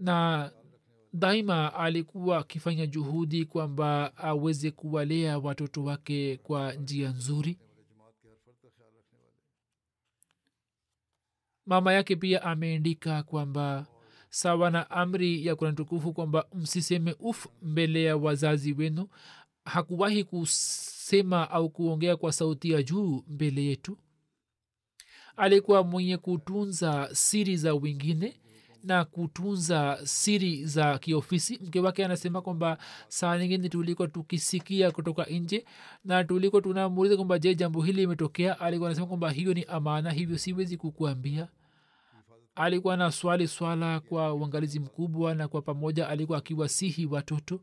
Na 0.00 0.50
daima 1.12 1.74
alikuwa 1.74 2.38
akifanya 2.38 2.86
juhudi 2.86 3.44
kwamba 3.44 4.16
aweze 4.16 4.70
kuwalea 4.70 5.38
watoto 5.38 5.84
wake 5.84 6.36
kwa 6.36 6.72
njia 6.72 7.10
nzuri. 7.10 7.58
Mama 11.66 11.92
yake 11.92 12.16
pia 12.16 12.42
ameandika 12.42 13.22
kwamba 13.22 13.86
sawa 14.34 14.70
na 14.70 14.90
amri 14.90 15.46
ya 15.46 15.56
kurani 15.56 15.84
kwamba 16.14 16.46
msiseme 16.54 17.16
uf 17.20 17.46
mbele 17.62 18.02
ya 18.04 18.16
wazazi 18.16 18.72
wenu. 18.72 19.08
Hakuwahi 19.64 20.24
kusema 20.24 21.50
au 21.50 21.70
kuongea 21.70 22.16
kwa 22.16 22.32
sauti 22.32 22.70
ya 22.70 22.82
juu 22.82 23.24
mbele 23.28 23.64
yetu. 23.64 23.98
Alikuwa 25.36 25.82
mwenye 25.84 26.16
kutunza 26.16 27.08
siri 27.12 27.56
za 27.56 27.74
wengine 27.74 28.34
na 28.84 29.04
kutunza 29.04 29.98
siri 30.04 30.66
za 30.66 30.98
kiofisi. 30.98 31.58
Mke 31.62 31.80
wake 31.80 32.04
anasema 32.04 32.42
kwamba 32.42 32.78
saa 33.08 33.38
nyingine 33.38 33.68
tulikuwa 33.68 34.08
tukisikia 34.08 34.90
kutoka 34.90 35.24
nje 35.24 35.64
na 36.04 36.24
tulikuwa 36.24 36.62
tunamuuliza 36.62 37.16
kwamba 37.16 37.38
je 37.38 37.54
jambo 37.54 37.82
hili 37.82 38.00
limetokea? 38.00 38.60
Alikuwa 38.60 38.88
anasema 38.88 39.06
kwamba 39.06 39.30
hiyo 39.30 39.54
ni 39.54 39.64
amana 39.64 40.10
hivyo 40.10 40.38
siwezi 40.38 40.76
kukuambia 40.76 41.48
alikuwa 42.54 42.96
na 42.96 43.10
swali 43.12 43.48
swala 43.48 44.00
kwa 44.00 44.34
uangalizi 44.34 44.80
mkubwa 44.80 45.34
na 45.34 45.48
kwa 45.48 45.62
pamoja 45.62 46.08
alikuwa 46.08 46.38
akiwasihi 46.38 47.06
watoto. 47.06 47.60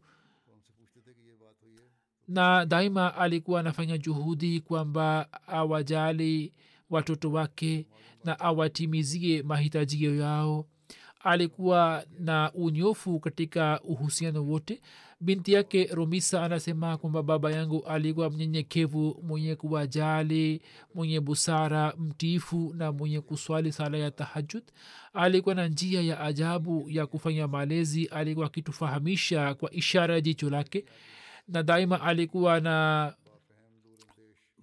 Na 2.27 2.65
daima 2.65 3.15
alikuwa 3.15 3.59
anafanya 3.59 3.97
juhudi 3.97 4.59
kwamba 4.59 5.27
awajali 5.47 6.53
watoto 6.89 7.31
wake 7.31 7.87
na 8.23 8.39
awatimizie 8.39 9.43
mahitajio 9.43 10.15
yao 10.15 10.65
alikuwa 11.23 12.03
na 12.19 12.51
unyofu 12.53 13.19
katika 13.19 13.81
uhusiano 13.83 14.45
wote. 14.45 14.81
Binti 15.21 15.53
yake 15.53 15.85
romisa 15.93 16.43
anasema 16.43 16.97
kwamba 16.97 17.23
baba 17.23 17.51
yangu 17.51 17.83
alikuwa 17.85 18.29
mnyenyekevu 18.29 19.23
mwenye 19.27 19.55
kuwajali 19.55 20.61
mwenye 20.95 21.19
busara 21.19 21.93
mtiifu 21.97 22.73
na 22.77 22.91
mwenye 22.91 23.21
kuswali 23.21 23.71
sala 23.71 23.97
ya 23.97 24.11
tahajud 24.11 24.63
alikuwa 25.13 25.55
na 25.55 25.67
njia 25.67 26.01
ya 26.01 26.19
ajabu 26.21 26.85
ya 26.89 27.05
kufanya 27.07 27.47
malezi 27.47 28.05
alikuwa 28.05 28.45
akitufahamisha 28.45 29.53
kwa 29.53 29.71
ishara 29.73 30.13
ya 30.13 30.21
jicho 30.21 30.49
lake 30.49 30.85
na 31.47 31.63
daima 31.63 32.01
alikuwa 32.01 32.59
na 32.59 33.13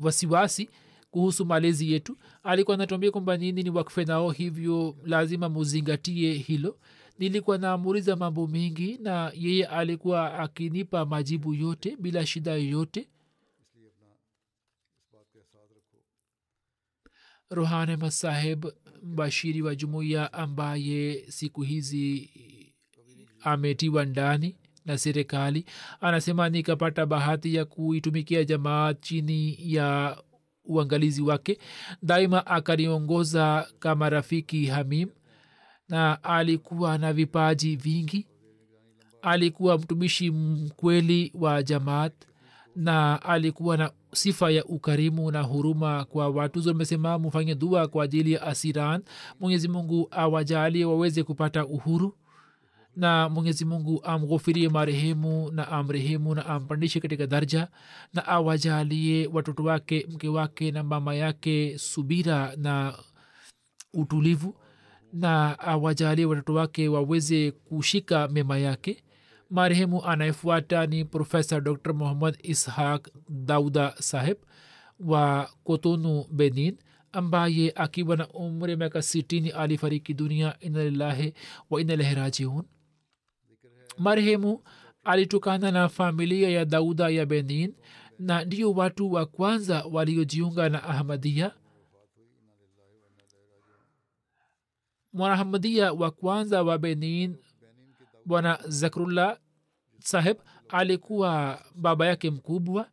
wasiwasi 0.01 0.69
kuhusu 1.11 1.45
malezi 1.47 1.93
yetu. 1.93 2.17
Alikuwa 2.43 2.75
anatuambia 2.75 3.11
kwamba 3.11 3.37
nini 3.37 3.63
ni 3.63 3.71
wakfe 3.71 4.05
nao 4.05 4.31
hivyo 4.31 4.97
lazima 5.05 5.49
muzingatie 5.49 6.33
hilo. 6.33 6.79
Nilikuwa 7.19 7.59
naamuliza 7.59 8.17
mambo 8.17 8.47
mengi 8.47 8.99
na 9.03 9.33
yeye 9.35 9.67
alikuwa 9.67 10.39
akinipa 10.39 11.07
majibu 11.07 11.55
yote 11.55 11.97
bila 11.97 12.27
shida 12.27 12.51
yoyote. 12.53 13.09
Rohane 17.51 18.11
saheb 18.11 18.67
mbashiri 19.03 19.63
wa 19.63 19.75
jumuiya 19.75 20.33
ambaye 20.33 21.25
siku 21.31 21.63
hizi 21.63 22.31
ametiwa 23.41 24.05
ndani 24.05 24.57
na 24.85 24.99
serikali 24.99 25.65
anasema 26.01 26.49
nikapata 26.49 27.07
bahati 27.07 27.55
ya 27.55 27.65
kuitumikia 27.65 28.45
jamaa 28.45 28.95
chini 28.95 29.57
ya 29.75 30.19
uangalizi 30.69 31.23
wake. 31.23 31.59
Daima 32.03 32.47
akaniongoza 32.47 33.69
kama 33.79 34.11
rafiki 34.11 34.67
hamim 34.67 35.09
na 35.89 36.23
alikuwa 36.25 36.99
na 36.99 37.13
vipaji 37.13 37.77
vingi. 37.77 38.27
Alikuwa 39.23 39.79
mtumishi 39.79 40.31
mkweli 40.31 41.33
wa 41.35 41.63
jamaat 41.63 42.13
na 42.77 43.23
alikuwa 43.23 43.77
na 43.77 43.91
sifa 44.13 44.51
ya 44.51 44.65
ukarimu 44.65 45.31
na 45.31 45.43
huruma 45.43 46.05
kwa 46.05 46.29
watu. 46.29 46.61
Zomesema 46.61 47.19
mufanye 47.19 47.55
dua 47.55 47.89
kwa 47.89 48.05
ajili 48.05 48.33
ya 48.33 48.43
asiran. 48.43 49.03
Mwenyezi 49.41 49.69
mungu 49.69 50.09
awajalie 50.11 50.85
waweze 50.85 51.23
kupata 51.23 51.67
uhuru 51.67 52.17
na 52.99 53.29
mwenyezi 53.29 53.65
mungu 53.65 54.01
amghufirie 54.05 54.69
marehemu 54.69 55.51
na 55.51 55.69
amrehemu 55.69 56.35
na 56.35 56.47
ampandishe 56.47 57.01
katika 57.01 57.27
darja 57.27 57.69
na 58.15 58.27
awajalie 58.27 59.27
watoto 59.33 59.65
wake 59.65 60.07
mke 60.11 60.29
wake 60.29 60.71
na 60.71 60.83
mama 60.83 61.15
yake 61.15 61.79
subira 61.79 62.57
na 62.57 62.99
utulivu 63.95 64.55
na 65.13 65.59
awajalie 65.59 66.25
watoto 66.25 66.55
wake 66.55 66.89
waweze 66.89 67.51
kushika 67.51 68.29
mema 68.29 68.59
yake. 68.59 69.05
Marehemu 69.51 70.05
anayefuata 70.05 70.87
ni 70.87 71.05
profesa 71.05 71.61
dr 71.61 71.95
muhammad 71.95 72.39
ishaq 72.43 73.09
dauda 73.29 73.95
saheb 73.99 74.37
wa 75.01 75.51
kotonu 75.65 76.25
benin 76.31 76.77
ambaye 77.13 77.73
akiwa 77.77 78.17
na 78.17 78.29
umri 78.29 78.77
miaka 78.77 79.03
sitini 79.03 79.51
alifariki 79.51 80.15
dunia. 80.15 80.57
Inalillahi 80.61 81.35
wa 81.71 81.81
inalaihi 81.81 82.15
rajiun 82.15 82.65
marehemu 83.99 84.63
alitokana 85.05 85.71
na 85.71 85.89
familia 85.89 86.49
ya 86.51 86.65
dauda 86.65 87.09
ya 87.09 87.27
benin 87.27 87.75
na 88.19 88.45
ndio 88.45 88.73
watu 88.73 89.13
wa 89.13 89.27
kwanza 89.27 89.85
waliojiunga 89.93 90.69
na 90.69 90.83
ahmadia 90.83 91.53
mwanahamadia 95.13 95.93
wa 95.93 96.11
kwanza 96.11 96.63
wa 96.63 96.79
benin 96.79 97.37
bwana 98.25 98.59
zakrullah 98.69 99.39
saheb 99.99 100.37
alikuwa 100.69 101.63
baba 101.75 102.07
yake 102.07 102.31
mkubwa 102.31 102.91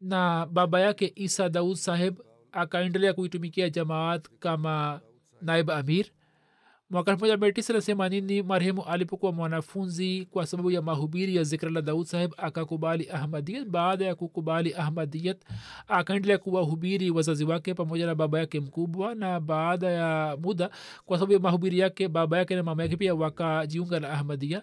na 0.00 0.46
baba 0.46 0.80
yake 0.80 1.12
isa 1.16 1.48
daud 1.48 1.76
saheb 1.76 2.20
akaendelea 2.52 3.12
kuitumikia 3.14 3.70
jamaat 3.70 4.28
kama 4.38 5.00
naib 5.42 5.70
amir 5.70 6.06
mwaka 6.90 7.10
elfu 7.10 7.24
moja 7.24 7.36
mia 7.36 7.52
tisa 7.52 7.72
na 7.72 7.80
themanini 7.80 8.42
marehemu 8.42 8.84
alipokuwa 8.84 9.32
mwanafunzi 9.32 10.28
kwa 10.30 10.46
sababu 10.46 10.70
ya 10.70 10.82
mahubiri 10.82 11.36
ya 11.36 11.44
zikrala 11.44 11.82
daud 11.82 12.06
saheb 12.06 12.32
akakubali 12.36 13.10
ahmadiyat? 13.10 13.68
Baada 13.68 14.04
ya 14.04 14.14
kukubali 14.14 14.74
ahmadiyat 14.74 15.38
akaendelea 15.88 16.38
kuwahubiri 16.38 17.10
wazazi 17.10 17.44
wake 17.44 17.74
pamoja 17.74 18.06
na 18.06 18.14
baba 18.14 18.38
yake 18.38 18.60
mkubwa 18.60 19.14
na 19.14 19.40
baada 19.40 19.90
ya 19.90 20.36
muda 20.42 20.70
kwa 21.06 21.16
sababu 21.18 21.32
ya 21.32 21.38
mahubiri 21.38 21.78
yake 21.78 22.08
baba 22.08 22.38
yake 22.38 22.56
na 22.56 22.62
mama 22.62 22.82
yake 22.82 22.96
pia 22.96 23.14
wakajiunga 23.14 24.00
na 24.00 24.10
ahmadia 24.10 24.62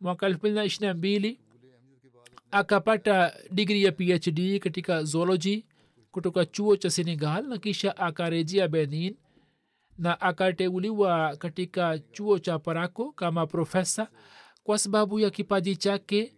mwaka 0.00 0.26
elfu 0.26 0.38
mbili 0.38 0.54
na 0.54 0.64
ishiri 0.64 0.86
na 0.86 0.94
mbili 0.94 1.38
akapata 2.50 3.32
digri 3.50 3.84
ya 3.84 3.92
phd 3.92 4.58
katika 4.58 5.04
zoology 5.04 5.64
kutoka 6.12 6.44
chuo 6.46 6.76
cha 6.76 6.90
senegal 6.90 7.46
na 7.48 7.58
kisha 7.58 7.96
akarejea 7.96 8.68
benin 8.68 9.16
na 10.00 10.20
akateuliwa 10.20 11.36
katika 11.36 11.98
chuo 11.98 12.38
cha 12.38 12.58
parako 12.58 13.12
kama 13.12 13.46
profesa 13.46 14.08
kwa 14.64 14.78
sababu 14.78 15.20
ya 15.20 15.30
kipaji 15.30 15.76
chake. 15.76 16.34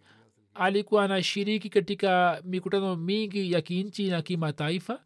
Alikuwa 0.53 1.03
anashiriki 1.03 1.69
katika 1.69 2.41
mikutano 2.45 2.95
mingi 2.95 3.51
ya 3.51 3.61
kinchi 3.61 4.09
na 4.09 4.21
kimataifa. 4.21 5.03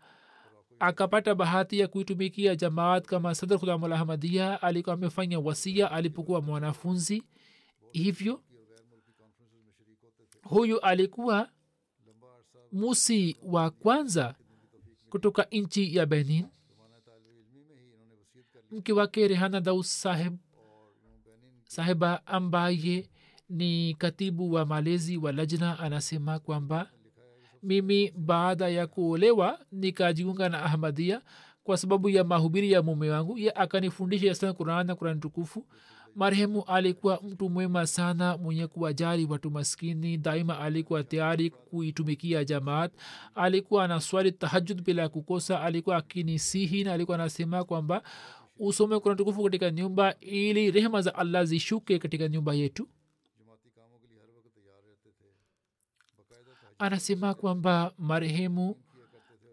Akapata 0.79 1.35
bahati 1.35 1.79
ya 1.79 1.87
kuitumikia 1.87 2.55
jamaat 2.55 3.05
kama 3.05 3.35
sadr 3.35 3.59
khudamulahmadia 3.59 4.61
alikuwa 4.61 4.93
amefanya 4.95 5.39
wasia 5.39 5.91
alipokuwa 5.91 6.41
mwanafunzi. 6.41 7.23
Hivyo 7.91 8.41
huyu 10.43 10.79
alikuwa 10.79 11.49
musi 12.71 13.37
wa 13.43 13.69
kwanza 13.69 14.35
kutoka 15.09 15.47
nchi 15.51 15.95
ya 15.95 16.05
benin 16.05 16.45
mke 18.71 19.27
rehana 19.27 19.61
daus 19.61 20.01
saheb 20.01 20.37
sahiba 21.63 22.27
ambaye 22.27 23.09
ni 23.49 23.93
katibu 23.93 24.53
wa 24.53 24.65
malezi 24.65 25.17
wa 25.17 25.31
lajna 25.31 25.79
anasema 25.79 26.39
kwamba 26.39 26.89
mimi 27.63 28.11
baada 28.17 28.69
ya 28.69 28.87
kuolewa 28.87 29.59
nikajiunga 29.71 30.49
na 30.49 30.63
ahmadia 30.63 31.21
kwa 31.63 31.77
sababu 31.77 32.09
ya 32.09 32.23
mahubiri 32.23 32.71
ya 32.71 32.81
mume 32.81 33.09
wangu. 33.09 33.37
Ye 33.37 33.51
akanifundisha 33.51 34.35
sana 34.35 34.53
quran 34.53 34.87
na 34.87 34.95
quran 34.95 35.19
tukufu. 35.19 35.65
Marehemu 36.15 36.63
alikuwa 36.63 37.19
mtu 37.23 37.49
mwema 37.49 37.87
sana 37.87 38.37
mwenye 38.37 38.67
kuwajali 38.67 39.25
watu 39.25 39.51
maskini. 39.51 40.17
Daima 40.17 40.59
alikuwa 40.59 41.03
tayari 41.03 41.49
kuitumikia 41.49 42.43
jamaat. 42.45 42.91
Alikuwa 43.35 43.83
anaswali 43.83 44.31
tahajud 44.31 44.81
bila 44.83 45.09
kukosa. 45.09 45.61
Alikuwa 45.61 45.97
akinisihi 45.97 46.83
na 46.83 46.93
alikuwa 46.93 47.15
anasema 47.17 47.63
kwamba 47.63 48.03
usome 48.59 48.99
kuna 48.99 49.15
tukufu 49.15 49.43
katika 49.43 49.71
nyumba 49.71 50.15
ili 50.19 50.71
rehma 50.71 51.01
za 51.01 51.15
allah 51.15 51.45
zishuke 51.45 51.99
katika 51.99 52.27
nyumba 52.27 52.53
yetu. 52.53 52.87
Anasema 56.79 57.33
kwamba 57.33 57.93
marehemu 57.97 58.75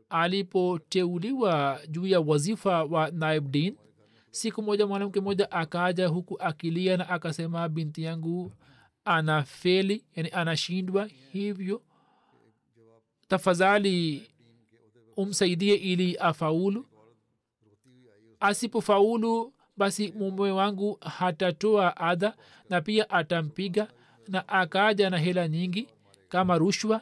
alipoteuliwa 0.08 1.80
juu 1.88 2.06
ya 2.06 2.20
wazifa 2.20 2.84
wa 2.84 3.10
naib 3.10 3.50
din 3.50 3.76
siku 4.30 4.62
moja 4.62 4.86
mwanamke 4.86 5.20
moja 5.20 5.50
akaja 5.50 6.08
huku 6.08 6.40
akilia 6.40 6.96
na 6.96 7.08
akasema 7.08 7.68
binti 7.68 8.02
yangu 8.02 8.52
ana 9.04 9.42
feli 9.42 10.04
yani 10.16 10.30
anashindwa 10.32 11.06
hivyo. 11.32 11.82
Tafadhali 13.28 14.30
umsaidie 15.16 15.74
ili 15.74 16.16
afaulu 16.16 16.86
asipofaulu 18.44 19.52
basi 19.76 20.12
mume 20.12 20.50
wangu 20.50 20.98
hatatoa 21.00 21.96
adha 21.96 22.36
na 22.70 22.80
pia 22.80 23.10
atampiga 23.10 23.88
na 24.28 24.48
akaja 24.48 25.10
na 25.10 25.18
hela 25.18 25.48
nyingi 25.48 25.88
kama 26.28 26.58
rushwa. 26.58 27.00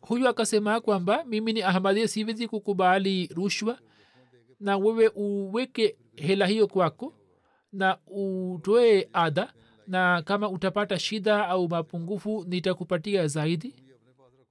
Huyu 0.00 0.28
akasema 0.28 0.80
kwamba 0.80 1.24
mimi 1.24 1.52
ni 1.52 1.62
ahmadia 1.62 2.08
siwezi 2.08 2.48
kukubali 2.48 3.26
rushwa. 3.26 3.78
Na 4.60 4.76
wewe 4.76 5.08
uweke 5.14 5.96
hela 6.16 6.46
hiyo 6.46 6.66
kwako 6.66 7.14
na 7.72 7.98
utoe 8.06 9.08
adha 9.12 9.52
na 9.86 10.22
kama 10.22 10.48
utapata 10.48 10.98
shida 10.98 11.48
au 11.48 11.68
mapungufu 11.68 12.44
nitakupatia 12.48 13.26
zaidi 13.26 13.74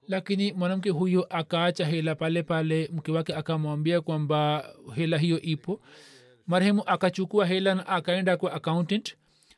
lakini 0.09 0.53
mwanamke 0.53 0.89
huyo 0.89 1.27
akaacha 1.29 1.85
hela 1.85 2.15
pale 2.15 2.43
pale 2.43 2.89
mke 2.93 3.11
wake 3.11 3.35
akamwambia 3.35 4.01
kwamba 4.01 4.65
hela 4.95 5.17
hiyo 5.17 5.41
ipo. 5.41 5.81
Marehemu 6.47 6.83
akachukua 6.85 7.45
hela 7.45 7.75
na 7.75 7.87
akaenda 7.87 8.37
kwa 8.37 8.53
accountant. 8.53 9.15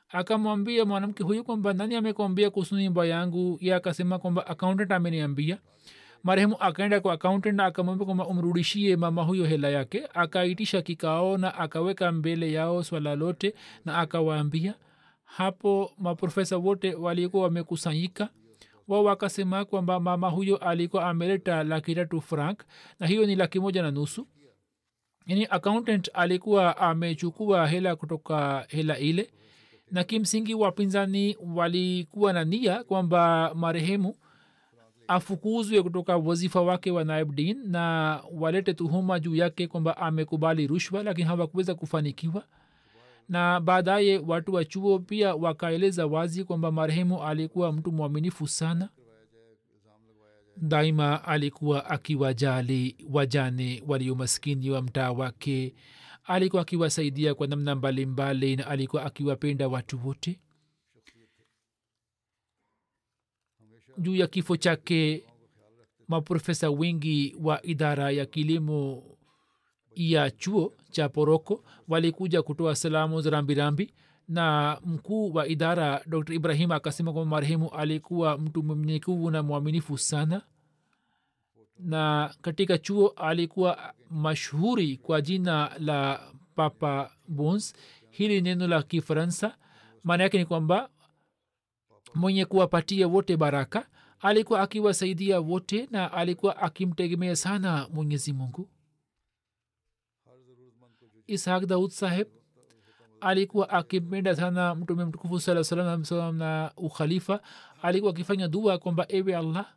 Akamwambia 0.09 0.85
mwanamke 0.85 1.23
huyu 1.23 1.43
kwamba 1.43 1.73
nani 1.73 1.95
amekwambia 1.95 2.49
kuhusu 2.49 2.75
nyumba 2.79 3.05
yangu? 3.05 3.57
Ye 3.61 3.75
akasema 3.75 4.19
kwamba 4.19 4.47
accountant 4.47 4.91
ameniambia. 4.91 5.57
Marehemu 6.23 6.55
akaenda 6.59 6.99
kwa 6.99 7.13
accountant 7.13 7.55
na 7.57 7.65
akamwambia 7.65 8.05
kwamba 8.05 8.27
umrudishie 8.27 8.95
mama 8.95 9.23
huyo 9.23 9.45
hela 9.45 9.69
yake. 9.69 10.03
Akaitisha 10.13 10.81
kikao 10.81 11.37
na 11.37 11.55
akaweka 11.55 12.11
mbele 12.11 12.51
yao 12.51 12.83
swala 12.83 13.15
lote 13.15 13.53
na 13.85 13.97
akawaambia. 13.97 14.73
Hapo 15.23 15.91
maprofesa 15.97 16.57
wote 16.57 16.93
walikuwa 16.95 17.43
wamekusanyika 17.43 18.29
wao 18.91 19.03
wakasema 19.03 19.65
kwamba 19.65 19.99
mama 19.99 20.29
huyo 20.29 20.57
alikuwa 20.57 21.09
ameleta 21.09 21.63
laki 21.63 21.95
tatu 21.95 22.21
frank 22.21 22.63
na 22.99 23.07
hiyo 23.07 23.25
ni 23.25 23.35
laki 23.35 23.59
moja 23.59 23.81
na 23.81 23.91
nusu. 23.91 24.27
Yani 25.25 25.47
accountant 25.49 26.09
alikuwa 26.13 26.77
amechukua 26.77 27.67
hela 27.67 27.95
kutoka 27.95 28.65
hela 28.69 28.97
ile 28.99 29.29
na 29.91 30.03
kimsingi 30.03 30.53
wapinzani 30.53 31.37
walikuwa 31.55 32.33
na 32.33 32.43
nia 32.43 32.83
kwamba 32.83 33.51
marehemu 33.55 34.15
afukuzwe 35.07 35.83
kutoka 35.83 36.17
wazifa 36.17 36.61
wake 36.61 36.91
wa 36.91 37.03
naib 37.03 37.35
din 37.35 37.57
na 37.71 38.19
walete 38.33 38.73
tuhuma 38.73 39.19
juu 39.19 39.35
yake 39.35 39.67
kwamba 39.67 39.97
amekubali 39.97 40.67
rushwa 40.67 41.03
lakini 41.03 41.27
hawakuweza 41.27 41.75
kufanikiwa 41.75 42.43
na 43.31 43.59
baadaye 43.59 44.17
watu 44.17 44.53
wa 44.53 44.65
chuo 44.65 44.99
pia 44.99 45.35
wakaeleza 45.35 46.05
wazi 46.07 46.43
kwamba 46.43 46.71
marehemu 46.71 47.23
alikuwa 47.23 47.71
mtu 47.73 47.91
mwaminifu 47.91 48.47
sana. 48.47 48.89
Daima 50.57 51.23
alikuwa 51.23 51.85
akiwajali 51.89 52.95
wajane 53.09 53.83
walio 53.87 54.15
maskini 54.15 54.69
wa 54.71 54.81
mtaa 54.81 55.11
wake. 55.11 55.73
Alikuwa 56.23 56.61
akiwasaidia 56.61 57.35
kwa 57.35 57.47
namna 57.47 57.75
mbalimbali 57.75 58.55
na 58.55 58.67
alikuwa 58.67 59.05
akiwapenda 59.05 59.67
watu 59.67 60.07
wote. 60.07 60.39
Juu 63.97 64.15
ya 64.15 64.27
kifo 64.27 64.57
chake 64.57 65.23
maprofesa 66.07 66.69
wengi 66.69 67.35
wa 67.41 67.65
idara 67.65 68.11
ya 68.11 68.25
kilimo 68.25 69.03
ya 69.95 70.31
chuo 70.31 70.73
cha 70.91 71.09
poroko 71.09 71.63
walikuja 71.87 72.41
kutoa 72.41 72.75
salamu 72.75 73.21
za 73.21 73.29
rambirambi 73.29 73.93
na 74.27 74.77
mkuu 74.85 75.33
wa 75.33 75.47
idara 75.47 76.01
dr 76.07 76.33
ibrahim 76.33 76.71
akasema 76.71 77.13
kwamba 77.13 77.29
marehemu 77.29 77.69
alikuwa 77.69 78.37
mtu 78.37 78.63
mnyenyekevu 78.63 79.31
na 79.31 79.43
mwaminifu 79.43 79.97
sana. 79.97 80.41
Na 81.79 82.33
katika 82.41 82.77
chuo 82.77 83.07
alikuwa 83.07 83.93
mashuhuri 84.09 84.97
kwa 84.97 85.21
jina 85.21 85.71
la 85.79 86.31
papa 86.55 87.11
bons. 87.27 87.73
Hili 88.09 88.41
neno 88.41 88.67
la 88.67 88.83
kifaransa. 88.83 89.57
Maana 90.03 90.23
yake 90.23 90.37
ni 90.37 90.45
kwamba 90.45 90.89
mwenye 92.15 92.45
kuwapatia 92.45 93.07
wote 93.07 93.37
baraka 93.37 93.87
alikuwa 94.19 94.61
akiwasaidia 94.61 95.39
wote 95.39 95.87
na 95.91 96.11
alikuwa 96.13 96.57
akimtegemea 96.57 97.35
sana 97.35 97.87
mwenyezi 97.93 98.33
mungu 98.33 98.69
ishaq 101.27 101.65
daud 101.65 101.89
saheb 101.91 102.27
alikuwa 103.21 103.69
akimenda 103.69 104.35
sana 104.35 104.75
mtume 104.75 105.05
mtukufu 105.05 105.39
saa 105.39 105.63
salam 105.63 106.37
na 106.37 106.71
ukhalifa 106.77 107.41
alikuwa 107.81 108.11
akifanya 108.11 108.47
dua 108.47 108.77
kwamba 108.77 109.05
ewe 109.09 109.35
allah 109.35 109.73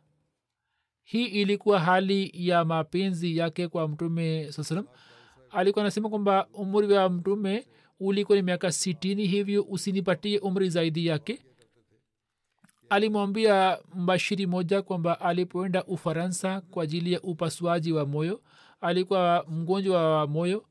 hii 1.03 1.25
ilikuwa 1.25 1.79
hali 1.79 2.31
ya 2.33 2.65
mapenzi 2.65 3.37
yake 3.37 3.67
kwa 3.67 3.87
mtume 3.87 4.51
saa 4.51 4.63
salam 4.63 4.85
alikuwa 5.51 5.83
anasema 5.85 6.09
kwamba 6.09 6.47
umri 6.53 6.93
wa 6.93 7.09
mtume 7.09 7.67
ulikuwa 7.99 8.35
ni 8.35 8.41
miaka 8.41 8.71
sitini 8.71 9.27
hivyo 9.27 9.63
usinipatie 9.63 10.39
umri 10.39 10.69
zaidi 10.69 11.05
yake 11.05 11.45
alimwambia 12.89 13.79
mbashiri 13.95 14.47
moja 14.47 14.81
kwamba 14.81 15.21
alipoenda 15.21 15.83
ufaransa 15.83 16.61
kwa 16.61 16.83
ajili 16.83 17.13
ya 17.13 17.21
upasuaji 17.21 17.91
wa 17.93 18.05
moyo 18.05 18.41
alikuwa 18.85 19.45
mgonjwa 19.49 20.17
wa 20.19 20.27
moyo 20.27 20.65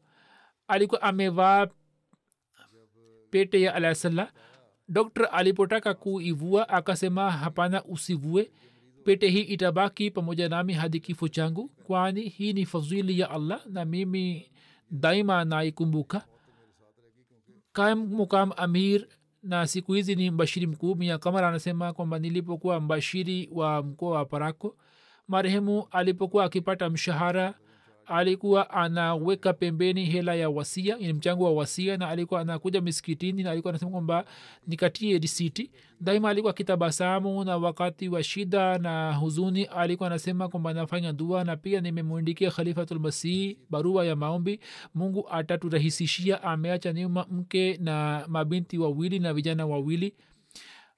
alikuwa 0.68 1.02
amevaa 1.02 1.66
pete 3.30 3.60
ya 3.60 3.74
alasalla 3.74 4.32
dokta 4.88 5.32
alipotaka 5.32 5.94
kuivua 5.94 6.68
akasema 6.68 7.30
hapana 7.30 7.84
usivue. 7.84 8.50
Pete 9.04 9.28
hii 9.28 9.40
itabaki 9.40 10.10
pamoja 10.10 10.48
nami 10.48 10.72
hadi 10.72 11.00
kifo 11.00 11.28
changu 11.28 11.68
kwani 11.68 12.20
hii 12.28 12.52
ni 12.52 12.66
fadhili 12.66 13.18
ya 13.20 13.30
allah 13.30 13.66
na 13.66 13.84
mimi 13.84 14.50
daima 14.90 15.44
naikumbuka. 15.44 16.24
Kam 17.72 18.06
mukam 18.06 18.52
amir 18.56 19.06
na 19.42 19.66
siku 19.66 19.92
hizi 19.92 20.14
ni 20.16 20.30
mbashiri 20.30 20.66
mkuu 20.66 20.94
mia 20.94 21.18
kamara 21.18 21.48
anasema 21.48 21.92
kwamba 21.92 22.18
nilipokuwa 22.18 22.80
mbashiri 22.80 23.48
wa 23.52 23.82
mkoa 23.82 24.18
wa 24.18 24.24
parako 24.24 24.76
marehemu 25.28 25.86
alipokuwa 25.90 26.44
akipata 26.44 26.90
mshahara 26.90 27.54
alikuwa 28.06 28.70
anaweka 28.70 29.52
pembeni 29.52 30.04
hela 30.04 30.34
ya 30.34 30.50
wasia 30.50 30.96
ni 30.96 31.12
mchango 31.12 31.44
wa 31.44 31.52
wasia 31.52 31.96
na 31.96 32.08
alikuwa 32.08 32.40
anakuja 32.40 32.80
miskitini 32.80 33.42
na 33.42 33.50
alikuwa 33.50 33.70
anasema 33.70 33.90
kwamba 33.90 34.24
nikatie 34.66 35.18
risiti. 35.18 35.70
Daima 36.00 36.30
alikuwa 36.30 36.50
akitabasamu 36.50 37.44
na 37.44 37.56
wakati 37.56 38.08
wa 38.08 38.22
shida 38.22 38.78
na 38.78 39.14
huzuni 39.14 39.64
alikuwa 39.64 40.06
anasema 40.06 40.48
kwamba 40.48 40.72
nafanya 40.74 41.12
dua 41.12 41.44
na 41.44 41.56
pia 41.56 41.80
nimemwindikia 41.80 42.50
khalifatulmasihi 42.50 43.58
barua 43.70 44.04
ya 44.06 44.16
maombi. 44.16 44.60
Mungu 44.94 45.28
ataturahisishia 45.30 46.42
ameacha 46.42 46.92
nyuma 46.92 47.26
mke 47.30 47.76
na 47.82 48.24
mabinti 48.28 48.78
wawili 48.78 49.18
na 49.18 49.34
vijana 49.34 49.66
wawili. 49.66 50.14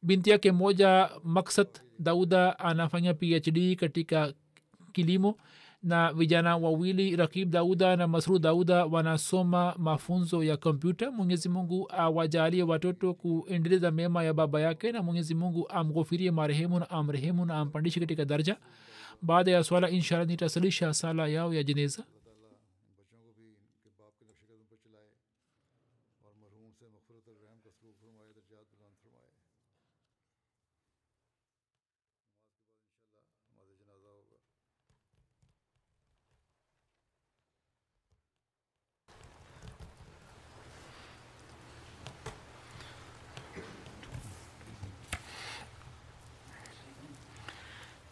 Binti 0.02 0.30
yake 0.30 0.52
moja 0.52 1.10
maksat 1.24 1.80
dauda 1.98 2.58
anafanya 2.58 3.14
phd 3.14 3.76
katika 3.76 4.32
kilimo 4.92 5.36
na 5.86 6.12
vijana 6.12 6.56
wawili 6.56 7.16
rakib 7.16 7.50
dauda 7.50 7.96
na 7.96 8.06
masrud 8.08 8.42
dauda 8.42 8.84
wanasoma 8.86 9.74
mafunzo 9.78 10.44
ya 10.44 10.56
kompyuta. 10.56 11.10
Mwenyezi 11.10 11.48
mungu 11.48 11.88
awajalie 11.92 12.62
watoto 12.62 13.14
kuendeleza 13.14 13.90
mema 13.90 14.24
ya 14.24 14.34
baba 14.34 14.60
yake 14.60 14.92
na 14.92 15.02
mwenyezi 15.02 15.34
mungu 15.34 15.68
amghofirie 15.68 16.30
marehemu 16.30 16.78
na 16.78 16.90
amrehemu 16.90 17.46
na 17.46 17.56
ampandishe 17.56 18.00
katika 18.00 18.24
daraja. 18.24 18.56
Baada 19.22 19.50
ya 19.50 19.64
swala 19.64 19.90
inshallah 19.90 20.26
nitasalisha 20.26 20.94
sala 20.94 21.28
yao 21.28 21.54
ya 21.54 21.62
jeneza 21.62 22.04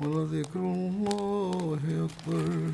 ولذكر 0.00 0.60
الله 0.60 1.80
أكبر 2.08 2.70